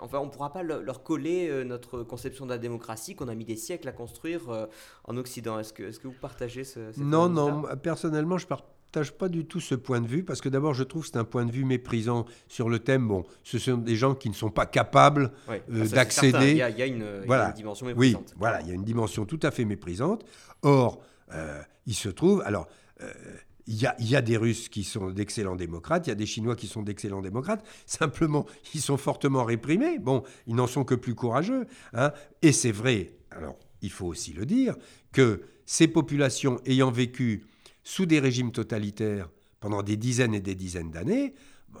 enfin, 0.00 0.18
on 0.20 0.26
ne 0.26 0.30
pourra 0.30 0.52
pas 0.52 0.62
leur 0.62 1.02
coller 1.02 1.48
euh, 1.48 1.64
notre 1.64 2.04
conception 2.04 2.44
de 2.44 2.50
la 2.50 2.58
démocratie 2.58 3.16
qu'on 3.16 3.26
a 3.26 3.34
mis 3.34 3.44
des 3.44 3.56
siècles 3.56 3.88
à 3.88 3.92
construire 3.92 4.68
en 5.04 5.16
Occident. 5.16 5.58
Est-ce 5.58 5.72
que, 5.72 5.82
est 5.82 5.90
-ce 5.90 5.98
que 5.98 6.08
vous 6.08 6.20
partagez 6.20 6.64
ce, 6.64 6.98
Non, 6.98 7.28
non, 7.28 7.64
personnellement, 7.82 8.38
je 8.38 8.46
pars 8.46 8.62
partage 8.62 8.81
pas 8.92 9.28
du 9.28 9.44
tout 9.46 9.60
ce 9.60 9.74
point 9.74 10.00
de 10.00 10.06
vue, 10.06 10.22
parce 10.22 10.40
que 10.40 10.48
d'abord, 10.48 10.74
je 10.74 10.82
trouve 10.82 11.02
que 11.02 11.08
c'est 11.08 11.18
un 11.18 11.24
point 11.24 11.44
de 11.44 11.52
vue 11.52 11.64
méprisant 11.64 12.26
sur 12.48 12.68
le 12.68 12.78
thème. 12.78 13.08
Bon, 13.08 13.24
ce 13.42 13.58
sont 13.58 13.76
des 13.76 13.96
gens 13.96 14.14
qui 14.14 14.28
ne 14.28 14.34
sont 14.34 14.50
pas 14.50 14.66
capables 14.66 15.32
euh, 15.48 15.86
d'accéder. 15.88 16.52
Il, 16.52 16.56
y, 16.56 16.62
a 16.62 16.86
une, 16.86 17.22
voilà. 17.26 17.52
dimension 17.52 17.86
méprisante. 17.86 18.28
Oui, 18.30 18.34
voilà, 18.38 18.60
il 18.60 18.68
y 18.68 18.70
a 18.70 18.74
une 18.74 18.84
dimension 18.84 19.24
tout 19.24 19.40
à 19.42 19.50
fait 19.50 19.64
méprisante. 19.64 20.24
Or, 20.62 21.02
euh, 21.32 21.60
il 21.86 21.94
se 21.94 22.08
trouve, 22.08 22.42
alors, 22.44 22.68
euh, 23.02 23.12
il 23.66 23.80
y, 23.80 23.86
a, 23.86 23.94
il 23.98 24.08
y, 24.08 24.16
a, 24.16 24.22
des 24.22 24.36
Russes 24.36 24.68
qui 24.68 24.82
sont 24.82 25.10
d'excellents 25.10 25.56
démocrates, 25.56 26.06
il 26.06 26.10
y 26.10 26.12
a 26.12 26.16
des 26.16 26.26
Chinois 26.26 26.56
qui 26.56 26.66
sont 26.66 26.82
d'excellents 26.82 27.22
démocrates. 27.22 27.64
Simplement, 27.86 28.46
ils 28.74 28.80
sont 28.80 28.96
fortement 28.96 29.44
réprimés. 29.44 29.98
Bon, 29.98 30.22
ils 30.46 30.54
n'en 30.54 30.66
sont 30.66 30.84
que 30.84 30.94
plus 30.94 31.14
courageux. 31.14 31.66
Hein. 31.94 32.12
Et 32.42 32.52
c'est 32.52 32.72
vrai, 32.72 33.12
alors, 33.30 33.56
il 33.80 33.90
faut 33.90 34.06
aussi 34.06 34.32
le 34.32 34.46
dire, 34.46 34.76
que 35.12 35.42
ces 35.64 35.88
populations 35.88 36.60
ayant 36.66 36.90
vécu 36.90 37.44
sous 37.82 38.06
des 38.06 38.20
régimes 38.20 38.52
totalitaires 38.52 39.28
pendant 39.60 39.82
des 39.82 39.96
dizaines 39.96 40.34
et 40.34 40.40
des 40.40 40.54
dizaines 40.54 40.90
d'années, 40.90 41.34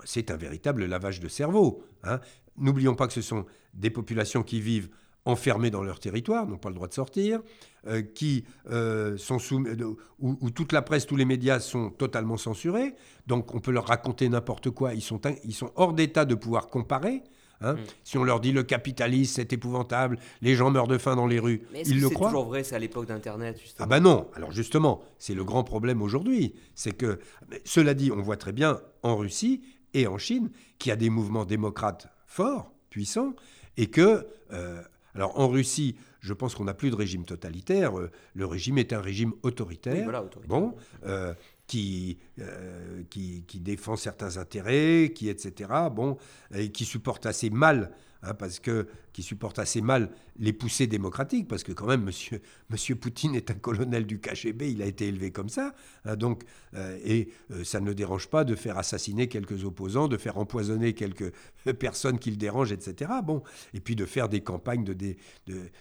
c'est 0.04 0.30
un 0.30 0.36
véritable 0.36 0.86
lavage 0.86 1.20
de 1.20 1.28
cerveau. 1.28 1.84
Hein. 2.04 2.20
N'oublions 2.56 2.94
pas 2.94 3.06
que 3.06 3.12
ce 3.12 3.22
sont 3.22 3.46
des 3.74 3.90
populations 3.90 4.42
qui 4.42 4.60
vivent 4.60 4.88
enfermées 5.24 5.70
dans 5.70 5.82
leur 5.82 6.00
territoire, 6.00 6.46
n'ont 6.46 6.58
pas 6.58 6.68
le 6.68 6.74
droit 6.74 6.88
de 6.88 6.94
sortir, 6.94 7.40
euh, 7.86 8.02
qui 8.02 8.44
euh, 8.70 9.16
sont 9.16 9.38
sous, 9.38 9.64
euh, 9.64 9.94
où, 10.18 10.50
toute 10.50 10.72
la 10.72 10.82
presse, 10.82 11.06
tous 11.06 11.16
les 11.16 11.24
médias 11.24 11.60
sont 11.60 11.90
totalement 11.90 12.36
censurés. 12.36 12.94
Donc 13.26 13.54
on 13.54 13.60
peut 13.60 13.70
leur 13.70 13.86
raconter 13.86 14.28
n'importe 14.28 14.70
quoi. 14.70 14.94
Ils 14.94 15.02
sont, 15.02 15.20
ils 15.44 15.54
sont 15.54 15.70
hors 15.76 15.92
d'état 15.92 16.24
de 16.24 16.34
pouvoir 16.34 16.66
comparer. 16.68 17.22
Hein. 17.62 17.74
Mm. 17.74 17.78
Si 18.04 18.18
on 18.18 18.24
leur 18.24 18.40
dit 18.40 18.52
le 18.52 18.62
capitalisme, 18.62 19.34
c'est 19.36 19.52
épouvantable, 19.52 20.18
les 20.40 20.54
gens 20.54 20.70
meurent 20.70 20.88
de 20.88 20.98
faim 20.98 21.16
dans 21.16 21.26
les 21.26 21.38
rues, 21.38 21.62
ils 21.74 22.00
le 22.00 22.08
croient. 22.08 22.28
C'est 22.28 22.32
toujours 22.32 22.46
vrai, 22.46 22.64
c'est 22.64 22.76
à 22.76 22.78
l'époque 22.78 23.06
d'Internet. 23.06 23.60
Ah 23.78 23.86
ben 23.86 24.00
non. 24.00 24.28
Alors 24.34 24.52
justement, 24.52 25.02
c'est 25.18 25.34
le 25.34 25.44
grand 25.44 25.64
problème 25.64 26.02
aujourd'hui. 26.02 26.54
C'est 26.74 26.92
que, 26.92 27.20
cela 27.64 27.94
dit, 27.94 28.10
on 28.10 28.20
voit 28.20 28.36
très 28.36 28.52
bien 28.52 28.80
en 29.02 29.16
Russie 29.16 29.62
et 29.94 30.06
en 30.06 30.18
Chine 30.18 30.50
qu'il 30.78 30.90
y 30.90 30.92
a 30.92 30.96
des 30.96 31.10
mouvements 31.10 31.44
démocrates 31.44 32.08
forts, 32.26 32.72
puissants, 32.90 33.34
et 33.76 33.88
que, 33.88 34.26
euh, 34.52 34.82
alors 35.14 35.38
en 35.38 35.48
Russie, 35.48 35.96
je 36.22 36.32
pense 36.32 36.54
qu'on 36.54 36.64
n'a 36.64 36.74
plus 36.74 36.90
de 36.90 36.94
régime 36.94 37.24
totalitaire. 37.24 37.98
Euh, 37.98 38.10
le 38.34 38.46
régime 38.46 38.78
est 38.78 38.92
un 38.92 39.00
régime 39.00 39.32
autoritaire. 39.42 40.22
Bon, 40.46 40.74
euh, 41.04 41.34
qui, 41.72 42.18
euh, 42.38 43.02
qui, 43.08 43.42
défend 43.54 43.96
certains 43.96 44.36
intérêts, 44.36 45.10
qui 45.14 45.30
etc. 45.30 45.70
Bon, 45.90 46.18
et 46.54 46.70
qui 46.70 46.84
supporte 46.84 47.24
assez 47.24 47.48
mal 47.48 47.92
Hein, 48.24 48.34
parce 48.34 48.60
que, 48.60 48.86
qui 49.12 49.24
supporte 49.24 49.58
assez 49.58 49.80
mal 49.80 50.08
les 50.38 50.52
poussées 50.52 50.86
démocratiques, 50.86 51.48
parce 51.48 51.64
que 51.64 51.72
quand 51.72 51.86
même, 51.86 52.04
monsieur, 52.04 52.94
Poutine 53.00 53.34
est 53.34 53.50
un 53.50 53.54
colonel 53.54 54.06
du 54.06 54.20
KGB, 54.20 54.70
il 54.70 54.80
a 54.80 54.86
été 54.86 55.08
élevé 55.08 55.32
comme 55.32 55.48
ça, 55.48 55.74
hein, 56.04 56.14
donc, 56.14 56.44
euh, 56.74 56.96
et 57.04 57.30
euh, 57.50 57.64
ça 57.64 57.80
ne 57.80 57.86
le 57.86 57.96
dérange 57.96 58.28
pas 58.28 58.44
de 58.44 58.54
faire 58.54 58.78
assassiner 58.78 59.26
quelques 59.26 59.64
opposants, 59.64 60.06
de 60.06 60.16
faire 60.16 60.38
empoisonner 60.38 60.92
quelques 60.92 61.32
personnes 61.80 62.20
qui 62.20 62.30
le 62.30 62.36
dérangent, 62.36 62.70
etc. 62.70 63.10
Bon, 63.24 63.42
et 63.74 63.80
puis 63.80 63.96
de 63.96 64.06
faire 64.06 64.28
des 64.28 64.40
campagnes 64.40 64.84
de, 64.84 65.16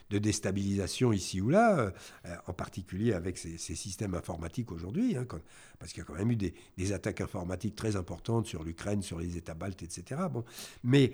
déstabilisation 0.09 1.13
ici 1.13 1.41
ou 1.41 1.49
là, 1.49 1.93
euh, 2.25 2.35
en 2.47 2.53
particulier 2.53 3.13
avec 3.13 3.37
ces, 3.37 3.57
systèmes 3.57 4.15
informatiques 4.15 4.71
aujourd'hui, 4.71 5.15
hein, 5.15 5.27
parce 5.79 5.93
qu'il 5.93 5.99
y 5.99 6.03
a 6.03 6.05
quand 6.05 6.15
même 6.15 6.31
eu 6.31 6.35
des, 6.35 6.55
des 6.75 6.91
attaques 6.91 7.21
informatiques 7.21 7.75
très 7.75 7.95
importantes 7.95 8.47
sur 8.47 8.63
l'Ukraine, 8.63 9.03
sur 9.03 9.19
les 9.19 9.37
États 9.37 9.53
baltes, 9.53 9.83
etc. 9.83 10.21
Bon, 10.31 10.43
mais 10.83 11.13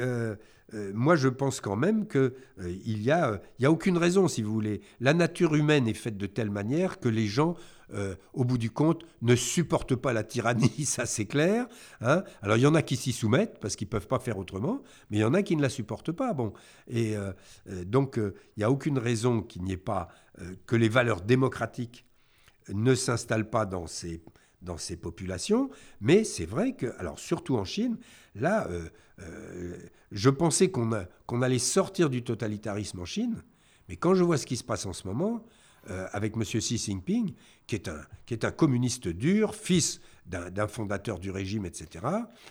euh, 0.00 0.36
euh, 0.74 0.90
moi, 0.94 1.14
je 1.14 1.28
pense 1.28 1.60
quand 1.60 1.76
même 1.76 2.08
qu'il 2.08 2.32
euh, 2.60 2.76
n'y 2.86 3.10
a, 3.10 3.40
y 3.60 3.66
a 3.66 3.70
aucune 3.70 3.98
raison, 3.98 4.26
si 4.26 4.42
vous 4.42 4.52
voulez. 4.52 4.80
La 5.00 5.14
nature 5.14 5.54
humaine 5.54 5.86
est 5.86 5.94
faite 5.94 6.16
de 6.16 6.26
telle 6.26 6.50
manière 6.50 6.98
que 6.98 7.08
les 7.08 7.26
gens, 7.26 7.54
au 8.32 8.44
bout 8.44 8.58
du 8.58 8.70
compte, 8.70 9.04
ne 9.22 9.36
supportent 9.36 9.94
pas 9.94 10.12
la 10.12 10.24
tyrannie, 10.24 10.84
ça 10.84 11.06
c'est 11.06 11.26
clair. 11.26 11.68
Hein. 12.00 12.24
Alors, 12.42 12.56
il 12.56 12.62
y 12.62 12.66
en 12.66 12.74
a 12.74 12.82
qui 12.82 12.96
s'y 12.96 13.12
soumettent 13.12 13.60
parce 13.60 13.76
qu'ils 13.76 13.86
ne 13.86 13.90
peuvent 13.90 14.08
pas 14.08 14.18
faire 14.18 14.38
autrement, 14.38 14.82
mais 15.08 15.18
il 15.18 15.20
y 15.20 15.24
en 15.24 15.34
a 15.34 15.42
qui 15.42 15.54
ne 15.54 15.62
la 15.62 15.68
supportent 15.68 16.10
pas. 16.10 16.34
Bon. 16.34 16.52
Et 16.88 17.14
donc, 17.84 18.16
il 18.16 18.32
n'y 18.58 18.64
a 18.64 18.72
aucune 18.72 18.98
raison 18.98 19.40
qu'il 19.40 19.62
n'y 19.62 19.72
ait 19.72 19.76
pas, 19.76 20.08
que 20.66 20.74
les 20.74 20.88
valeurs 20.88 21.20
démocratiques 21.20 22.06
ne 22.74 22.96
s'installent 22.96 23.48
pas 23.48 23.66
dans 23.66 23.86
ces 23.86 24.20
dans 24.62 24.78
ces 24.78 24.96
populations, 24.96 25.70
mais 26.00 26.24
c'est 26.24 26.46
vrai 26.46 26.74
que, 26.74 26.86
alors 26.98 27.18
surtout 27.18 27.56
en 27.56 27.64
Chine, 27.64 27.98
là, 28.34 28.66
euh, 28.68 28.88
euh, 29.20 29.76
je 30.12 30.30
pensais 30.30 30.70
qu'on 30.70 31.42
allait 31.42 31.58
sortir 31.58 32.10
du 32.10 32.22
totalitarisme 32.22 33.00
en 33.00 33.04
Chine, 33.04 33.42
Mais 33.88 33.96
quand 33.96 34.14
je 34.14 34.24
vois 34.24 34.36
ce 34.36 34.46
qui 34.46 34.56
se 34.56 34.64
passe 34.64 34.86
en 34.86 34.92
ce 34.92 35.06
moment, 35.06 35.44
euh, 35.90 36.08
avec 36.12 36.34
M. 36.34 36.42
Xi 36.42 36.78
Jinping, 36.78 37.32
qui 37.68 37.76
est, 37.76 37.88
un, 37.88 38.00
qui 38.24 38.34
est 38.34 38.44
un 38.44 38.50
communiste 38.50 39.06
dur, 39.06 39.54
fils 39.54 40.00
d'un 40.26 40.66
fondateur 40.66 41.18
du 41.18 41.30
régime, 41.30 41.66
etc., 41.66 42.04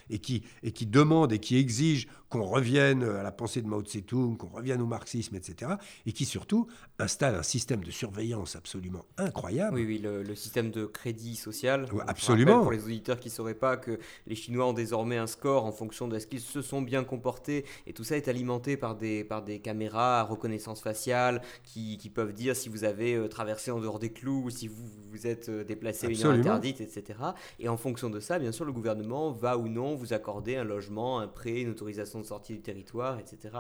et 0.10 0.20
qui, 0.20 0.44
et 0.64 0.72
qui 0.72 0.86
demande 0.86 1.34
et 1.34 1.40
qui 1.40 1.58
exige 1.58 2.08
qu'on 2.30 2.44
revienne 2.44 3.04
à 3.04 3.24
la 3.24 3.32
pensée 3.32 3.62
de 3.62 3.68
Mao 3.68 3.82
Tse-tung, 3.82 4.38
qu'on 4.38 4.48
revienne 4.48 4.82
au 4.82 4.86
marxisme, 4.86 5.36
etc., 5.36 5.74
et 6.06 6.12
qui 6.12 6.26
surtout 6.26 6.68
installe 7.00 7.36
un 7.36 7.44
système 7.44 7.84
de 7.84 7.92
surveillance 7.92 8.56
absolument 8.56 9.06
incroyable. 9.18 9.76
Oui, 9.76 9.86
oui, 9.86 10.00
le, 10.00 10.36
système 10.36 10.72
de 10.72 10.86
crédit 10.86 11.36
social. 11.36 11.88
absolument. 12.08 12.62
Pour 12.62 12.72
les 12.72 12.84
auditeurs 12.84 13.20
qui 13.20 13.30
ne 13.30 13.34
sauraient 13.34 13.54
pas 13.54 13.78
que 13.78 14.00
les 14.28 14.36
Chinois 14.36 14.68
ont 14.68 14.74
désormais 14.74 15.18
un 15.18 15.28
score 15.28 15.66
en 15.66 15.72
fonction 15.72 16.08
de 16.08 16.18
ce 16.20 16.28
qu'ils 16.28 16.42
se 16.42 16.62
sont 16.62 16.82
bien 16.82 17.04
comportés, 17.04 17.66
et 17.88 17.94
tout 17.94 18.04
ça 18.04 18.18
est 18.18 18.28
alimenté 18.28 18.78
par 18.78 18.96
des, 18.96 19.24
par 19.24 19.44
des 19.44 19.60
caméras 19.60 20.20
à 20.20 20.24
reconnaissance 20.24 20.82
faciale 20.82 21.42
qui, 21.64 21.98
qui 21.98 22.10
peuvent 22.10 22.34
dire 22.34 22.56
si 22.56 22.70
vous 22.70 22.84
avez 22.84 23.16
euh, 23.16 23.28
traversé 23.28 23.72
en 23.72 23.80
dehors 23.80 24.00
des 24.00 24.12
clous, 24.12 24.44
ou 24.46 24.50
si 24.50 24.68
vous 24.68 24.86
vous 25.12 25.28
êtes 25.28 25.50
euh, 25.50 25.64
déplacé 25.64 26.08
une 26.08 26.26
heure 26.26 26.34
interdite, 26.34 26.82
etc. 26.82 27.20
Et 27.60 27.65
en 27.68 27.78
fonction 27.78 28.10
de 28.10 28.20
ça, 28.20 28.40
bien 28.40 28.52
sûr, 28.52 28.66
le 28.66 28.72
gouvernement 28.72 29.32
va 29.32 29.58
ou 29.58 29.68
non 29.68 29.96
vous 29.96 30.14
accorder 30.14 30.56
un 30.56 30.64
logement, 30.64 31.20
un 31.20 31.28
prêt, 31.28 31.62
une 31.62 31.70
autorisation 31.70 32.20
de 32.20 32.26
sortie 32.26 32.54
du 32.54 32.62
territoire, 32.62 33.20
etc. 33.20 33.56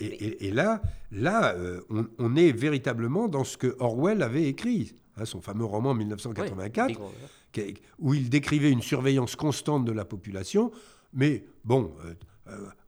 Et, 0.00 0.50
là, 0.50 0.82
là 1.10 1.54
euh, 1.54 1.80
on, 2.18 2.36
est 2.36 2.52
véritablement 2.52 3.28
dans 3.28 3.44
ce 3.44 3.56
que 3.56 3.76
Orwell 3.78 4.22
avait 4.22 4.44
écrit, 4.44 4.94
hein, 5.16 5.24
son 5.24 5.40
fameux 5.40 5.64
roman 5.64 5.94
1984, 5.94 7.00
où 7.98 8.14
il 8.14 8.30
décrivait 8.30 8.70
une 8.70 8.82
surveillance 8.82 9.36
constante 9.36 9.84
de 9.84 9.92
la 9.92 10.04
population. 10.04 10.70
Mais 11.12 11.44
bon, 11.64 11.92
euh, 12.04 12.14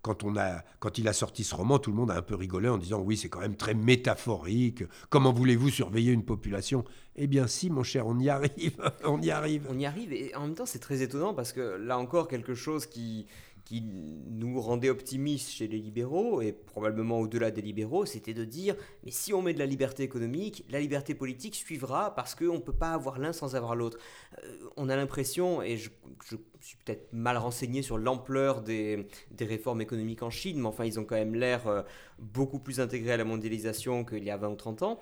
quand, 0.02 0.24
on 0.24 0.36
a, 0.36 0.62
quand 0.78 0.98
il 0.98 1.08
a 1.08 1.12
sorti 1.12 1.44
ce 1.44 1.54
roman, 1.54 1.78
tout 1.78 1.90
le 1.90 1.96
monde 1.96 2.10
a 2.10 2.16
un 2.16 2.22
peu 2.22 2.34
rigolé 2.34 2.68
en 2.68 2.78
disant 2.78 3.00
oui, 3.00 3.16
c'est 3.16 3.28
quand 3.28 3.40
même 3.40 3.56
très 3.56 3.74
métaphorique. 3.74 4.84
Comment 5.10 5.32
voulez-vous 5.32 5.70
surveiller 5.70 6.12
une 6.12 6.24
population? 6.24 6.84
Eh 7.16 7.26
bien, 7.26 7.46
si, 7.46 7.68
mon 7.68 7.82
cher, 7.82 8.06
on 8.06 8.18
y 8.18 8.28
arrive. 8.28 8.76
on 9.04 9.20
y 9.20 9.30
arrive. 9.30 9.66
On 9.68 9.78
y 9.78 9.84
arrive. 9.84 10.12
Et 10.12 10.34
en 10.34 10.42
même 10.42 10.54
temps, 10.54 10.66
c'est 10.66 10.78
très 10.78 11.02
étonnant 11.02 11.34
parce 11.34 11.52
que 11.52 11.60
là 11.60 11.98
encore, 11.98 12.28
quelque 12.28 12.54
chose 12.54 12.86
qui, 12.86 13.26
qui 13.64 13.82
nous 13.82 14.60
rendait 14.60 14.90
optimistes 14.90 15.50
chez 15.50 15.68
les 15.68 15.78
libéraux, 15.78 16.42
et 16.42 16.52
probablement 16.52 17.20
au-delà 17.20 17.50
des 17.50 17.62
libéraux, 17.62 18.06
c'était 18.06 18.34
de 18.34 18.44
dire, 18.44 18.74
mais 19.04 19.10
si 19.10 19.32
on 19.32 19.42
met 19.42 19.54
de 19.54 19.58
la 19.58 19.66
liberté 19.66 20.02
économique, 20.02 20.64
la 20.70 20.80
liberté 20.80 21.14
politique 21.14 21.54
suivra 21.54 22.14
parce 22.14 22.34
qu'on 22.34 22.54
ne 22.54 22.58
peut 22.58 22.72
pas 22.72 22.92
avoir 22.92 23.18
l'un 23.18 23.32
sans 23.32 23.54
avoir 23.56 23.76
l'autre. 23.76 23.98
Euh, 24.44 24.56
on 24.76 24.88
a 24.88 24.96
l'impression, 24.96 25.62
et 25.62 25.76
je, 25.76 25.90
suis 26.60 26.76
peut-être 26.84 27.12
mal 27.12 27.36
renseigné 27.36 27.82
sur 27.82 27.98
l'ampleur 27.98 28.62
des, 28.62 29.06
des, 29.32 29.44
réformes 29.44 29.80
économiques 29.80 30.22
en 30.22 30.30
Chine, 30.30 30.60
mais 30.60 30.68
enfin 30.68 30.84
ils 30.84 31.00
ont 31.00 31.04
quand 31.04 31.16
même 31.16 31.34
l'air 31.34 31.66
euh, 31.66 31.82
beaucoup 32.18 32.60
plus 32.60 32.78
intégrés 32.80 33.12
à 33.12 33.16
la 33.16 33.24
mondialisation 33.24 34.04
qu'il 34.04 34.22
y 34.22 34.30
a 34.30 34.36
20 34.36 34.48
ou 34.48 34.54
30 34.54 34.82
ans. 34.82 35.00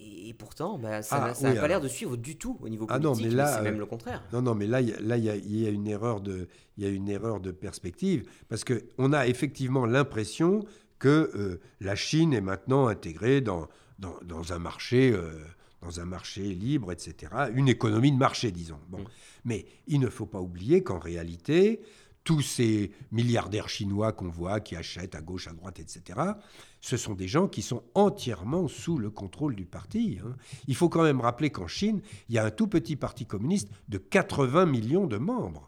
Et 0.00 0.32
pourtant, 0.32 0.78
bah, 0.78 1.02
ça 1.02 1.18
n'a 1.18 1.34
ah, 1.40 1.54
pas 1.60 1.68
l'air 1.68 1.80
de 1.80 1.88
suivre 1.88 2.16
du 2.16 2.36
tout 2.36 2.56
au 2.60 2.68
niveau 2.68 2.86
politique. 2.86 3.04
Ah 3.04 3.14
non, 3.14 3.20
mais 3.20 3.34
là, 3.34 3.56
c'est 3.56 3.62
même 3.62 3.74
euh, 3.74 3.78
le 3.78 3.86
contraire. 3.86 4.22
Non, 4.32 4.42
non, 4.42 4.54
mais 4.54 4.66
là, 4.66 4.80
il 4.80 4.94
là, 5.00 5.16
y, 5.16 5.28
a, 5.28 5.36
y 5.36 5.66
a 5.66 5.70
une 5.70 5.88
erreur 5.88 6.20
de, 6.20 6.46
il 6.76 6.84
y 6.84 6.86
a 6.86 6.90
une 6.90 7.08
erreur 7.08 7.40
de 7.40 7.50
perspective 7.50 8.24
parce 8.48 8.62
que 8.62 8.84
on 8.98 9.12
a 9.12 9.26
effectivement 9.26 9.86
l'impression 9.86 10.64
que 11.00 11.30
euh, 11.34 11.60
la 11.80 11.96
Chine 11.96 12.32
est 12.32 12.40
maintenant 12.40 12.86
intégrée 12.86 13.40
dans, 13.40 13.68
dans, 13.98 14.14
dans 14.24 14.52
un 14.52 14.58
marché. 14.58 15.12
Euh, 15.12 15.32
dans 15.80 16.00
un 16.00 16.04
marché 16.04 16.42
libre, 16.42 16.90
etc., 16.90 17.32
une 17.54 17.68
économie 17.68 18.10
de 18.10 18.16
marché, 18.16 18.50
disons. 18.50 18.80
Bon. 18.88 18.98
Mm. 18.98 19.06
Mais 19.44 19.66
il 19.86 20.00
ne 20.00 20.08
faut 20.08 20.26
pas 20.26 20.40
oublier 20.40 20.82
qu'en 20.82 20.98
réalité, 20.98 21.80
tous 22.24 22.42
ces 22.42 22.92
milliardaires 23.10 23.68
chinois 23.68 24.12
qu'on 24.12 24.28
voit, 24.28 24.60
qui 24.60 24.76
achètent 24.76 25.14
à 25.14 25.20
gauche, 25.20 25.48
à 25.48 25.52
droite, 25.52 25.78
etc., 25.78 26.20
ce 26.80 26.96
sont 26.96 27.14
des 27.14 27.26
gens 27.26 27.48
qui 27.48 27.62
sont 27.62 27.82
entièrement 27.94 28.68
sous 28.68 28.98
le 28.98 29.10
contrôle 29.10 29.56
du 29.56 29.64
parti. 29.64 30.18
Hein. 30.24 30.36
Il 30.68 30.76
faut 30.76 30.88
quand 30.88 31.02
même 31.02 31.20
rappeler 31.20 31.50
qu'en 31.50 31.66
Chine, 31.66 32.00
il 32.28 32.34
y 32.34 32.38
a 32.38 32.44
un 32.44 32.50
tout 32.50 32.68
petit 32.68 32.96
parti 32.96 33.26
communiste 33.26 33.68
de 33.88 33.98
80 33.98 34.66
millions 34.66 35.06
de 35.06 35.16
membres. 35.16 35.66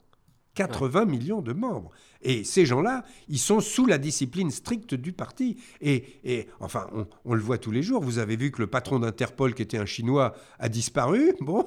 80 0.54 1.04
millions 1.04 1.42
de 1.42 1.52
membres. 1.52 1.90
Et 2.22 2.44
ces 2.44 2.66
gens-là, 2.66 3.04
ils 3.28 3.38
sont 3.38 3.60
sous 3.60 3.86
la 3.86 3.96
discipline 3.96 4.50
stricte 4.50 4.94
du 4.94 5.12
parti. 5.12 5.56
Et, 5.80 6.48
enfin, 6.60 6.86
on, 7.24 7.34
le 7.34 7.40
voit 7.40 7.58
tous 7.58 7.70
les 7.70 7.82
jours. 7.82 8.02
Vous 8.02 8.18
avez 8.18 8.36
vu 8.36 8.50
que 8.50 8.60
le 8.60 8.66
patron 8.66 8.98
d'Interpol, 8.98 9.54
qui 9.54 9.62
était 9.62 9.78
un 9.78 9.86
Chinois, 9.86 10.34
a 10.58 10.68
disparu. 10.68 11.32
Bon, 11.40 11.66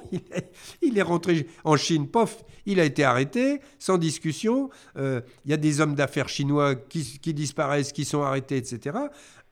il 0.82 0.96
est, 0.98 1.02
rentré 1.02 1.48
en 1.64 1.76
Chine, 1.76 2.06
pof, 2.08 2.44
il 2.64 2.78
a 2.78 2.84
été 2.84 3.02
arrêté, 3.02 3.60
sans 3.78 3.98
discussion. 3.98 4.70
Euh, 4.96 5.20
il 5.44 5.50
y 5.50 5.54
a 5.54 5.56
des 5.56 5.80
hommes 5.80 5.94
d'affaires 5.94 6.28
chinois 6.28 6.74
qui, 6.76 7.34
disparaissent, 7.34 7.92
qui 7.92 8.04
sont 8.04 8.22
arrêtés, 8.22 8.56
etc. 8.56 8.96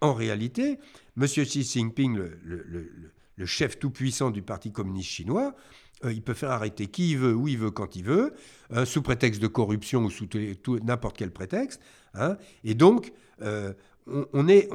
En 0.00 0.14
réalité, 0.14 0.78
M. 1.20 1.26
Xi 1.26 1.64
Jinping, 1.64 2.18
le 3.36 3.46
chef 3.46 3.78
tout-puissant 3.78 4.30
du 4.30 4.42
Parti 4.42 4.70
communiste 4.70 5.10
chinois, 5.10 5.54
euh, 6.04 6.12
il 6.12 6.22
peut 6.22 6.34
faire 6.34 6.50
arrêter 6.50 6.86
qui 6.86 7.12
il 7.12 7.18
veut, 7.18 7.34
où 7.34 7.48
il 7.48 7.58
veut, 7.58 7.70
quand 7.70 7.96
il 7.96 8.04
veut, 8.04 8.34
euh, 8.72 8.84
sous 8.84 9.02
prétexte 9.02 9.40
de 9.40 9.46
corruption 9.46 10.04
ou 10.04 10.10
sous 10.10 10.28
n'importe 10.82 11.16
quel 11.16 11.30
prétexte. 11.30 11.80
Hein. 12.14 12.36
Et 12.64 12.74
donc, 12.74 13.12
euh, 13.42 13.72
on, 14.06 14.48
est, 14.48 14.68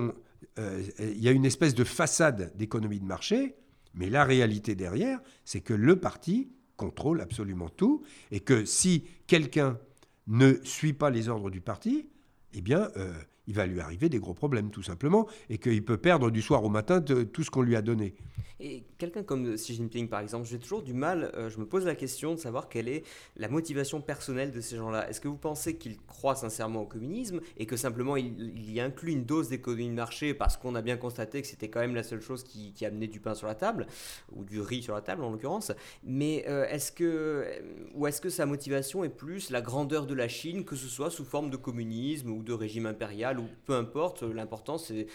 il 0.58 1.22
y 1.22 1.28
a 1.28 1.32
une 1.32 1.46
espèce 1.46 1.76
de 1.76 1.84
façade 1.84 2.54
d'économie 2.56 3.00
de 3.00 3.06
marché, 3.06 3.56
mais 3.94 4.10
la 4.10 4.24
réalité 4.24 4.76
derrière, 4.76 5.20
c'est 5.44 5.62
que 5.62 5.74
le 5.74 6.00
parti 6.00 6.52
contrôle 6.76 7.22
absolument 7.22 7.70
tout, 7.70 8.04
et 8.32 8.40
que 8.40 8.66
si 8.66 9.04
quelqu'un 9.26 9.80
ne 10.28 10.54
suit 10.64 10.94
pas 10.94 11.10
les 11.10 11.30
ordres 11.30 11.50
du 11.50 11.62
parti, 11.62 12.08
eh 12.54 12.62
bien, 12.62 12.90
il 13.48 13.56
va 13.56 13.66
lui 13.66 13.80
arriver 13.80 14.10
des 14.10 14.20
gros 14.20 14.34
problèmes, 14.34 14.70
tout 14.70 14.84
simplement, 14.84 15.28
et 15.50 15.58
qu'il 15.58 15.84
peut 15.84 15.98
perdre 15.98 16.30
du 16.30 16.42
soir 16.42 16.64
au 16.64 16.70
matin 16.70 17.02
tout 17.02 17.44
ce 17.44 17.50
qu'on 17.50 17.62
lui 17.62 17.76
a 17.76 17.82
donné. 17.82 18.16
Et 18.60 18.84
quelqu'un 18.98 19.22
comme 19.22 19.54
Xi 19.54 19.76
Jinping, 19.76 20.08
par 20.08 20.20
exemple, 20.20 20.48
j'ai 20.48 20.58
toujours 20.58 20.82
du 20.82 20.94
mal, 20.94 21.32
euh, 21.36 21.50
je 21.50 21.60
me 21.60 21.66
pose 21.68 21.86
la 21.86 21.94
question 21.94 22.34
de 22.34 22.40
savoir 22.40 22.70
quelle 22.70 22.88
est 22.88 23.04
la 23.36 23.50
motivation 23.50 24.02
personnelle 24.02 24.52
de 24.52 24.62
ces 24.62 24.78
gens-là. 24.78 25.08
Est-ce 25.08 25.22
que 25.22 25.28
vous 25.28 25.38
pensez 25.38 25.78
qu'il 25.78 25.98
croit 26.02 26.36
sincèrement 26.36 26.82
au 26.82 26.86
communisme 26.86 27.40
et 27.58 27.68
que 27.68 27.78
simplement 27.78 28.18
il, 28.18 28.72
y 28.72 28.82
inclut 28.82 29.12
une 29.12 29.26
dose 29.26 29.50
d'économie 29.50 29.90
de 29.90 29.94
marché 29.94 30.34
parce 30.34 30.58
qu'on 30.58 30.74
a 30.74 30.82
bien 30.82 30.98
constaté 30.98 31.42
que 31.42 31.48
c'était 31.48 31.70
quand 31.70 31.82
même 31.82 31.94
la 31.94 32.02
seule 32.02 32.22
chose 32.22 32.44
qui, 32.44 32.74
qui, 32.74 32.86
amenait 32.86 33.08
du 33.08 33.20
pain 33.20 33.36
sur 33.36 33.46
la 33.46 33.54
table, 33.54 33.86
ou 34.36 34.44
du 34.44 34.60
riz 34.60 34.82
sur 34.82 34.96
la 34.96 35.02
table 35.02 35.24
en 35.24 35.32
l'occurrence 35.32 35.72
Mais 36.04 36.46
euh, 36.48 36.66
est-ce 36.68 36.92
que, 36.92 37.46
ou 37.94 38.08
est-ce 38.08 38.22
que 38.22 38.30
sa 38.30 38.48
motivation 38.48 39.04
est 39.04 39.10
plus 39.10 39.52
la 39.52 39.62
grandeur 39.62 40.08
de 40.08 40.16
la 40.16 40.28
Chine, 40.28 40.66
que 40.66 40.76
ce 40.76 40.88
soit 40.88 41.12
sous 41.12 41.26
forme 41.26 41.52
de 41.52 41.58
communisme 41.58 42.32
ou 42.32 42.42
de 42.42 42.54
régime 42.54 42.88
impérial, 42.88 43.37
ou 43.40 43.48
peu 43.66 43.74
importe, 43.74 44.24
l'important 44.24 44.78
c'est 44.78 45.08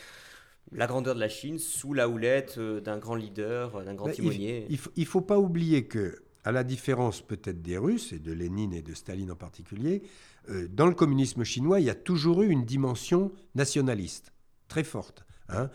la 0.70 0.87
grandeur 0.87 1.14
de 1.14 1.20
la 1.20 1.29
Chine 1.29 1.59
sous 1.59 1.93
la 1.95 2.09
houlette 2.09 2.57
euh, 2.59 2.81
d'un 2.81 2.99
grand 2.99 3.14
leader, 3.14 3.77
euh, 3.77 3.85
d'un 3.85 3.95
grand 3.95 4.11
timonier. 4.11 4.66
Il 4.70 4.79
ne 4.97 5.05
faut, 5.05 5.20
pas 5.20 5.39
oublier 5.39 5.87
que, 5.87 6.16
à 6.45 6.53
la 6.53 6.64
différence 6.64 7.20
peut-être 7.20 7.62
des 7.62 7.77
Russes 7.77 8.12
et 8.12 8.18
de 8.18 8.33
Lénine 8.33 8.73
et 8.73 8.83
de 8.83 8.95
Staline 8.95 9.31
en 9.31 9.37
particulier, 9.37 10.03
euh, 10.49 10.68
dans 10.68 10.87
le 10.87 10.95
communisme 10.95 11.45
chinois, 11.45 11.81
il 11.81 11.87
y 11.87 11.91
a 11.91 11.95
toujours 11.95 12.43
eu 12.43 12.49
une 12.49 12.64
dimension 12.64 13.33
nationaliste 13.55 14.33
très 14.68 14.85
forte. 14.85 15.25
Hein, 15.49 15.68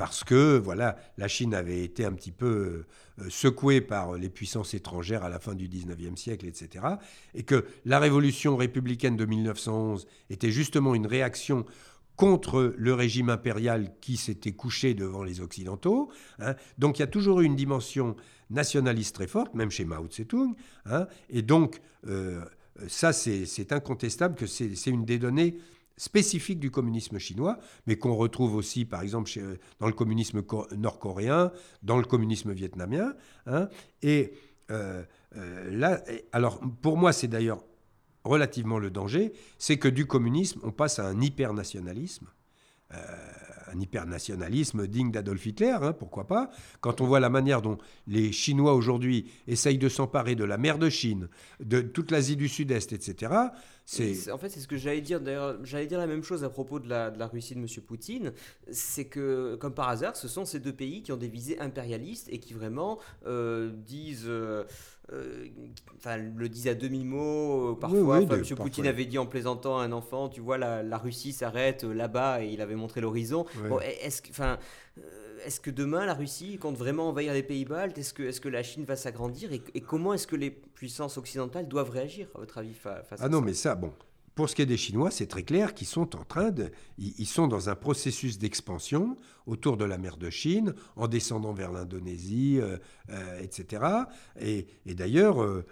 parce 0.00 0.24
que 0.24 0.56
voilà, 0.56 0.96
la 1.18 1.28
Chine 1.28 1.52
avait 1.52 1.84
été 1.84 2.06
un 2.06 2.12
petit 2.12 2.32
peu 2.32 2.86
secouée 3.28 3.82
par 3.82 4.14
les 4.14 4.30
puissances 4.30 4.72
étrangères 4.72 5.24
à 5.24 5.28
la 5.28 5.38
fin 5.38 5.54
du 5.54 5.68
19e 5.68 6.16
siècle, 6.16 6.46
etc. 6.46 6.86
Et 7.34 7.42
que 7.42 7.66
la 7.84 7.98
révolution 7.98 8.56
républicaine 8.56 9.18
de 9.18 9.26
1911 9.26 10.06
était 10.30 10.50
justement 10.50 10.94
une 10.94 11.06
réaction 11.06 11.66
contre 12.16 12.74
le 12.78 12.94
régime 12.94 13.28
impérial 13.28 13.92
qui 14.00 14.16
s'était 14.16 14.52
couché 14.52 14.94
devant 14.94 15.22
les 15.22 15.42
Occidentaux. 15.42 16.10
Hein. 16.38 16.54
Donc 16.78 16.98
il 16.98 17.02
y 17.02 17.02
a 17.02 17.06
toujours 17.06 17.42
eu 17.42 17.44
une 17.44 17.56
dimension 17.56 18.16
nationaliste 18.48 19.16
très 19.16 19.26
forte, 19.26 19.54
même 19.54 19.70
chez 19.70 19.84
Mao 19.84 20.06
Tse-tung. 20.06 20.54
Hein. 20.86 21.08
Et 21.28 21.42
donc 21.42 21.82
euh, 22.06 22.40
ça, 22.88 23.12
c'est 23.12 23.70
incontestable 23.70 24.34
que 24.34 24.46
c'est 24.46 24.86
une 24.86 25.04
des 25.04 25.18
données 25.18 25.58
spécifiques 26.00 26.60
du 26.60 26.70
communisme 26.70 27.18
chinois, 27.18 27.58
mais 27.86 27.96
qu'on 27.96 28.14
retrouve 28.14 28.54
aussi, 28.54 28.86
par 28.86 29.02
exemple, 29.02 29.30
dans 29.80 29.86
le 29.86 29.92
communisme 29.92 30.42
nord-coréen, 30.74 31.52
dans 31.82 31.98
le 31.98 32.04
communisme 32.04 32.52
vietnamien. 32.52 33.12
Hein. 33.44 33.68
Et 34.00 34.32
euh, 34.70 35.02
euh, 35.36 35.70
là, 35.70 36.02
alors 36.32 36.58
pour 36.80 36.96
moi, 36.96 37.12
c'est 37.12 37.28
d'ailleurs 37.28 37.62
relativement 38.24 38.78
le 38.78 38.90
danger, 38.90 39.34
c'est 39.58 39.76
que 39.76 39.88
du 39.88 40.06
communisme, 40.06 40.60
on 40.62 40.72
passe 40.72 40.98
à 40.98 41.06
un 41.06 41.20
hypernationalisme. 41.20 42.28
Euh, 42.94 42.96
un 43.72 43.80
hypernationalisme 43.80 44.86
digne 44.86 45.10
d'Adolf 45.10 45.46
Hitler, 45.46 45.76
hein, 45.80 45.92
pourquoi 45.92 46.26
pas 46.26 46.50
Quand 46.80 47.00
on 47.00 47.06
voit 47.06 47.20
la 47.20 47.30
manière 47.30 47.62
dont 47.62 47.78
les 48.06 48.32
Chinois 48.32 48.74
aujourd'hui 48.74 49.30
essayent 49.46 49.78
de 49.78 49.88
s'emparer 49.88 50.34
de 50.34 50.44
la 50.44 50.58
mer 50.58 50.78
de 50.78 50.88
Chine, 50.88 51.28
de 51.60 51.80
toute 51.80 52.10
l'Asie 52.10 52.36
du 52.36 52.48
Sud-Est, 52.48 52.92
etc., 52.92 53.32
En 54.32 54.38
fait, 54.38 54.48
c'est 54.48 54.60
ce 54.60 54.68
que 54.68 54.76
j'allais 54.76 55.00
dire. 55.00 55.20
D'ailleurs, 55.20 55.56
j'allais 55.64 55.86
dire 55.86 55.98
la 55.98 56.06
même 56.06 56.22
chose 56.22 56.44
à 56.44 56.50
propos 56.50 56.78
de 56.78 56.88
la, 56.88 57.10
de 57.10 57.18
la 57.18 57.26
Russie 57.26 57.54
de 57.54 57.60
M. 57.60 57.66
Poutine. 57.86 58.32
C'est 58.70 59.06
que, 59.06 59.56
comme 59.56 59.74
par 59.74 59.88
hasard, 59.88 60.16
ce 60.16 60.28
sont 60.28 60.44
ces 60.44 60.60
deux 60.60 60.72
pays 60.72 61.02
qui 61.02 61.12
ont 61.12 61.16
des 61.16 61.28
visées 61.28 61.58
impérialistes 61.58 62.28
et 62.30 62.38
qui 62.38 62.54
vraiment 62.54 62.98
euh, 63.26 63.70
disent. 63.72 64.26
Euh, 64.26 64.64
euh, 65.12 65.48
enfin, 65.96 66.18
le 66.18 66.48
disent 66.48 66.68
à 66.68 66.74
demi-mot 66.74 67.74
parfois. 67.74 68.20
M. 68.20 68.44
Poutine 68.56 68.86
avait 68.86 69.06
dit 69.06 69.18
en 69.18 69.26
plaisantant 69.26 69.78
à 69.80 69.82
un 69.82 69.92
enfant, 69.92 70.28
tu 70.28 70.40
vois, 70.40 70.56
la, 70.56 70.84
la 70.84 70.98
Russie 70.98 71.32
s'arrête 71.32 71.82
là-bas 71.82 72.44
et 72.44 72.48
il 72.48 72.60
avait 72.60 72.76
montré 72.76 73.00
l'horizon. 73.00 73.44
Bon, 73.68 73.80
est-ce 73.80 74.22
que, 74.22 74.30
enfin, 74.30 74.58
est-ce 75.44 75.60
que 75.60 75.70
demain 75.70 76.06
la 76.06 76.14
Russie 76.14 76.58
compte 76.58 76.76
vraiment 76.76 77.08
envahir 77.08 77.32
les 77.32 77.42
pays 77.42 77.64
baltes? 77.64 77.98
Est-ce 77.98 78.14
que, 78.14 78.22
est 78.22 78.40
que 78.40 78.48
la 78.48 78.62
Chine 78.62 78.84
va 78.84 78.96
s'agrandir? 78.96 79.50
Et, 79.52 79.80
comment 79.80 80.14
est-ce 80.14 80.26
que 80.26 80.36
les 80.36 80.50
puissances 80.50 81.18
occidentales 81.18 81.68
doivent 81.68 81.90
réagir, 81.90 82.28
à 82.34 82.38
votre 82.38 82.58
avis, 82.58 82.74
face 82.74 83.04
ah 83.10 83.24
à 83.24 83.28
non, 83.28 83.40
mais 83.40 83.54
ça, 83.54 83.74
bon. 83.74 83.92
Pour 84.34 84.48
ce 84.48 84.54
qui 84.54 84.62
est 84.62 84.66
des 84.66 84.76
Chinois, 84.76 85.10
c'est 85.10 85.26
très 85.26 85.42
clair 85.42 85.74
qu'ils 85.74 85.88
sont 85.88 86.16
en 86.16 86.24
train 86.24 86.50
de. 86.50 86.70
Ils 86.96 87.26
sont 87.26 87.46
dans 87.46 87.68
un 87.68 87.74
processus 87.74 88.38
d'expansion 88.38 89.18
autour 89.44 89.76
de 89.76 89.84
la 89.84 89.98
mer 89.98 90.16
de 90.16 90.30
Chine, 90.30 90.74
en 90.96 91.08
descendant 91.08 91.52
vers 91.52 91.72
l'Indonésie, 91.72 92.58
euh, 92.58 92.78
euh, 93.10 93.40
etc. 93.40 93.84
Et, 94.40 94.66
d'ailleurs, 94.86 95.42
euh, 95.42 95.66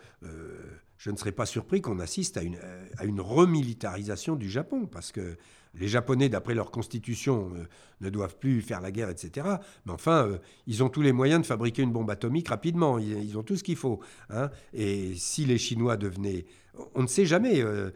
je 0.99 1.11
ne 1.11 1.17
serais 1.17 1.33
pas 1.33 1.47
surpris 1.47 1.81
qu'on 1.81 2.01
assiste 2.01 2.37
à 2.37 2.43
une, 2.43 2.59
à 2.99 3.05
une 3.05 3.21
remilitarisation 3.21 4.35
du 4.37 4.51
Japon, 4.51 4.87
parce 4.87 5.13
que 5.13 5.37
les 5.79 5.89
Japonais, 5.89 6.29
d'après 6.29 6.55
leur 6.55 6.71
constitution, 6.71 7.51
euh, 7.55 7.65
ne 8.01 8.11
doivent 8.11 8.37
plus 8.37 8.61
faire 8.63 8.81
la 8.81 8.91
guerre, 8.91 9.11
etc. 9.11 9.47
Mais 9.87 9.93
enfin, 9.93 10.27
euh, 10.27 10.39
ils 10.67 10.83
ont 10.83 10.89
tous 10.89 11.03
les 11.03 11.13
moyens 11.13 11.41
de 11.41 11.47
fabriquer 11.47 11.83
une 11.83 11.93
bombe 11.93 12.11
atomique 12.11 12.49
rapidement. 12.49 12.99
Ils, 12.99 13.37
ont 13.39 13.43
tout 13.43 13.57
ce 13.57 13.65
qu'il 13.65 13.77
faut. 13.77 14.01
Hein. 14.31 14.51
Et 14.73 15.15
si 15.15 15.45
les 15.45 15.59
Chinois 15.59 15.97
devenaient... 15.97 16.47
On 16.95 17.03
ne 17.03 17.09
sait 17.09 17.27
jamais. 17.27 17.61
Euh, 17.61 17.91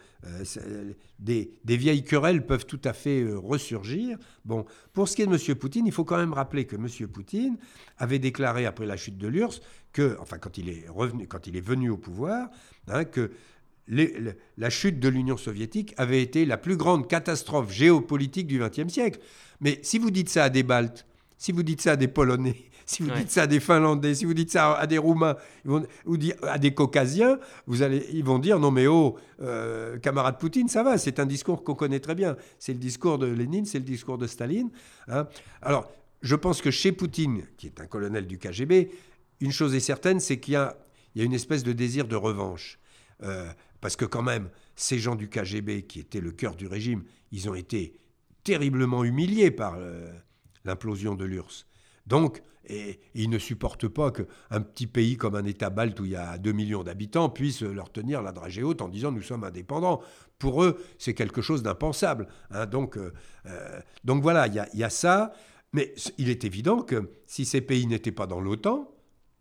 des, 1.20 1.52
vieilles 1.64 2.02
querelles 2.02 2.44
peuvent 2.44 2.66
tout 2.66 2.80
à 2.82 2.92
fait 2.92 3.24
ressurgir. 3.32 4.18
Bon, 4.44 4.64
pour 4.92 5.08
ce 5.08 5.14
qui 5.14 5.22
est 5.22 5.26
de 5.26 5.32
M. 5.32 5.54
Poutine, 5.56 5.86
il 5.86 5.92
faut 5.92 6.04
quand 6.04 6.16
même 6.16 6.32
rappeler 6.32 6.64
que 6.64 6.74
M. 6.74 6.88
Poutine 7.06 7.58
avait 7.98 8.18
déclaré 8.18 8.66
après 8.66 8.86
la 8.86 8.96
chute 8.96 9.18
de 9.18 9.28
l'URSS 9.28 9.60
que, 9.92 10.16
enfin, 10.20 10.38
quand 10.38 10.58
il 10.58 10.68
est 10.68 10.88
revenu, 10.88 11.28
quand 11.28 11.46
il 11.46 11.56
est 11.56 11.60
venu 11.60 11.90
au 11.90 11.96
pouvoir, 11.96 12.48
hein, 12.88 13.04
que 13.04 13.30
la 13.88 14.70
chute 14.70 15.00
de 15.00 15.08
l'Union 15.08 15.36
soviétique 15.36 15.94
avait 15.96 16.22
été 16.22 16.44
la 16.44 16.56
plus 16.56 16.76
grande 16.76 17.08
catastrophe 17.08 17.72
géopolitique 17.72 18.46
du 18.46 18.58
XXe 18.58 18.92
siècle. 18.92 19.20
Mais 19.60 19.80
si 19.82 19.98
vous 19.98 20.10
dites 20.10 20.28
ça 20.28 20.44
à 20.44 20.50
des 20.50 20.62
Baltes, 20.62 21.06
si 21.36 21.52
vous 21.52 21.62
dites 21.62 21.80
ça 21.80 21.92
à 21.92 21.96
des 21.96 22.08
Polonais, 22.08 22.56
si 22.86 23.02
vous 23.02 23.10
dites 23.10 23.30
ça 23.30 23.42
à 23.42 23.46
des 23.46 23.60
Finlandais, 23.60 24.14
si 24.14 24.24
vous 24.24 24.34
dites 24.34 24.50
ça 24.50 24.74
à 24.74 24.86
des 24.86 24.98
Roumains, 24.98 25.36
ou 25.64 25.80
à 26.42 26.58
des 26.58 26.74
Caucasiens, 26.74 27.38
vous 27.66 27.82
allez, 27.82 28.06
ils 28.12 28.24
vont 28.24 28.38
dire 28.38 28.58
non 28.58 28.70
mais 28.70 28.86
oh, 28.86 29.18
euh, 29.40 29.98
camarade 29.98 30.38
Poutine, 30.38 30.68
ça 30.68 30.82
va, 30.82 30.98
c'est 30.98 31.18
un 31.18 31.26
discours 31.26 31.64
qu'on 31.64 31.74
connaît 31.74 32.00
très 32.00 32.14
bien. 32.14 32.36
C'est 32.58 32.72
le 32.72 32.78
discours 32.78 33.18
de 33.18 33.26
Lénine, 33.26 33.64
c'est 33.64 33.78
le 33.78 33.84
discours 33.84 34.18
de 34.18 34.26
Staline. 34.26 34.70
Hein. 35.08 35.26
Alors, 35.62 35.90
je 36.22 36.36
pense 36.36 36.62
que 36.62 36.70
chez 36.70 36.92
Poutine, 36.92 37.42
qui 37.56 37.66
est 37.66 37.80
un 37.80 37.86
colonel 37.86 38.26
du 38.26 38.38
KGB, 38.38 38.90
une 39.40 39.52
chose 39.52 39.74
est 39.74 39.80
certaine, 39.80 40.20
c'est 40.20 40.38
qu'il 40.38 40.54
y, 40.54 40.56
a, 40.56 40.76
une 41.16 41.32
espèce 41.32 41.64
de 41.64 41.72
désir 41.72 42.06
de 42.06 42.14
revanche. 42.14 42.78
Euh, 43.24 43.48
parce 43.82 43.96
que 43.96 44.06
quand 44.06 44.22
même, 44.22 44.48
ces 44.76 44.98
gens 44.98 45.16
du 45.16 45.28
KGB, 45.28 45.82
qui 45.82 46.00
étaient 46.00 46.20
le 46.20 46.30
cœur 46.30 46.54
du 46.54 46.66
régime, 46.66 47.02
ils 47.32 47.50
ont 47.50 47.54
été 47.54 47.98
terriblement 48.44 49.04
humiliés 49.04 49.50
par 49.50 49.74
euh, 49.76 50.10
l'implosion 50.64 51.16
de 51.16 51.24
l'URSS. 51.24 51.66
Donc, 52.06 52.42
et, 52.68 53.00
ils 53.14 53.28
ne 53.28 53.38
supportent 53.38 53.88
pas 53.88 54.12
qu'un 54.12 54.60
petit 54.60 54.86
pays 54.86 55.16
comme 55.16 55.34
un 55.34 55.44
État 55.44 55.68
balte 55.68 55.98
où 55.98 56.04
il 56.04 56.12
y 56.12 56.16
a 56.16 56.38
2 56.38 56.52
millions 56.52 56.84
d'habitants 56.84 57.28
puisse 57.28 57.62
leur 57.62 57.90
tenir 57.90 58.22
la 58.22 58.30
dragée 58.30 58.62
haute 58.62 58.82
en 58.82 58.88
disant 58.88 59.10
nous 59.10 59.20
sommes 59.20 59.42
indépendants. 59.42 60.00
Pour 60.38 60.62
eux, 60.62 60.80
c'est 60.96 61.14
quelque 61.14 61.42
chose 61.42 61.64
d'impensable. 61.64 62.28
Hein. 62.50 62.66
donc, 62.66 62.96
euh, 62.96 63.12
euh, 63.46 63.80
donc 64.04 64.22
voilà, 64.22 64.46
il 64.46 64.78
y, 64.78 64.84
a 64.84 64.90
ça. 64.90 65.32
Mais 65.72 65.92
il 66.18 66.30
est 66.30 66.44
évident 66.44 66.82
que 66.82 67.10
si 67.26 67.44
ces 67.44 67.62
pays 67.62 67.86
n'étaient 67.88 68.12
pas 68.12 68.28
dans 68.28 68.40
l'OTAN, 68.40 68.94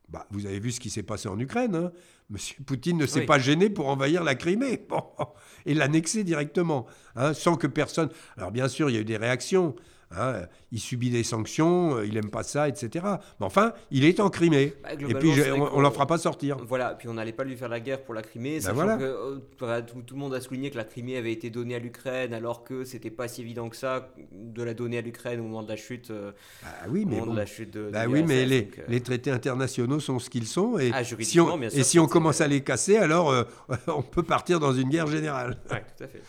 bah, 0.09 0.25
vous 0.31 0.47
avez 0.47 0.59
vu 0.59 0.71
ce 0.71 0.79
qui 0.79 0.89
s'est 0.89 1.03
passé 1.03 1.29
en 1.29 1.39
Ukraine. 1.39 1.75
Hein. 1.75 1.91
Monsieur 2.31 2.55
Poutine 2.63 2.97
ne 2.97 3.05
s'est 3.05 3.25
pas 3.25 3.39
gêné 3.39 3.69
pour 3.69 3.89
envahir 3.89 4.23
la 4.23 4.35
Crimée 4.35 4.87
et 5.65 5.73
l'annexer 5.73 6.23
directement, 6.23 6.87
hein, 7.17 7.33
sans 7.33 7.57
que 7.57 7.67
personne. 7.67 8.09
Alors 8.37 8.51
bien 8.51 8.69
sûr, 8.69 8.89
il 8.89 8.93
y 8.93 8.97
a 8.97 9.01
eu 9.01 9.05
des 9.05 9.17
réactions. 9.17 9.75
Hein, 10.17 10.45
il 10.71 10.79
subit 10.79 11.09
des 11.09 11.23
sanctions, 11.23 11.95
euh, 11.95 12.05
il 12.05 12.15
n'aime 12.15 12.29
pas 12.29 12.43
ça, 12.43 12.67
etc. 12.67 13.05
Mais 13.39 13.45
enfin, 13.45 13.73
il 13.91 14.03
est 14.03 14.19
en 14.19 14.29
Crimée. 14.29 14.73
Bah, 14.83 14.89
et 14.93 15.13
puis, 15.13 15.29
on 15.53 15.77
ne 15.77 15.81
l'en 15.81 15.91
fera 15.91 16.05
pas 16.05 16.17
sortir. 16.17 16.57
Voilà, 16.67 16.95
puis 16.95 17.07
on 17.07 17.13
n'allait 17.13 17.31
pas 17.31 17.45
lui 17.45 17.55
faire 17.55 17.69
la 17.69 17.79
guerre 17.79 18.01
pour 18.03 18.13
la 18.13 18.21
Crimée. 18.21 18.59
Voilà. 18.73 18.97
que, 18.97 19.03
euh, 19.03 19.81
tout, 19.81 20.13
le 20.15 20.19
monde 20.19 20.33
a 20.33 20.41
souligné 20.41 20.69
que 20.69 20.77
la 20.77 20.83
Crimée 20.83 21.15
avait 21.15 21.31
été 21.31 21.49
donnée 21.49 21.75
à 21.75 21.79
l'Ukraine, 21.79 22.33
alors 22.33 22.63
que 22.63 22.83
c'était 22.83 23.09
pas 23.09 23.27
si 23.27 23.41
évident 23.41 23.69
que 23.69 23.77
ça 23.77 24.13
de 24.31 24.63
la 24.63 24.73
donner 24.73 24.97
à 24.97 25.01
l'Ukraine 25.01 25.39
au 25.39 25.43
moment 25.43 25.63
de 25.63 25.69
la 25.69 25.77
chute. 25.77 26.11
Euh, 26.11 26.31
bah 26.61 26.69
oui, 26.89 27.05
mais 27.05 27.21
de 27.21 27.35
la 27.35 27.45
chute 27.45 27.71
de, 27.71 27.89
bah 27.89 28.05
oui, 28.07 28.23
mais 28.23 28.45
les, 28.45 28.69
les, 28.87 29.01
traités 29.01 29.31
internationaux 29.31 29.99
sont 29.99 30.19
ce 30.19 30.29
qu'ils 30.29 30.47
sont. 30.47 30.77
Et 30.77 30.91
ah, 30.93 31.03
si 31.03 31.39
on, 31.39 31.61
et 31.61 31.83
si 31.83 31.99
on 31.99 32.07
commence 32.07 32.41
à 32.41 32.47
les 32.47 32.61
casser, 32.61 32.97
alors 32.97 33.33
on 33.87 34.01
peut 34.01 34.23
partir 34.23 34.59
dans 34.59 34.73
une 34.73 34.89
guerre 34.89 35.07
générale. 35.07 35.57
Oui, 35.71 35.77
tout 35.97 36.03
à 36.03 36.07
fait. 36.07 36.21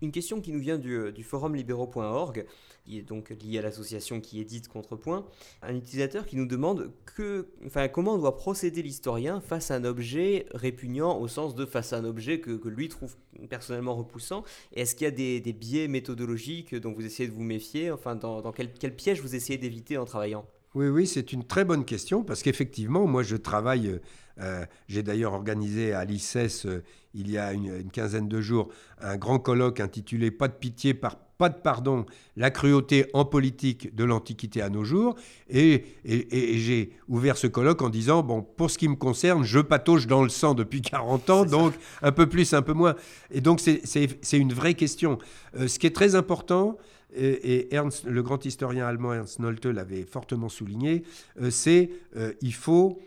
Une 0.00 0.12
question 0.12 0.40
qui 0.40 0.52
nous 0.52 0.60
vient 0.60 0.78
du, 0.78 1.12
du 1.12 1.24
forumlibéraux.org 1.24 2.46
qui 2.88 2.98
est 2.98 3.02
donc 3.02 3.30
lié 3.42 3.58
à 3.58 3.62
l'association 3.62 4.20
qui 4.20 4.40
édite 4.40 4.68
Contrepoint, 4.68 5.26
un 5.62 5.74
utilisateur 5.74 6.26
qui 6.26 6.36
nous 6.36 6.46
demande 6.46 6.90
que, 7.04 7.48
enfin, 7.66 7.88
comment 7.88 8.16
doit 8.16 8.36
procéder 8.36 8.82
l'historien 8.82 9.40
face 9.40 9.70
à 9.70 9.76
un 9.76 9.84
objet 9.84 10.46
répugnant 10.54 11.18
au 11.18 11.28
sens 11.28 11.54
de 11.54 11.66
face 11.66 11.92
à 11.92 11.98
un 11.98 12.04
objet 12.04 12.40
que, 12.40 12.68
lui 12.68 12.88
trouve 12.88 13.16
personnellement 13.48 13.94
repoussant. 13.94 14.44
Et 14.74 14.82
est-ce 14.82 14.94
qu'il 14.94 15.04
y 15.04 15.08
a 15.08 15.40
des, 15.40 15.52
biais 15.52 15.88
méthodologiques 15.88 16.74
dont 16.74 16.92
vous 16.92 17.04
essayez 17.04 17.28
de 17.28 17.34
vous 17.34 17.42
méfier? 17.42 17.90
Enfin, 17.90 18.14
dans, 18.14 18.52
quel, 18.52 18.94
piège 18.94 19.20
vous 19.20 19.34
essayez 19.34 19.58
d'éviter 19.58 19.96
en 19.96 20.04
travaillant? 20.04 20.46
Oui, 20.74 20.88
oui, 20.88 21.06
c'est 21.06 21.32
une 21.32 21.44
très 21.44 21.64
bonne 21.64 21.84
question 21.84 22.22
parce 22.22 22.42
qu'effectivement, 22.42 23.06
moi, 23.06 23.22
je 23.22 23.36
travaille. 23.36 24.00
Euh, 24.40 24.64
j'ai 24.86 25.02
d'ailleurs 25.02 25.32
organisé 25.32 25.92
à 25.92 26.04
l'ICES 26.04 26.66
euh, 26.66 26.84
il 27.12 27.28
y 27.28 27.38
a 27.38 27.52
une, 27.52 27.74
une, 27.74 27.90
quinzaine 27.90 28.28
de 28.28 28.40
jours 28.40 28.68
un 29.00 29.16
grand 29.16 29.40
colloque 29.40 29.80
intitulé 29.80 30.30
Pas 30.30 30.46
de 30.46 30.52
pitié 30.52 30.94
par 30.94 31.16
pas 31.38 31.48
de 31.48 31.54
pardon, 31.54 32.04
la 32.36 32.50
cruauté 32.50 33.06
en 33.14 33.24
politique 33.24 33.94
de 33.94 34.02
l'Antiquité 34.02 34.60
à 34.60 34.68
nos 34.68 34.82
jours. 34.82 35.14
Et, 35.48 35.84
j'ai 36.04 36.90
ouvert 37.08 37.36
ce 37.36 37.46
colloque 37.46 37.80
en 37.80 37.88
disant, 37.88 38.24
bon, 38.24 38.42
pour 38.42 38.70
ce 38.70 38.76
qui 38.76 38.88
me 38.88 38.96
concerne, 38.96 39.44
je 39.44 39.60
patauge 39.60 40.08
dans 40.08 40.22
le 40.24 40.28
sang 40.28 40.54
depuis 40.54 40.82
40 40.88 41.30
ans, 41.30 41.44
donc 41.44 41.74
un 42.02 42.12
peu 42.12 42.28
plus, 42.28 42.52
un 42.52 42.62
peu 42.62 42.72
moins. 42.72 42.96
Et 43.30 43.40
donc 43.40 43.60
c'est 43.60 44.38
une 44.38 44.52
vraie 44.52 44.74
question. 44.74 45.18
Euh, 45.56 45.68
ce 45.68 45.78
qui 45.78 45.86
est 45.86 45.94
très 45.94 46.16
important, 46.16 46.76
et, 47.16 47.74
Ernst, 47.74 48.04
le 48.04 48.22
grand 48.22 48.44
historien 48.44 48.86
allemand 48.86 49.14
Ernst 49.14 49.38
Nolte 49.38 49.64
l'avait 49.64 50.02
fortement 50.02 50.50
souligné, 50.50 51.04
euh, 51.40 51.50
c'est 51.50 51.90
euh, 52.16 52.32
il, 52.42 52.52
faut, 52.52 53.00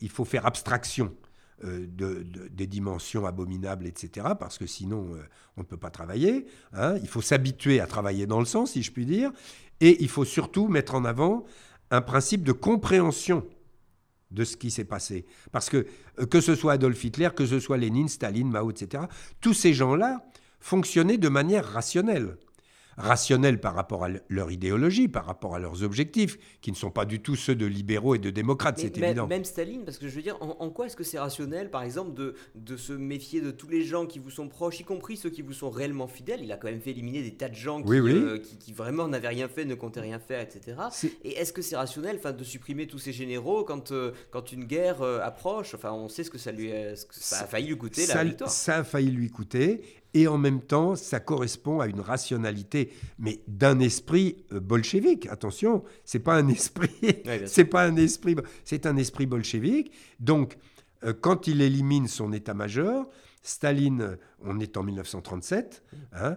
il 0.00 0.08
faut 0.08 0.24
faire 0.24 0.46
abstraction 0.46 1.12
euh, 1.64 1.86
de, 1.88 2.24
des 2.50 2.66
dimensions 2.66 3.26
abominables, 3.26 3.86
etc., 3.86 4.28
parce 4.38 4.58
que 4.58 4.66
sinon 4.66 5.14
euh, 5.14 5.22
on 5.56 5.62
ne 5.62 5.66
peut 5.66 5.76
pas 5.76 5.90
travailler. 5.90 6.46
Hein. 6.72 6.96
Il 7.02 7.08
faut 7.08 7.20
s'habituer 7.20 7.80
à 7.80 7.86
travailler 7.86 8.26
dans 8.26 8.38
le 8.38 8.46
sens, 8.46 8.72
si 8.72 8.82
je 8.82 8.92
puis 8.92 9.06
dire, 9.06 9.32
et 9.80 10.02
il 10.02 10.08
faut 10.08 10.24
surtout 10.24 10.68
mettre 10.68 10.94
en 10.94 11.04
avant 11.04 11.44
un 11.90 12.00
principe 12.00 12.44
de 12.44 12.52
compréhension 12.52 13.44
de 14.30 14.44
ce 14.44 14.56
qui 14.56 14.70
s'est 14.70 14.84
passé. 14.84 15.26
Parce 15.50 15.68
que 15.68 15.86
euh, 16.18 16.26
que 16.26 16.40
ce 16.40 16.54
soit 16.54 16.74
Adolf 16.74 17.02
Hitler, 17.02 17.30
que 17.34 17.46
ce 17.46 17.58
soit 17.60 17.76
Lénine, 17.76 18.08
Staline, 18.08 18.50
Mao, 18.50 18.70
etc., 18.70 19.04
tous 19.40 19.54
ces 19.54 19.74
gens-là 19.74 20.24
fonctionnaient 20.60 21.18
de 21.18 21.28
manière 21.28 21.64
rationnelle 21.64 22.36
rationnels 22.98 23.60
par 23.60 23.74
rapport 23.74 24.04
à 24.04 24.08
leur 24.28 24.50
idéologie, 24.50 25.08
par 25.08 25.24
rapport 25.24 25.54
à 25.54 25.58
leurs 25.58 25.82
objectifs, 25.82 26.38
qui 26.60 26.70
ne 26.70 26.76
sont 26.76 26.90
pas 26.90 27.04
du 27.04 27.20
tout 27.20 27.36
ceux 27.36 27.54
de 27.54 27.66
libéraux 27.66 28.14
et 28.14 28.18
de 28.18 28.30
démocrates, 28.30 28.78
c'est 28.78 28.96
évident. 28.98 29.26
Même 29.26 29.44
Staline, 29.44 29.84
parce 29.84 29.98
que 29.98 30.08
je 30.08 30.14
veux 30.14 30.22
dire, 30.22 30.36
en, 30.40 30.70
quoi 30.70 30.86
est-ce 30.86 30.96
que 30.96 31.04
c'est 31.04 31.18
rationnel, 31.18 31.70
par 31.70 31.82
exemple, 31.82 32.14
de, 32.14 32.34
de 32.54 32.76
se 32.76 32.92
méfier 32.92 33.40
de 33.40 33.50
tous 33.50 33.68
les 33.68 33.84
gens 33.84 34.06
qui 34.06 34.18
vous 34.18 34.30
sont 34.30 34.48
proches, 34.48 34.80
y 34.80 34.84
compris 34.84 35.16
ceux 35.16 35.30
qui 35.30 35.42
vous 35.42 35.52
sont 35.52 35.70
réellement 35.70 36.08
fidèles? 36.08 36.40
Il 36.42 36.52
a 36.52 36.56
quand 36.56 36.68
même 36.68 36.80
fait 36.80 36.90
éliminer 36.90 37.22
des 37.22 37.34
tas 37.34 37.48
de 37.48 37.54
gens 37.54 37.82
qui, 37.82 37.92
euh, 37.92 38.38
qui, 38.38 38.72
vraiment 38.72 39.08
n'avaient 39.08 39.28
rien 39.28 39.48
fait, 39.48 39.64
ne 39.64 39.74
comptaient 39.74 40.00
rien 40.00 40.18
faire, 40.18 40.40
etc. 40.40 40.76
Et 41.24 41.36
est-ce 41.38 41.52
que 41.52 41.62
c'est 41.62 41.76
rationnel 41.76 42.20
de 42.36 42.44
supprimer 42.44 42.86
tous 42.86 42.98
ces 42.98 43.12
généraux 43.12 43.64
quand, 43.64 43.92
euh, 43.92 44.12
quand 44.30 44.52
une 44.52 44.64
guerre 44.64 45.02
euh, 45.02 45.20
approche? 45.20 45.74
Enfin, 45.74 45.92
on 45.92 46.08
sait 46.08 46.24
ce 46.24 46.30
que 46.30 46.38
ça, 46.38 46.52
lui 46.52 46.72
a, 46.72 46.96
ça 46.96 47.42
a 47.42 47.46
failli 47.46 47.68
lui 47.68 47.78
coûter, 47.78 48.06
la 48.06 48.24
victoire. 48.24 48.50
Ça 48.50 48.78
a 48.78 48.84
failli 48.84 49.10
lui 49.10 49.30
coûter 49.30 49.82
et 50.14 50.26
en 50.26 50.38
même 50.38 50.60
temps, 50.60 50.96
ça 50.96 51.20
correspond 51.20 51.80
à 51.80 51.86
une 51.86 52.00
rationalité, 52.00 52.92
mais 53.18 53.40
d'un 53.46 53.78
esprit 53.78 54.44
euh, 54.52 54.60
bolchevique. 54.60 55.26
Attention, 55.26 55.84
c'est 56.04 56.18
pas 56.18 56.34
un 56.34 56.48
esprit, 56.48 56.90
c'est 57.46 57.64
pas 57.64 57.84
un 57.84 57.96
esprit, 57.96 58.36
c'est 58.64 58.86
un 58.86 58.96
esprit 58.96 59.26
bolchevique. 59.26 59.92
Donc, 60.18 60.56
euh, 61.04 61.12
quand 61.18 61.46
il 61.46 61.60
élimine 61.60 62.08
son 62.08 62.32
état-major, 62.32 63.08
Staline, 63.42 64.18
on 64.42 64.60
est 64.60 64.76
en 64.76 64.82
1937, 64.82 65.82
hein, 66.12 66.36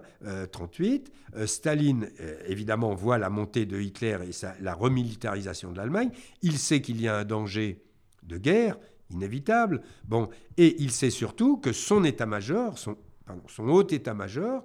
38. 0.52 1.12
Euh, 1.36 1.46
Staline, 1.46 2.08
évidemment, 2.46 2.94
voit 2.94 3.18
la 3.18 3.28
montée 3.28 3.66
de 3.66 3.80
Hitler 3.80 4.18
et 4.22 4.62
la 4.62 4.72
remilitarisation 4.72 5.72
de 5.72 5.78
l'Allemagne. 5.78 6.10
Il 6.42 6.58
sait 6.58 6.80
qu'il 6.80 7.00
y 7.00 7.08
a 7.08 7.16
un 7.16 7.24
danger 7.24 7.82
de 8.22 8.38
guerre 8.38 8.78
inévitable. 9.10 9.82
Bon, 10.04 10.28
et 10.56 10.80
il 10.80 10.90
sait 10.90 11.10
surtout 11.10 11.58
que 11.58 11.72
son 11.72 12.04
état-major, 12.04 12.78
son 12.78 12.96
son 13.48 13.68
haut 13.68 13.86
état-major, 13.86 14.64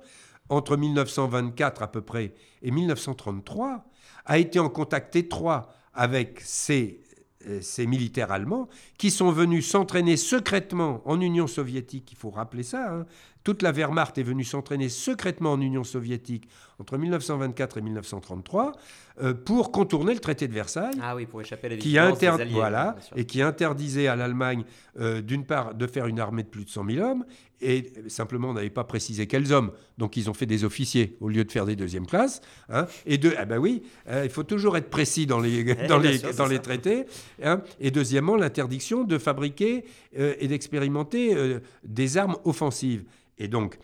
entre 0.49 0.78
1924 0.78 1.82
à 1.82 1.91
peu 1.91 2.01
près 2.01 2.34
et 2.62 2.72
1933, 2.72 3.86
a 4.26 4.38
été 4.38 4.60
en 4.60 4.70
contact 4.70 5.16
étroit 5.16 5.70
avec 5.93 6.39
ces, 6.41 7.01
euh, 7.47 7.60
ces 7.62 7.86
militaires 7.86 8.32
allemands 8.32 8.70
qui 8.97 9.12
sont 9.12 9.32
venus 9.32 9.70
s'entraîner 9.70 10.18
secrètement 10.18 11.01
en 11.05 11.20
Union 11.20 11.47
soviétique, 11.47 12.12
il 12.12 12.18
faut 12.18 12.30
rappeler 12.30 12.64
ça, 12.64 12.93
hein. 12.93 13.05
Toute 13.48 13.62
la 13.62 13.72
Wehrmacht 13.72 14.18
est 14.18 14.24
venue 14.24 14.43
s'entraîner 14.43 14.89
secrètement 14.89 15.54
en 15.54 15.62
Union 15.62 15.86
soviétique 15.86 16.50
entre 16.80 16.98
1924 16.98 17.78
et 17.78 17.82
1933 17.82 18.74
euh, 19.22 19.34
pour 19.34 19.72
contourner 19.72 20.14
le 20.14 20.20
traité 20.20 20.50
de 20.50 20.54
Versailles. 20.54 20.98
Ah 21.02 21.16
oui, 21.16 21.26
pour 21.26 21.39
échapper 21.39 21.68
à 21.68 21.70
la 21.70 21.78
qui 21.78 21.91
des 21.93 21.98
alliés, 21.98 22.52
Voilà, 22.52 22.98
et 23.16 23.24
qui 23.24 23.41
interdisait 23.41 24.08
à 24.08 24.18
l'Allemagne, 24.18 24.66
euh, 25.00 25.22
d'une 25.22 25.45
part, 25.45 25.76
de 25.76 25.88
faire 25.88 26.08
une 26.08 26.20
armée 26.20 26.43
de 26.43 26.50
plus 26.50 26.66
de 26.66 26.70
100 26.70 26.89
000 26.89 27.08
hommes, 27.08 27.24
et 27.62 27.93
simplement 28.10 28.50
on 28.50 28.54
n'avait 28.54 28.70
pas 28.70 28.84
précisé 28.84 29.28
quels 29.28 29.54
hommes. 29.54 29.72
Donc 29.98 30.18
ils 30.18 30.30
ont 30.30 30.34
fait 30.34 30.45
des 30.45 30.66
officiers 30.66 31.16
au 31.22 31.30
lieu 31.30 31.45
de 31.45 31.52
faire 31.52 31.66
des 31.66 31.78
deuxièmes 31.78 32.06
classes. 32.06 32.41
Hein. 32.68 32.86
et 33.06 33.18
deux, 33.18 33.34
ah 33.38 33.45
ben 33.45 33.60
oui, 33.60 33.82
euh, 34.10 34.26
il 34.26 34.30
faut 34.30 34.43
toujours 34.43 34.76
être 34.76 34.89
précis 34.89 35.26
dans 35.26 35.39
les, 35.39 35.64
dans 35.88 36.00
les, 36.00 36.20
dans 36.20 36.48
les 36.48 36.60
traités. 36.60 37.06
Hein. 37.41 37.62
et 37.80 37.91
deuxièmement, 37.91 38.36
l'interdiction 38.36 39.06
de 39.06 39.18
fabriquer 39.18 39.86
et 40.18 40.48
d'expérimenter 40.50 41.60
des 41.86 42.18
armes 42.18 42.36
offensives. 42.43 43.06
Et 43.38 43.48
donc, 43.48 43.78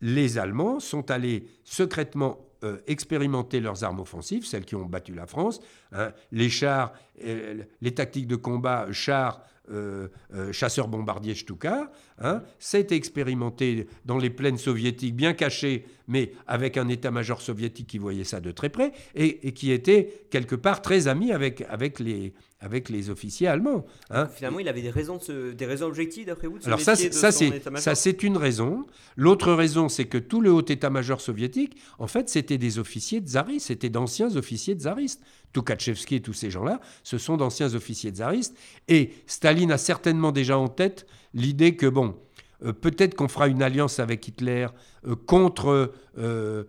les 0.00 0.38
Allemands 0.38 0.80
sont 0.80 1.10
allés 1.10 1.44
secrètement 1.64 2.38
euh, 2.62 2.78
expérimenter 2.86 3.60
leurs 3.60 3.84
armes 3.84 4.00
offensives, 4.00 4.44
celles 4.44 4.64
qui 4.66 4.74
ont 4.74 4.84
battu 4.84 5.14
la 5.14 5.26
France, 5.26 5.60
hein. 5.92 6.12
les 6.30 6.50
chars, 6.50 6.92
euh, 7.24 7.62
les 7.80 7.94
tactiques 7.94 8.26
de 8.26 8.36
combat, 8.36 8.86
chars, 8.92 9.42
euh, 9.70 10.08
chasseurs 10.52 10.88
bombardiers 10.88 11.34
Stuka. 11.34 11.90
Hein, 12.18 12.42
ça 12.58 12.76
a 12.76 12.80
été 12.80 12.96
expérimenté 12.96 13.86
dans 14.04 14.18
les 14.18 14.28
plaines 14.28 14.58
soviétiques, 14.58 15.14
bien 15.14 15.32
cachées, 15.32 15.86
mais 16.08 16.32
avec 16.46 16.76
un 16.76 16.88
état-major 16.88 17.40
soviétique 17.40 17.86
qui 17.86 17.98
voyait 17.98 18.24
ça 18.24 18.40
de 18.40 18.50
très 18.50 18.68
près 18.68 18.92
et, 19.14 19.52
qui 19.52 19.70
était 19.70 20.26
quelque 20.30 20.56
part 20.56 20.82
très 20.82 21.08
ami 21.08 21.32
avec, 21.32 21.62
avec, 21.70 22.00
les, 22.00 22.34
avec 22.60 22.90
les 22.90 23.08
officiers 23.08 23.48
allemands. 23.48 23.86
Hein. 24.10 24.28
Finalement, 24.28 24.60
il 24.60 24.68
avait 24.68 24.82
des 24.82 24.90
raisons, 24.90 25.18
des 25.28 25.66
raisons 25.66 25.86
objectives, 25.86 26.26
d'après 26.26 26.46
vous, 26.46 26.58
de 26.58 26.66
Alors 26.66 26.80
ça, 26.80 26.94
ça, 26.94 27.32
ça 27.32 27.94
c'est 27.94 28.22
une 28.22 28.36
raison. 28.36 28.86
L'autre 29.16 29.52
raison, 29.52 29.88
c'est 29.88 30.04
que 30.04 30.18
tout 30.18 30.40
le 30.40 30.52
haut 30.52 30.64
état-major 30.64 31.20
soviétique, 31.20 31.76
en 31.98 32.06
fait, 32.06 32.28
c'était 32.28 32.58
des 32.58 32.78
officiers 32.78 33.20
tsaristes, 33.20 33.68
c'était 33.68 33.88
d'anciens 33.88 34.36
officiers 34.36 34.74
tsaristes. 34.74 35.22
Tukhachevsky 35.52 36.16
et 36.16 36.20
tous 36.20 36.32
ces 36.32 36.48
gens-là, 36.50 36.80
ce 37.02 37.18
sont 37.18 37.36
d'anciens 37.36 37.74
officiers 37.74 38.12
tsaristes. 38.12 38.56
Et 38.86 39.10
Staline 39.26 39.72
a 39.72 39.78
certainement 39.78 40.30
déjà 40.30 40.56
en 40.56 40.68
tête 40.68 41.06
l'idée 41.34 41.74
que, 41.74 41.86
bon, 41.86 42.14
euh, 42.62 42.72
peut-être 42.72 43.14
qu'on 43.14 43.28
fera 43.28 43.48
une 43.48 43.62
alliance 43.62 43.98
avec 43.98 44.26
Hitler 44.28 44.68
contre, 45.26 45.92
euh, 46.18 46.64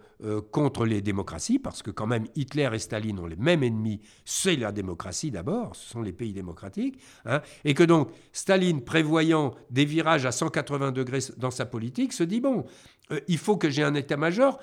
contre 0.52 0.86
les 0.86 1.02
démocraties, 1.02 1.60
parce 1.60 1.82
que 1.84 1.92
quand 1.92 2.08
même 2.08 2.26
Hitler 2.36 2.70
et 2.74 2.80
Staline 2.80 3.20
ont 3.20 3.26
les 3.26 3.36
mêmes 3.36 3.64
ennemis, 3.64 4.02
c'est 4.26 4.56
la 4.56 4.72
démocratie 4.72 5.32
d'abord, 5.32 5.76
ce 5.76 5.90
sont 5.90 6.02
les 6.02 6.14
pays 6.14 6.34
démocratiques, 6.34 7.00
hein, 7.26 7.42
et 7.66 7.74
que 7.74 7.84
donc 7.84 8.10
Staline, 8.32 8.84
prévoyant 8.84 9.54
des 9.70 9.86
virages 9.86 10.26
à 10.26 10.32
180 10.32 10.92
degrés 10.92 11.20
dans 11.38 11.52
sa 11.52 11.66
politique, 11.66 12.14
se 12.14 12.24
dit, 12.24 12.40
bon, 12.40 12.66
il 13.28 13.38
faut 13.38 13.58
que 13.58 13.70
j'ai 13.70 13.84
un 13.84 13.94
état-major 13.94 14.58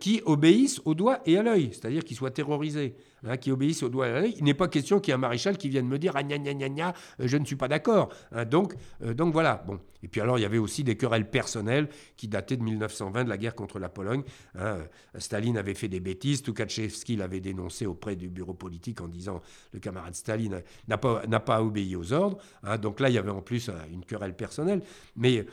qui 0.00 0.20
obéisse 0.26 0.82
au 0.84 0.94
doigt 0.94 1.20
et 1.24 1.38
à 1.38 1.42
l'œil, 1.42 1.70
c'est-à-dire 1.72 2.04
qu'il 2.04 2.16
soit 2.16 2.30
terrorisé. 2.30 2.94
Hein, 3.26 3.38
qui 3.38 3.50
obéissent 3.50 3.82
au 3.82 3.88
doigt 3.88 4.08
Il 4.36 4.44
n'est 4.44 4.54
pas 4.54 4.68
question 4.68 5.00
qu'il 5.00 5.10
y 5.10 5.12
ait 5.12 5.14
un 5.14 5.18
maréchal 5.18 5.56
qui 5.56 5.68
vienne 5.68 5.88
me 5.88 5.98
dire 5.98 6.12
ah, 6.14 6.22
gna, 6.22 6.38
gna, 6.38 6.54
gna, 6.54 6.68
gna 6.68 6.94
euh, 7.20 7.26
je 7.26 7.36
ne 7.36 7.44
suis 7.44 7.56
pas 7.56 7.66
d'accord. 7.66 8.10
Hein, 8.30 8.44
donc, 8.44 8.74
euh, 9.02 9.14
donc 9.14 9.32
voilà. 9.32 9.64
Bon. 9.66 9.80
Et 10.02 10.08
puis 10.08 10.20
alors, 10.20 10.38
il 10.38 10.42
y 10.42 10.44
avait 10.44 10.58
aussi 10.58 10.84
des 10.84 10.96
querelles 10.96 11.28
personnelles 11.28 11.88
qui 12.16 12.28
dataient 12.28 12.56
de 12.56 12.62
1920, 13.08 13.24
de 13.24 13.28
la 13.28 13.38
guerre 13.38 13.54
contre 13.54 13.78
la 13.78 13.88
Pologne. 13.88 14.22
Hein. 14.58 14.78
Staline 15.16 15.56
avait 15.56 15.74
fait 15.74 15.88
des 15.88 16.00
bêtises, 16.00 16.42
Tukhachevsky 16.42 17.16
l'avait 17.16 17.40
dénoncé 17.40 17.86
auprès 17.86 18.16
du 18.16 18.28
bureau 18.28 18.54
politique 18.54 19.00
en 19.00 19.08
disant 19.08 19.40
le 19.72 19.80
camarade 19.80 20.14
Staline 20.14 20.62
n'a 20.88 20.98
pas, 20.98 21.62
obéi 21.62 21.96
aux 21.96 22.12
ordres. 22.12 22.38
donc 22.80 23.00
là, 23.00 23.08
il 23.08 23.14
y 23.14 23.18
avait 23.18 23.30
en 23.30 23.42
plus 23.42 23.68
euh, 23.68 23.72
une 23.92 24.04
querelle 24.04 24.34
personnelle. 24.34 24.82
Mais 25.16 25.46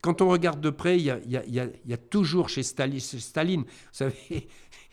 quand 0.00 0.22
on 0.22 0.28
regarde 0.28 0.60
de 0.60 0.70
près, 0.70 0.98
il 0.98 1.04
y 1.04 1.92
a, 1.92 1.96
toujours 1.96 2.48
chez 2.48 2.62
Staline, 2.62 3.00
Staline, 3.00 3.62
vous 3.62 3.68
savez, 3.92 4.14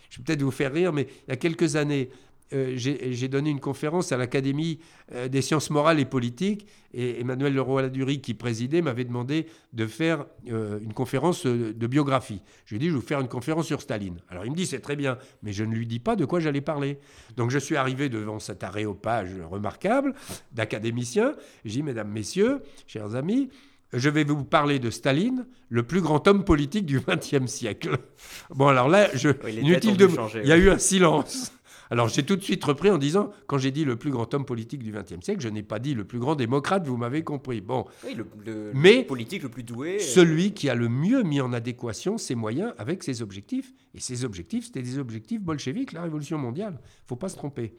je 0.09 0.17
vais 0.17 0.23
peut-être 0.25 0.41
vous 0.41 0.51
faire 0.51 0.73
rire, 0.73 0.91
mais 0.93 1.07
il 1.27 1.31
y 1.31 1.33
a 1.33 1.38
quelques 1.38 1.75
années, 1.75 2.09
euh, 2.54 2.74
j'ai 2.76 3.28
donné 3.28 3.50
une 3.50 3.60
conférence 3.60 4.12
à 4.12 4.18
l'Académie 4.18 4.80
euh, 5.14 5.28
des 5.28 5.41
sciences 5.41 5.70
morales 5.70 6.00
et 6.00 6.06
politiques, 6.06 6.66
et 6.93 7.20
Emmanuel 7.20 7.54
Leroy-Ladurie, 7.54 8.22
qui 8.22 8.34
présidait, 8.34 8.82
m'avait 8.82 9.04
demandé 9.04 9.48
de 9.74 9.86
faire 9.86 10.26
euh, 10.50 10.80
une 10.82 10.93
conférence 10.93 11.45
de 11.45 11.88
biographie. 11.88 12.41
Je 12.66 12.76
lui 12.76 12.78
ai 12.78 12.80
dit, 12.80 12.86
je 12.88 12.91
vais 12.91 13.00
vous 13.00 13.06
faire 13.06 13.20
une 13.20 13.28
conférence 13.28 13.66
sur 13.66 13.82
Staline. 13.82 14.20
Alors 14.30 14.45
il 14.45 14.52
me 14.52 14.56
dit, 14.56 14.66
c'est 14.66 14.80
très 14.80 14.95
bien, 14.95 15.18
mais 15.43 15.52
je 15.52 15.64
ne 15.64 15.76
lui 15.76 15.86
dis 15.86 16.00
pas 16.00 16.16
de 16.16 16.24
quoi 16.26 16.39
j'allais 16.39 16.62
parler. 16.62 17.00
Donc 17.36 17.52
je 17.52 17.60
suis 17.60 17.76
arrivé 17.76 18.08
devant 18.08 18.39
cet 18.39 18.64
aréopage 18.64 19.32
remarquable 19.50 20.14
d'académiciens. 20.54 21.36
J'ai 21.66 21.80
dit, 21.80 21.84
mesdames, 21.84 22.10
messieurs, 22.10 22.62
chers 22.88 23.16
amis, 23.16 23.50
je 23.93 24.10
vais 24.10 24.24
vous 24.24 24.43
parler 24.43 24.80
de 24.80 24.89
Staline, 24.89 25.45
le 25.70 25.84
plus 25.84 26.02
grand 26.02 26.28
homme 26.28 26.43
politique 26.43 26.86
du 26.86 27.00
XXe 27.00 27.45
siècle. 27.48 27.98
Bon, 28.50 28.68
alors 28.68 28.89
là, 28.89 29.10
je, 29.14 29.30
inutile 29.50 29.98
de. 29.98 30.10
Il 30.43 30.48
y 30.48 30.52
a 30.52 30.58
eu 30.58 30.70
un 30.70 30.78
silence. 30.78 31.54
Alors 31.89 32.09
j'ai 32.09 32.23
tout 32.23 32.35
de 32.35 32.41
suite 32.41 32.63
repris 32.63 32.89
en 32.89 32.97
disant, 32.97 33.31
quand 33.47 33.57
j'ai 33.57 33.71
dit 33.71 33.85
le 33.85 33.95
plus 33.95 34.11
grand 34.11 34.33
homme 34.33 34.45
politique 34.45 34.83
du 34.83 34.91
XXe 34.91 35.23
siècle, 35.23 35.41
je 35.41 35.49
n'ai 35.49 35.63
pas 35.63 35.79
dit 35.79 35.93
le 35.93 36.03
plus 36.03 36.19
grand 36.19 36.35
démocrate, 36.35 36.85
vous 36.88 36.97
m'avez 36.97 37.23
compris. 37.23 37.61
Bon, 37.61 37.85
le, 38.45 38.71
mais 38.73 39.03
politique 39.03 39.43
le 39.43 39.49
plus 39.49 39.63
doué. 39.63 39.99
Celui 39.99 40.53
qui 40.53 40.69
a 40.69 40.75
le 40.75 40.89
mieux 40.89 41.23
mis 41.23 41.41
en 41.41 41.53
adéquation 41.53 42.17
ses 42.17 42.35
moyens 42.35 42.73
avec 42.77 43.03
ses 43.03 43.21
objectifs. 43.21 43.73
Et 43.93 43.99
ses 43.99 44.25
objectifs, 44.25 44.65
c'était 44.65 44.81
des 44.81 44.99
objectifs 44.99 45.41
bolcheviques, 45.41 45.93
la 45.93 46.03
révolution 46.03 46.38
mondiale. 46.38 46.79
faut 47.05 47.15
pas 47.15 47.29
se 47.29 47.35
tromper. 47.35 47.73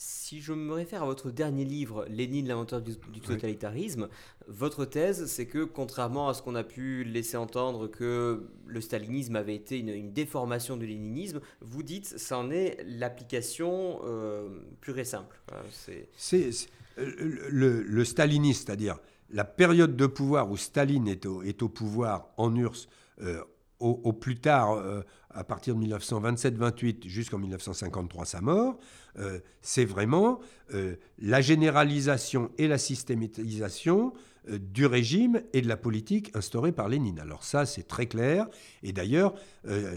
Si 0.00 0.40
je 0.40 0.52
me 0.52 0.72
réfère 0.72 1.02
à 1.02 1.06
votre 1.06 1.32
dernier 1.32 1.64
livre, 1.64 2.06
Lénine, 2.08 2.46
l'inventeur 2.46 2.80
du, 2.80 2.94
totalitarisme, 3.20 4.08
votre 4.46 4.84
thèse, 4.84 5.26
c'est 5.26 5.46
que 5.46 5.64
contrairement 5.64 6.28
à 6.28 6.34
ce 6.34 6.42
qu'on 6.42 6.54
a 6.54 6.62
pu 6.62 7.02
laisser 7.02 7.36
entendre 7.36 7.88
que 7.88 8.48
le 8.64 8.80
stalinisme 8.80 9.34
avait 9.34 9.56
été 9.56 9.76
une, 9.80 10.12
déformation 10.12 10.76
du 10.76 10.86
léninisme, 10.86 11.40
vous 11.60 11.82
dites 11.82 12.06
ça 12.06 12.38
en 12.38 12.52
est 12.52 12.78
l'application 12.86 13.98
euh, 14.04 14.48
pure 14.80 15.00
et 15.00 15.04
simple. 15.04 15.40
C'est 16.16 16.52
le, 16.96 17.82
le, 17.82 18.04
stalinisme, 18.04 18.66
c'est-à-dire 18.66 18.98
la 19.30 19.44
période 19.44 19.96
de 19.96 20.06
pouvoir 20.06 20.48
où 20.48 20.56
Staline 20.56 21.08
est 21.08 21.26
au, 21.26 21.42
est 21.42 21.60
au 21.62 21.68
pouvoir 21.68 22.28
en 22.36 22.54
URSS, 22.54 22.88
euh, 23.20 23.42
au, 23.80 24.12
plus 24.12 24.36
tard, 24.36 24.72
euh, 24.72 25.02
à 25.30 25.44
partir 25.44 25.74
de 25.74 25.84
1927-28 25.86 27.06
jusqu'en 27.06 27.38
1953, 27.38 28.24
sa 28.24 28.40
mort, 28.40 28.78
euh, 29.18 29.38
c'est 29.62 29.84
vraiment 29.84 30.40
euh, 30.74 30.96
la 31.18 31.40
généralisation 31.40 32.50
et 32.58 32.68
la 32.68 32.78
systématisation 32.78 34.12
du 34.48 34.86
régime 34.86 35.42
et 35.52 35.60
de 35.60 35.68
la 35.68 35.76
politique 35.76 36.34
instaurée 36.34 36.72
par 36.72 36.88
Lénine. 36.88 37.20
Alors 37.20 37.44
ça, 37.44 37.66
c'est 37.66 37.86
très 37.86 38.06
clair. 38.06 38.46
Et 38.82 38.94
d'ailleurs, 38.94 39.34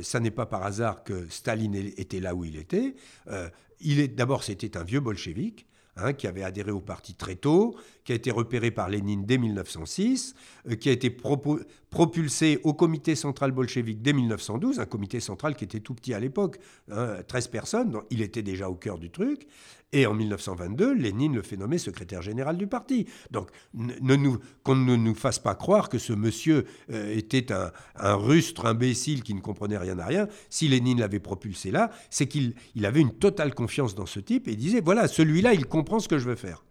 ça 0.01 0.19
n'est 0.19 0.32
pas 0.32 0.45
par 0.45 0.63
hasard 0.63 1.05
que 1.05 1.25
Staline 1.29 1.73
était 1.73 2.19
là 2.19 2.36
où 2.36 2.43
il 2.43 2.57
était. 2.57 2.95
il 3.79 4.01
est 4.01 4.09
d'abord, 4.09 4.43
c'était 4.43 4.75
un 4.75 4.84
vieux 4.84 4.99
bolchevique. 4.99 5.67
Hein, 5.97 6.13
qui 6.13 6.25
avait 6.25 6.43
adhéré 6.43 6.71
au 6.71 6.79
parti 6.79 7.15
très 7.15 7.36
tôt, 7.36 7.75
qui 8.03 8.11
a 8.11 8.15
été 8.15 8.31
repéré 8.31 8.71
par 8.71 8.89
Lénine 8.89 9.25
dès 9.25 9.37
1906, 9.37 10.35
euh, 10.69 10.75
qui 10.75 10.89
a 10.89 10.91
été 10.91 11.09
propulsé 11.09 12.59
au 12.63 12.73
comité 12.73 13.15
central 13.15 13.51
bolchevique 13.51 14.01
dès 14.01 14.13
1912, 14.13 14.79
un 14.79 14.85
comité 14.85 15.19
central 15.19 15.55
qui 15.55 15.63
était 15.63 15.79
tout 15.79 15.93
petit 15.93 16.13
à 16.13 16.19
l'époque, 16.19 16.59
13 16.87 16.97
hein, 16.97 17.49
personnes, 17.51 17.91
donc 17.91 18.03
il 18.09 18.21
était 18.21 18.43
déjà 18.43 18.69
au 18.69 18.75
cœur 18.75 18.97
du 18.97 19.09
truc, 19.09 19.47
et 19.93 20.05
en 20.05 20.13
1922, 20.13 20.93
Lénine 20.93 21.35
le 21.35 21.41
fait 21.41 21.57
nommer 21.57 21.77
secrétaire 21.77 22.21
général 22.21 22.57
du 22.57 22.67
parti. 22.67 23.07
Donc 23.29 23.49
qu'on 24.63 24.75
ne 24.75 24.95
nous 24.95 25.15
fasse 25.15 25.39
pas 25.39 25.55
croire 25.55 25.89
que 25.89 25.97
ce 25.97 26.13
monsieur 26.13 26.65
euh, 26.91 27.15
était 27.15 27.51
un, 27.51 27.71
rustre 28.15 28.65
imbécile 28.65 29.23
qui 29.23 29.33
ne 29.33 29.41
comprenait 29.41 29.77
rien 29.77 29.99
à 29.99 30.05
rien. 30.05 30.27
Si 30.49 30.67
Lénine 30.67 30.99
l'avait 30.99 31.19
propulsé 31.19 31.71
là, 31.71 31.91
c'est 32.09 32.27
qu'il 32.27 32.55
avait 32.83 33.01
une 33.01 33.13
totale 33.13 33.53
confiance 33.53 33.95
dans 33.95 34.05
ce 34.05 34.19
type 34.19 34.47
et 34.47 34.51
il 34.51 34.57
disait, 34.57 34.81
voilà, 34.81 35.07
celui-là, 35.07 35.53
il 35.53 35.65
comprend 35.65 35.99
ce 35.99 36.07
que 36.07 36.17
je 36.17 36.29
veux 36.29 36.35
faire 36.35 36.63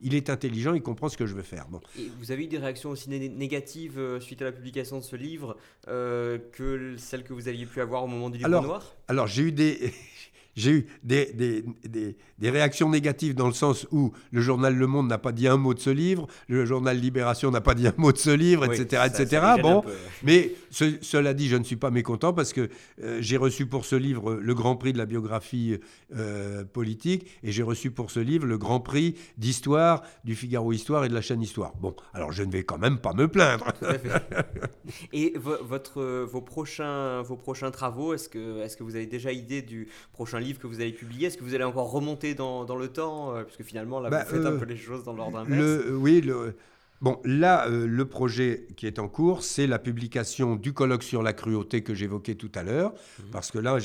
il 0.00 0.14
est 0.14 0.30
intelligent, 0.30 0.74
il 0.74 0.82
comprend 0.82 1.08
ce 1.08 1.16
que 1.16 1.26
je 1.26 1.34
veux 1.34 1.42
faire. 1.42 1.68
Bon. 1.68 1.80
vous 2.18 2.30
avez 2.30 2.44
eu 2.44 2.48
des 2.48 2.58
réactions 2.58 2.90
aussi 2.90 3.08
négatives 3.08 3.98
euh, 3.98 4.20
suite 4.20 4.42
à 4.42 4.44
la 4.44 4.52
publication 4.52 4.98
de 4.98 5.04
ce 5.04 5.16
livre 5.16 5.56
euh, 5.88 6.38
que 6.52 6.96
celles 6.98 7.24
que 7.24 7.32
vous 7.32 7.48
aviez 7.48 7.66
pu 7.66 7.80
avoir 7.80 8.04
au 8.04 8.06
moment 8.06 8.28
du 8.28 8.38
livre 8.38 8.48
alors, 8.48 8.62
noir? 8.62 8.94
Alors 9.08 9.26
j'ai 9.26 9.44
eu 9.44 9.52
des, 9.52 9.92
j'ai 10.56 10.70
eu 10.70 10.86
des, 11.02 11.32
des, 11.32 12.16
des, 12.38 12.50
réactions 12.50 12.88
négatives 12.88 13.34
dans 13.34 13.46
le 13.46 13.52
sens 13.52 13.86
où 13.92 14.12
le 14.32 14.40
journal 14.40 14.74
Le 14.74 14.86
Monde 14.86 15.08
n'a 15.08 15.18
pas 15.18 15.32
dit 15.32 15.46
un 15.46 15.58
mot 15.58 15.74
de 15.74 15.78
ce 15.78 15.90
livre, 15.90 16.26
le 16.48 16.64
journal 16.64 16.98
Libération 16.98 17.50
n'a 17.50 17.60
pas 17.60 17.74
dit 17.74 17.86
un 17.86 17.94
mot 17.98 18.10
de 18.10 18.18
ce 18.18 18.30
livre, 18.30 18.64
etc. 18.64 19.02
etc. 19.06 19.46
Bon, 19.60 19.84
mais 20.22 20.52
cela 20.70 21.34
dit, 21.34 21.48
je 21.48 21.56
ne 21.56 21.64
suis 21.64 21.76
pas 21.76 21.90
mécontent 21.90 22.32
parce 22.32 22.52
que 22.52 22.70
euh, 23.02 23.18
j'ai 23.20 23.36
reçu 23.36 23.66
pour 23.66 23.84
ce 23.84 23.96
livre 23.96 24.34
le 24.34 24.54
Grand 24.54 24.76
Prix 24.76 24.92
de 24.94 24.98
la 24.98 25.06
biographie 25.06 25.78
euh, 26.14 26.64
politique 26.64 27.26
et 27.42 27.52
j'ai 27.52 27.62
reçu 27.62 27.90
pour 27.90 28.10
ce 28.10 28.20
livre 28.20 28.46
le 28.46 28.56
Grand 28.56 28.80
Prix 28.80 29.14
d'histoire 29.36 30.02
du 30.24 30.34
Figaro 30.34 30.72
Histoire 30.72 31.04
et 31.04 31.08
de 31.08 31.14
la 31.14 31.20
chaîne 31.20 31.42
Histoire. 31.42 31.74
Bon, 31.76 31.94
alors 32.14 32.32
je 32.32 32.42
ne 32.42 32.50
vais 32.50 32.64
quand 32.64 32.78
même 32.78 32.98
pas 32.98 33.12
me 33.12 33.28
plaindre. 33.28 33.72
et 35.12 35.34
votre, 35.36 36.24
vos, 36.24 36.40
prochains, 36.40 37.20
vos 37.22 37.36
prochains 37.36 37.70
travaux, 37.70 38.14
est-ce 38.14 38.30
que, 38.30 38.62
est 38.62 38.68
-ce 38.68 38.76
que 38.76 38.84
vous 38.84 38.96
avez 38.96 39.06
déjà 39.06 39.32
idée 39.32 39.60
du 39.60 39.88
prochain 40.12 40.40
livre 40.40 40.45
que 40.54 40.66
vous 40.66 40.80
allez 40.80 40.92
publier 40.92 41.28
Est-ce 41.28 41.38
que 41.38 41.44
vous 41.44 41.54
allez 41.54 41.64
encore 41.64 41.90
remonter 41.90 42.34
dans, 42.34 42.64
dans 42.64 42.76
le 42.76 42.88
temps 42.88 43.34
euh, 43.34 43.42
Parce 43.42 43.56
que 43.56 43.64
finalement, 43.64 44.00
là, 44.00 44.08
vous 44.08 44.16
bah, 44.16 44.24
faites 44.24 44.46
un 44.46 44.56
peu 44.56 44.64
les 44.64 44.76
choses 44.76 45.04
dans 45.04 45.12
l'ordre 45.12 45.38
inverse? 45.38 45.84
oui, 45.90 46.20
le, 46.20 46.54
Bon, 47.02 47.20
là, 47.24 47.68
euh, 47.68 47.86
le 47.86 48.08
projet 48.08 48.66
qui 48.76 48.86
est 48.86 48.98
en 48.98 49.08
cours, 49.08 49.42
c'est 49.42 49.66
la 49.66 49.78
publication 49.78 50.56
du 50.56 50.72
colloque 50.72 51.02
sur 51.02 51.22
la 51.22 51.34
cruauté 51.34 51.82
que 51.82 51.94
j'évoquais 51.94 52.36
tout 52.36 52.50
à 52.54 52.62
l'heure, 52.62 52.92
mhm. 52.92 53.30
parce 53.32 53.50
que 53.50 53.58
là, 53.58 53.76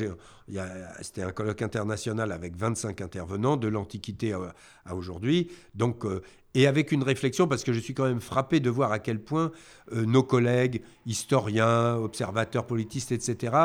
c'était 1.01 1.23
un 1.23 1.31
colloque 1.31 1.61
international 1.61 2.31
avec 2.31 2.55
25 2.55 3.01
intervenants, 3.01 3.57
de 3.57 3.67
l'Antiquité 3.67 4.33
à, 4.33 4.95
aujourd'hui, 4.95 5.51
donc, 5.75 6.05
euh, 6.05 6.21
et 6.53 6.67
avec 6.67 6.91
une 6.91 7.03
réflexion, 7.03 7.47
parce 7.47 7.63
que 7.63 7.73
je 7.73 7.79
suis 7.79 7.93
quand 7.93 8.05
même 8.05 8.21
frappé 8.21 8.59
de 8.61 8.69
voir 8.69 8.93
à 8.93 8.99
quel 8.99 9.19
point 9.19 9.51
euh, 9.93 10.05
nos 10.05 10.23
collègues, 10.23 10.81
historiens, 11.05 11.95
observateurs, 11.95 12.65
politistes, 12.65 13.11
etc., 13.11 13.55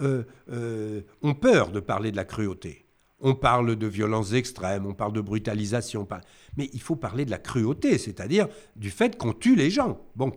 ont 0.00 1.34
peur 1.34 1.70
de 1.70 1.80
parler 1.80 2.10
de 2.10 2.16
la 2.16 2.24
cruauté. 2.24 2.87
On 3.20 3.34
parle 3.34 3.74
de 3.74 3.86
violences 3.86 4.32
extrêmes, 4.32 4.86
on 4.86 4.94
parle 4.94 5.12
de 5.12 5.20
brutalisation, 5.20 6.06
mais 6.56 6.70
il 6.72 6.80
faut 6.80 6.94
parler 6.94 7.24
de 7.24 7.30
la 7.30 7.38
cruauté, 7.38 7.98
c'est-à-dire 7.98 8.46
du 8.76 8.90
fait 8.90 9.18
qu'on 9.18 9.32
tue 9.32 9.56
les 9.56 9.70
gens. 9.70 10.00
Bon, 10.14 10.32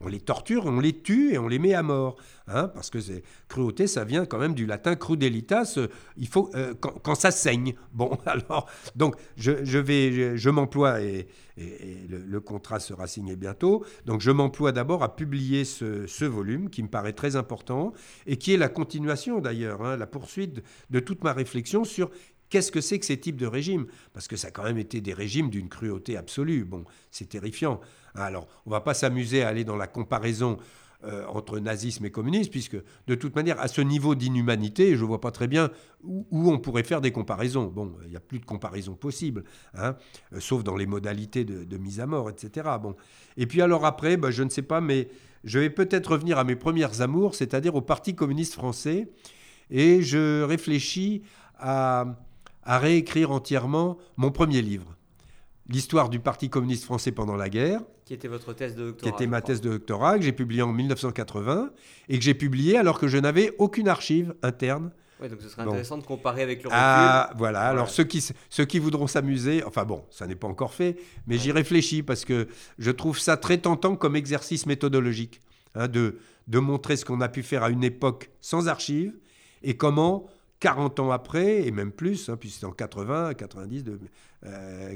on 0.00 0.08
les 0.08 0.20
torture, 0.20 0.66
on 0.66 0.80
les 0.80 0.94
tue 0.94 1.32
et 1.32 1.38
on 1.38 1.46
les 1.46 1.58
met 1.58 1.74
à 1.74 1.82
mort. 1.82 2.16
Hein, 2.48 2.68
parce 2.68 2.90
que 2.90 3.00
c'est 3.00 3.22
cruauté, 3.48 3.86
ça 3.86 4.04
vient 4.04 4.26
quand 4.26 4.38
même 4.38 4.54
du 4.54 4.66
latin 4.66 4.96
crudelitas, 4.96 5.74
euh, 5.76 5.86
il 6.16 6.26
faut, 6.26 6.50
euh, 6.56 6.74
quand, 6.74 7.14
ça 7.14 7.30
saigne. 7.30 7.74
Bon, 7.92 8.18
alors, 8.26 8.68
donc 8.96 9.14
je, 9.36 9.78
vais, 9.78 10.36
je, 10.36 10.50
m'emploie, 10.50 11.00
et, 11.00 11.28
le, 11.56 12.40
contrat 12.40 12.80
sera 12.80 13.06
signé 13.06 13.36
bientôt, 13.36 13.84
donc 14.06 14.20
je 14.20 14.30
m'emploie 14.30 14.72
d'abord 14.72 15.04
à 15.04 15.14
publier 15.14 15.64
ce, 15.64 16.24
volume 16.24 16.70
qui 16.70 16.82
me 16.82 16.88
paraît 16.88 17.12
très 17.12 17.36
important 17.36 17.92
et 18.26 18.36
qui 18.36 18.52
est 18.52 18.56
la 18.56 18.68
continuation 18.68 19.40
d'ailleurs, 19.40 19.82
hein, 19.82 19.96
la 19.96 20.06
poursuite 20.06 20.62
de 20.90 21.00
toute 21.00 21.22
ma 21.22 21.32
réflexion 21.32 21.84
sur 21.84 22.10
Qu'est-ce 22.50 22.72
que 22.72 22.80
c'est 22.80 22.98
que 22.98 23.06
ces 23.06 23.20
types 23.20 23.36
de 23.36 23.46
régimes 23.46 23.86
Parce 24.12 24.26
que 24.26 24.34
ça 24.34 24.48
a 24.48 24.50
quand 24.50 24.64
même 24.64 24.76
été 24.78 25.00
des 25.00 25.14
régimes 25.14 25.50
d'une 25.50 25.68
cruauté 25.68 26.16
absolue. 26.16 26.64
Bon, 26.64 26.84
c'est 27.12 27.28
terrifiant. 27.28 27.80
Alors, 28.14 28.46
on 28.66 28.70
ne 28.70 28.74
va 28.74 28.80
pas 28.80 28.94
s'amuser 28.94 29.42
à 29.42 29.48
aller 29.48 29.64
dans 29.64 29.76
la 29.76 29.86
comparaison 29.86 30.58
euh, 31.04 31.24
entre 31.28 31.58
nazisme 31.58 32.04
et 32.04 32.10
communisme, 32.10 32.50
puisque 32.50 32.76
de 33.06 33.14
toute 33.14 33.34
manière, 33.34 33.58
à 33.60 33.68
ce 33.68 33.80
niveau 33.80 34.14
d'inhumanité, 34.14 34.96
je 34.96 35.02
ne 35.02 35.08
vois 35.08 35.20
pas 35.20 35.30
très 35.30 35.48
bien 35.48 35.70
où, 36.02 36.26
on 36.50 36.58
pourrait 36.58 36.82
faire 36.82 37.00
des 37.00 37.10
comparaisons. 37.10 37.66
Bon, 37.66 37.94
il 38.04 38.10
n'y 38.10 38.16
a 38.16 38.20
plus 38.20 38.38
de 38.38 38.44
comparaison 38.44 38.94
possible, 38.94 39.44
hein, 39.74 39.96
euh, 40.32 40.40
sauf 40.40 40.62
dans 40.62 40.76
les 40.76 40.86
modalités 40.86 41.44
de, 41.44 41.76
mise 41.78 42.00
à 42.00 42.06
mort, 42.06 42.28
etc. 42.28 42.68
Bon. 42.82 42.96
Et 43.36 43.46
puis 43.46 43.62
alors 43.62 43.86
après, 43.86 44.16
bah, 44.16 44.30
je 44.30 44.42
ne 44.42 44.50
sais 44.50 44.62
pas, 44.62 44.80
mais 44.80 45.08
je 45.44 45.58
vais 45.58 45.70
peut-être 45.70 46.12
revenir 46.12 46.38
à 46.38 46.44
mes 46.44 46.56
premières 46.56 47.00
amours, 47.00 47.34
c'est-à-dire 47.34 47.74
au 47.74 47.80
Parti 47.80 48.14
communiste 48.14 48.54
français, 48.54 49.08
et 49.70 50.02
je 50.02 50.42
réfléchis 50.42 51.22
à 51.58 52.16
à 52.62 52.78
réécrire 52.78 53.30
entièrement 53.30 53.98
mon 54.16 54.30
premier 54.30 54.62
livre, 54.62 54.96
l'histoire 55.70 56.08
du 56.08 56.18
Parti 56.18 56.50
communiste 56.50 56.84
français 56.84 57.12
pendant 57.12 57.36
la 57.36 57.48
guerre. 57.48 57.80
Qui 58.04 58.14
était 58.14 58.28
votre 58.28 58.52
thèse 58.52 58.74
de 58.74 58.86
doctorat 58.86 59.10
Qui 59.10 59.14
était 59.14 59.30
ma 59.30 59.40
thèse 59.40 59.60
de 59.60 59.70
doctorat, 59.70 60.18
que 60.18 60.24
j'ai 60.24 60.32
publiée 60.32 60.62
en 60.62 60.72
1980 60.72 61.70
et 62.08 62.18
que 62.18 62.24
j'ai 62.24 62.34
publiée 62.34 62.76
alors 62.76 62.98
que 62.98 63.08
je 63.08 63.18
n'avais 63.18 63.54
aucune 63.58 63.88
archive 63.88 64.34
interne. 64.42 64.90
Oui, 65.22 65.28
donc 65.28 65.40
ce 65.42 65.48
serait 65.48 65.62
intéressant 65.62 65.98
de 65.98 66.04
comparer 66.04 66.42
avec 66.42 66.64
le 66.64 66.70
ah, 66.72 66.74
recul. 66.74 67.34
Ah, 67.34 67.34
voilà. 67.36 67.60
Alors 67.62 67.90
ceux 67.90 68.04
qui, 68.04 68.26
ceux 68.48 68.64
qui 68.64 68.78
voudront 68.78 69.06
s'amuser, 69.06 69.62
enfin 69.64 69.84
bon, 69.84 70.04
ça 70.10 70.26
n'est 70.26 70.34
pas 70.34 70.48
encore 70.48 70.72
fait, 70.72 70.96
mais 71.26 71.36
j'y 71.36 71.52
réfléchis 71.52 72.02
parce 72.02 72.24
que 72.24 72.48
je 72.78 72.90
trouve 72.90 73.18
ça 73.18 73.36
très 73.36 73.58
tentant 73.58 73.96
comme 73.96 74.16
exercice 74.16 74.66
méthodologique, 74.66 75.40
hein, 75.74 75.88
de, 75.88 76.18
de 76.48 76.58
montrer 76.58 76.96
ce 76.96 77.04
qu'on 77.04 77.20
a 77.20 77.28
pu 77.28 77.42
faire 77.42 77.62
à 77.62 77.70
une 77.70 77.84
époque 77.84 78.30
sans 78.40 78.66
archives 78.68 79.12
et 79.62 79.76
comment 79.76 80.26
40 80.60 81.00
ans 81.00 81.10
après, 81.10 81.66
et 81.66 81.70
même 81.70 81.90
plus, 81.90 82.28
hein, 82.28 82.36
puisque 82.36 82.60
c'est 82.60 82.66
en 82.66 82.72
80, 82.72 83.34
90, 83.34 83.84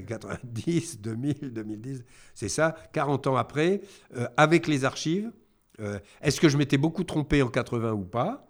90, 0.06 1.00
2000, 1.00 1.52
2010, 1.52 2.04
c'est 2.34 2.48
ça, 2.48 2.76
40 2.92 3.26
ans 3.26 3.36
après, 3.36 3.80
euh, 4.16 4.28
avec 4.36 4.66
les 4.66 4.84
archives, 4.84 5.32
euh, 5.80 5.98
est-ce 6.20 6.40
que 6.40 6.48
je 6.48 6.56
m'étais 6.56 6.78
beaucoup 6.78 7.04
trompé 7.04 7.42
en 7.42 7.48
80 7.48 7.92
ou 7.92 8.04
pas 8.04 8.46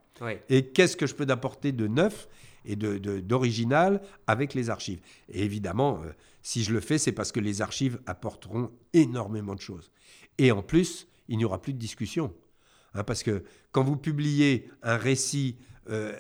Et 0.49 0.67
qu'est-ce 0.67 0.97
que 0.97 1.07
je 1.07 1.15
peux 1.15 1.27
apporter 1.29 1.73
de 1.73 1.87
neuf 1.87 2.29
et 2.65 2.77
d'original 2.77 3.95
de, 3.95 4.07
avec 4.27 4.55
les 4.55 4.69
archives? 4.69 5.01
Et 5.29 5.45
évidemment, 5.45 6.01
euh, 6.05 6.11
si 6.43 6.65
je 6.65 6.73
le 6.73 6.81
fais, 6.81 6.99
c'est 6.99 7.13
parce 7.13 7.33
que 7.33 7.41
les 7.41 7.63
archives 7.63 8.01
apporteront 8.07 8.71
énormément 8.93 9.55
de 9.55 9.61
choses. 9.61 9.91
Et 10.39 10.53
en 10.53 10.63
plus, 10.63 11.09
il 11.29 11.39
n'y 11.39 11.45
aura 11.45 11.63
plus 11.63 11.73
de 11.73 11.79
discussion. 11.79 12.35
Hein, 12.95 13.05
parce 13.05 13.23
que 13.23 13.45
quand 13.73 13.83
vous 13.83 13.97
publiez 13.97 14.69
un 14.83 14.97
récit 14.97 15.57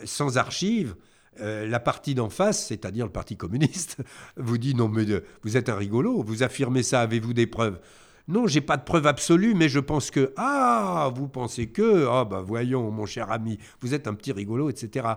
sans 0.04 0.36
archives, 0.36 0.94
euh, 1.40 1.66
la 1.66 1.80
partie 1.80 2.14
d'en 2.14 2.30
face, 2.30 2.66
c'est-à-dire 2.68 3.06
le 3.06 3.10
Parti 3.10 3.36
communiste, 3.36 3.96
vous 4.36 4.56
dit 4.56 4.74
non 4.74 4.88
mais 4.88 5.04
vous 5.42 5.56
êtes 5.56 5.68
un 5.68 5.74
rigolo, 5.74 6.22
vous 6.22 6.44
affirmez 6.44 6.84
ça, 6.84 7.00
avez-vous 7.00 7.34
des 7.34 7.48
preuves? 7.48 7.80
Non, 8.28 8.46
j'ai 8.46 8.60
pas 8.60 8.76
de 8.76 8.84
preuves 8.84 9.06
absolues, 9.06 9.54
mais 9.54 9.68
je 9.68 9.80
pense 9.80 10.12
que 10.12 10.32
ah 10.36 11.10
vous 11.14 11.26
pensez 11.26 11.66
que 11.66 12.06
ah 12.08 12.24
bah 12.24 12.40
voyons 12.40 12.88
mon 12.92 13.04
cher 13.04 13.32
ami, 13.32 13.58
vous 13.80 13.94
êtes 13.94 14.06
un 14.06 14.14
petit 14.14 14.30
rigolo, 14.30 14.70
etc. 14.70 15.08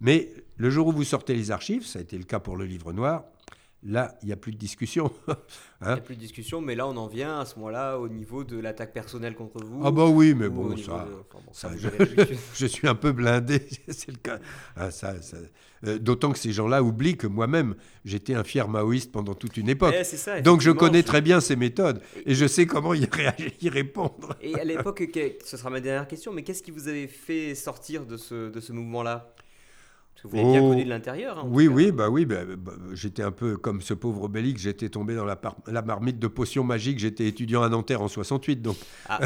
Mais 0.00 0.32
le 0.56 0.70
jour 0.70 0.86
où 0.86 0.92
vous 0.92 1.04
sortez 1.04 1.34
les 1.34 1.50
archives, 1.50 1.86
ça 1.86 1.98
a 1.98 2.02
été 2.02 2.16
le 2.16 2.24
cas 2.24 2.40
pour 2.40 2.56
le 2.56 2.64
livre 2.64 2.94
noir, 2.94 3.24
Là, 3.84 4.16
il 4.22 4.26
n'y 4.26 4.32
a 4.32 4.36
plus 4.36 4.52
de 4.52 4.58
discussion. 4.58 5.10
Hein 5.84 5.88
il 5.90 5.94
n'y 5.94 5.98
a 5.98 6.02
plus 6.04 6.14
de 6.14 6.20
discussion, 6.20 6.60
mais 6.60 6.76
là, 6.76 6.86
on 6.86 6.96
en 6.96 7.08
vient 7.08 7.40
à 7.40 7.44
ce 7.44 7.56
moment-là 7.56 7.98
au 7.98 8.08
niveau 8.08 8.44
de 8.44 8.56
l'attaque 8.56 8.92
personnelle 8.92 9.34
contre 9.34 9.64
vous. 9.64 9.80
Ah 9.84 9.90
bah 9.90 10.06
oui, 10.06 10.32
mais 10.32 10.48
bon, 10.48 10.76
ça, 10.76 11.08
je, 12.54 12.66
suis 12.66 12.86
un 12.86 12.94
peu 12.94 13.10
blindé, 13.10 13.66
c'est 13.88 14.12
le 14.12 14.18
cas. 14.18 14.38
Ah, 14.76 14.90
euh, 15.84 15.98
d'autant 15.98 16.30
que 16.30 16.38
ces 16.38 16.52
gens-là 16.52 16.84
oublient 16.84 17.16
que 17.16 17.26
moi-même, 17.26 17.74
j'étais 18.04 18.34
un 18.34 18.44
fier 18.44 18.68
maoïste 18.68 19.10
pendant 19.10 19.34
toute 19.34 19.56
une 19.56 19.68
époque. 19.68 19.92
Eh, 20.36 20.42
Donc 20.42 20.60
je 20.60 20.70
connais 20.70 21.02
très 21.02 21.20
bien 21.20 21.40
ces 21.40 21.56
méthodes 21.56 22.00
et 22.26 22.36
je 22.36 22.46
sais 22.46 22.66
comment 22.66 22.94
y, 22.94 23.08
y 23.60 23.68
répondre. 23.68 24.36
Et 24.40 24.54
à 24.54 24.62
l'époque, 24.62 25.02
ce 25.44 25.56
sera 25.56 25.68
ma 25.68 25.80
dernière 25.80 26.06
question, 26.06 26.32
mais 26.32 26.44
qu'est-ce 26.44 26.62
qui 26.62 26.70
vous 26.70 26.86
avait 26.86 27.08
fait 27.08 27.56
sortir 27.56 28.06
de 28.06 28.16
ce, 28.16 28.50
de 28.50 28.60
ce 28.60 28.72
mouvement-là? 28.72 29.34
Vous 30.24 30.36
l'avez 30.36 30.50
bien 30.50 30.62
oh. 30.62 30.68
connu 30.70 30.84
de 30.84 30.88
l'intérieur. 30.88 31.38
Hein, 31.38 31.48
oui, 31.48 31.66
oui, 31.66 31.90
bah 31.90 32.08
oui, 32.08 32.24
bah, 32.24 32.44
bah, 32.56 32.72
j'étais 32.92 33.22
un 33.22 33.32
peu 33.32 33.56
comme 33.56 33.80
ce 33.80 33.94
pauvre 33.94 34.28
Bélix, 34.28 34.62
j'étais 34.62 34.88
tombé 34.88 35.14
dans 35.14 35.24
la, 35.24 35.40
la, 35.66 35.82
marmite 35.82 36.18
de 36.18 36.28
potions 36.28 36.62
magiques, 36.62 37.00
j'étais 37.00 37.26
étudiant 37.26 37.62
à 37.62 37.68
Nanterre 37.68 38.02
en 38.02 38.08
68, 38.08 38.62
donc 38.62 38.76
ah, 39.08 39.20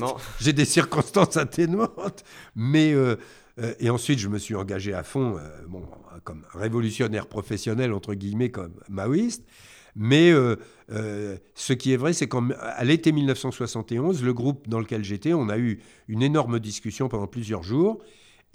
j'ai 0.40 0.52
des 0.52 0.64
circonstances 0.64 1.36
atténuantes. 1.36 2.24
Mais, 2.54 2.92
euh, 2.92 3.16
euh, 3.60 3.74
et 3.80 3.88
ensuite, 3.88 4.18
je 4.18 4.28
me 4.28 4.38
suis 4.38 4.54
engagé 4.54 4.92
à 4.92 5.02
fond, 5.02 5.38
euh, 5.38 5.40
bon, 5.68 5.84
comme 6.24 6.44
révolutionnaire 6.52 7.26
professionnel, 7.26 7.92
entre 7.92 8.14
guillemets, 8.14 8.50
comme 8.50 8.74
maoïste. 8.88 9.44
Mais 9.94 10.32
ce 11.54 11.72
qui 11.74 11.92
est 11.92 11.98
vrai, 11.98 12.14
c'est 12.14 12.26
qu'à 12.26 12.82
l'été 12.82 13.12
1971, 13.12 14.22
le 14.22 14.32
groupe 14.32 14.66
dans 14.66 14.80
lequel 14.80 15.04
j'étais, 15.04 15.34
on 15.34 15.50
a 15.50 15.58
eu 15.58 15.80
une 16.08 16.22
énorme 16.22 16.60
discussion 16.60 17.10
pendant 17.10 17.26
plusieurs 17.26 17.62
jours. 17.62 18.02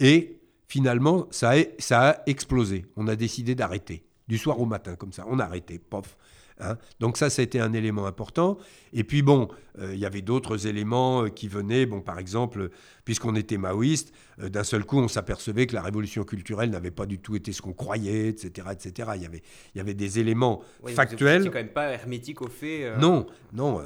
Et 0.00 0.37
finalement, 0.68 1.26
ça 1.30 1.52
a, 1.90 2.22
explosé. 2.26 2.86
On 2.96 3.08
a 3.08 3.16
décidé 3.16 3.54
d'arrêter. 3.54 4.04
Du 4.28 4.36
soir 4.36 4.60
au 4.60 4.66
matin, 4.66 4.94
comme 4.94 5.12
ça. 5.12 5.24
On 5.26 5.38
a 5.38 5.44
arrêté, 5.44 5.78
pof. 5.78 6.16
Hein. 6.60 6.76
Donc 7.00 7.16
ça, 7.16 7.30
ça 7.30 7.42
a 7.42 7.44
été 7.44 7.60
un 7.60 7.72
élément 7.72 8.06
important. 8.06 8.58
Et 8.92 9.04
puis 9.04 9.22
bon, 9.22 9.48
euh, 9.78 9.94
il 9.94 10.00
y 10.00 10.06
avait 10.06 10.22
d'autres 10.22 10.66
éléments 10.66 11.24
euh, 11.24 11.28
qui 11.28 11.48
venaient. 11.48 11.86
Bon, 11.86 12.00
par 12.00 12.18
exemple, 12.18 12.70
puisqu'on 13.04 13.36
était 13.36 13.58
maoïste, 13.58 14.12
euh, 14.40 14.48
d'un 14.48 14.64
seul 14.64 14.84
coup, 14.84 14.98
on 14.98 15.08
s'apercevait 15.08 15.66
que 15.66 15.74
la 15.74 15.82
révolution 15.82 16.24
culturelle 16.24 16.70
n'avait 16.70 16.90
pas 16.90 17.06
du 17.06 17.18
tout 17.18 17.36
été 17.36 17.52
ce 17.52 17.62
qu'on 17.62 17.72
croyait, 17.72 18.28
etc., 18.28 18.68
etc. 18.72 19.10
Il 19.16 19.22
y 19.22 19.26
avait, 19.26 19.42
il 19.74 19.78
y 19.78 19.80
avait 19.80 19.94
des 19.94 20.18
éléments 20.18 20.62
factuels. 20.86 21.42
C'est 21.42 21.50
quand 21.50 21.54
même 21.54 21.68
pas 21.68 21.90
hermétique 21.90 22.42
au 22.42 22.48
fait. 22.48 22.96
Non, 22.98 23.26
non. 23.52 23.82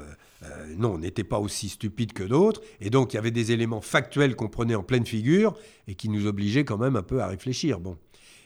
non, 0.77 0.93
on 0.95 0.97
n'était 0.97 1.23
pas 1.23 1.39
aussi 1.39 1.69
stupide 1.69 2.13
que 2.13 2.23
d'autres. 2.23 2.61
Et 2.81 2.89
donc, 2.89 3.13
il 3.13 3.17
y 3.17 3.19
avait 3.19 3.31
des 3.31 3.51
éléments 3.51 3.81
factuels 3.81 4.35
qu'on 4.35 4.49
prenait 4.49 4.75
en 4.75 4.83
pleine 4.83 5.05
figure 5.05 5.55
et 5.87 5.95
qui 5.95 6.09
nous 6.09 6.27
obligeaient 6.27 6.65
quand 6.65 6.77
même 6.77 6.95
un 6.95 7.03
peu 7.03 7.21
à 7.21 7.27
réfléchir. 7.27 7.79
Bon. 7.79 7.97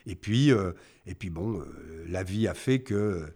Et 0.06 0.16
puis, 0.16 0.52
et 1.08 1.16
puis 1.16 1.30
bon, 1.30 1.62
la 2.08 2.24
vie 2.24 2.48
a 2.48 2.54
fait 2.54 2.80
que 2.80 2.94
euh, 2.94 3.28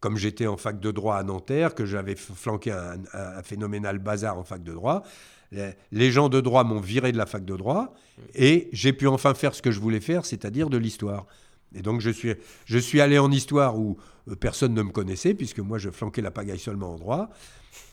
comme 0.00 0.16
j'étais 0.16 0.46
en 0.46 0.56
fac 0.56 0.78
de 0.80 0.90
droit 0.90 1.16
à 1.16 1.22
Nanterre, 1.22 1.74
que 1.74 1.84
j'avais 1.84 2.14
flanqué 2.14 2.70
un, 2.70 3.42
phénoménal 3.42 3.98
bazar 3.98 4.38
en 4.38 4.44
fac 4.44 4.62
de 4.62 4.72
droit, 4.72 5.02
les 5.92 6.10
gens 6.12 6.28
de 6.28 6.40
droit 6.40 6.64
m'ont 6.64 6.80
viré 6.80 7.10
de 7.10 7.18
la 7.18 7.26
fac 7.26 7.44
de 7.44 7.56
droit 7.56 7.94
et 8.34 8.68
j'ai 8.72 8.92
pu 8.92 9.06
enfin 9.06 9.34
faire 9.34 9.54
ce 9.54 9.62
que 9.62 9.70
je 9.70 9.80
voulais 9.80 10.00
faire, 10.00 10.24
c'est-à-dire 10.24 10.70
de 10.70 10.76
l'histoire. 10.76 11.26
Et 11.74 11.82
donc 11.82 12.00
je 12.00 12.10
suis, 12.10 12.34
je 12.64 12.78
suis 12.78 13.00
allé 13.00 13.18
en 13.18 13.30
histoire 13.30 13.78
où 13.78 13.98
euh, 14.28 14.36
personne 14.36 14.74
ne 14.74 14.82
me 14.82 14.90
connaissait, 14.90 15.34
puisque 15.34 15.58
moi 15.58 15.78
je 15.78 15.90
flanquais 15.90 16.22
la 16.22 16.30
pagaille 16.30 16.58
seulement 16.58 16.94
en 16.94 16.96
droit. 16.96 17.30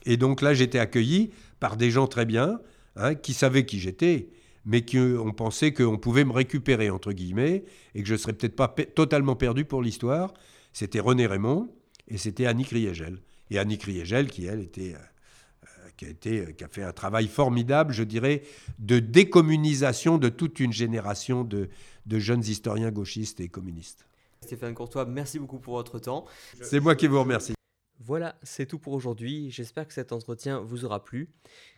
Et 0.05 0.17
donc 0.17 0.41
là 0.41 0.53
j'étais 0.53 0.79
accueilli 0.79 1.31
par 1.59 1.75
des 1.77 1.91
gens 1.91 2.07
très 2.07 2.25
bien, 2.25 2.59
hein, 2.95 3.15
qui 3.15 3.33
savaient 3.33 3.65
qui 3.65 3.79
j'étais, 3.79 4.29
mais 4.65 4.83
qui 4.83 4.97
ont 4.99 5.33
pensé 5.33 5.73
qu'on 5.73 5.97
pouvait 5.97 6.23
me 6.23 6.31
récupérer, 6.31 6.89
entre 6.89 7.11
guillemets, 7.11 7.65
et 7.93 8.01
que 8.01 8.07
je 8.07 8.15
serais 8.15 8.33
peut-être 8.33 8.55
pas 8.55 8.67
totalement 8.67 9.35
perdu 9.35 9.65
pour 9.65 9.81
l'histoire. 9.81 10.33
C'était 10.75 10.99
René 10.99 11.25
Raymond 11.25 11.69
et 12.09 12.17
c'était 12.17 12.47
Annie 12.47 12.65
Kriegel. 12.65 13.21
Et 13.49 13.57
Annie 13.59 13.77
Kriegel, 13.77 14.29
qui 14.29 14.45
elle 14.45 14.59
était... 14.59 14.93
Euh, 14.93 15.69
qui 15.95 16.05
a, 16.05 16.09
été, 16.09 16.53
qui 16.57 16.63
a 16.65 16.67
fait 16.67 16.83
un 16.83 16.91
travail 16.91 17.29
formidable, 17.29 17.93
je 17.93 18.03
dirais, 18.03 18.43
de 18.79 18.99
décommunisation 18.99 20.17
de 20.17 20.27
toute 20.27 20.59
une 20.59 20.73
génération 20.73 21.45
de, 21.45 21.69
de 22.05 22.19
jeunes 22.19 22.41
historiens 22.41 22.91
gauchistes 22.91 23.39
et 23.39 23.47
communistes. 23.47 24.05
Stéphane 24.41 24.73
Courtois, 24.73 25.05
merci 25.05 25.39
beaucoup 25.39 25.59
pour 25.59 25.75
votre 25.75 25.97
temps. 25.99 26.25
C'est 26.61 26.81
moi 26.81 26.97
qui 26.97 27.07
vous 27.07 27.21
remercie. 27.21 27.53
Voilà, 28.01 28.35
c'est 28.43 28.65
tout 28.65 28.77
pour 28.77 28.91
aujourd'hui. 28.91 29.51
J'espère 29.51 29.87
que 29.87 29.93
cet 29.93 30.11
entretien 30.11 30.59
vous 30.59 30.83
aura 30.83 31.01
plu. 31.01 31.29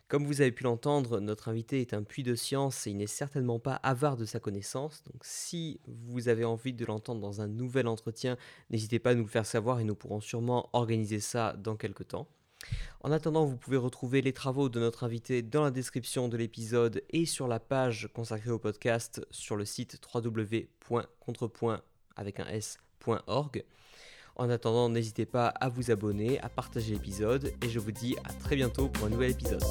Comme 0.07 0.25
vous 0.25 0.39
avez 0.39 0.53
pu 0.53 0.63
l'entendre, 0.63 1.19
notre 1.19 1.49
invité 1.49 1.81
est 1.81 1.93
un 1.93 2.01
puits 2.01 2.23
de 2.23 2.33
science 2.33 2.87
et 2.87 2.91
il 2.91 2.97
n'est 2.97 3.07
certainement 3.07 3.59
pas 3.59 3.75
avare 3.75 4.15
de 4.15 4.23
sa 4.23 4.39
connaissance. 4.39 5.03
Donc 5.11 5.21
si 5.25 5.81
vous 5.85 6.29
avez 6.29 6.45
envie 6.45 6.71
de 6.71 6.85
l'entendre 6.85 7.19
dans 7.19 7.41
un 7.41 7.47
nouvel 7.47 7.87
entretien, 7.87 8.37
n'hésitez 8.69 8.99
pas 8.99 9.09
à 9.09 9.15
nous 9.15 9.23
le 9.23 9.29
faire 9.29 9.45
savoir 9.45 9.81
et 9.81 9.83
nous 9.83 9.95
pourrons 9.95 10.21
sûrement 10.21 10.69
organiser 10.71 11.19
ça 11.19 11.57
dans 11.57 11.75
quelques 11.75 12.07
temps. 12.07 12.29
En 13.01 13.11
attendant, 13.11 13.45
vous 13.45 13.57
pouvez 13.57 13.75
retrouver 13.75 14.21
les 14.21 14.31
travaux 14.31 14.69
de 14.69 14.79
notre 14.79 15.03
invité 15.03 15.41
dans 15.41 15.63
la 15.63 15.71
description 15.71 16.29
de 16.29 16.37
l'épisode 16.37 17.03
et 17.09 17.25
sur 17.25 17.49
la 17.49 17.59
page 17.59 18.07
consacrée 18.13 18.51
au 18.51 18.59
podcast 18.59 19.25
sur 19.29 19.57
le 19.57 19.65
site 19.65 19.99
www.contrepoint. 20.13 21.81
En 24.37 24.51
attendant, 24.51 24.87
n'hésitez 24.87 25.25
pas 25.25 25.47
à 25.47 25.67
vous 25.67 25.89
abonner, 25.89 26.39
à 26.41 26.49
partager 26.49 26.93
l'épisode 26.93 27.51
et 27.63 27.69
je 27.69 27.79
vous 27.79 27.91
dis 27.91 28.15
à 28.23 28.31
très 28.33 28.55
bientôt 28.55 28.87
pour 28.87 29.07
un 29.07 29.09
nouvel 29.09 29.31
épisode. 29.31 29.63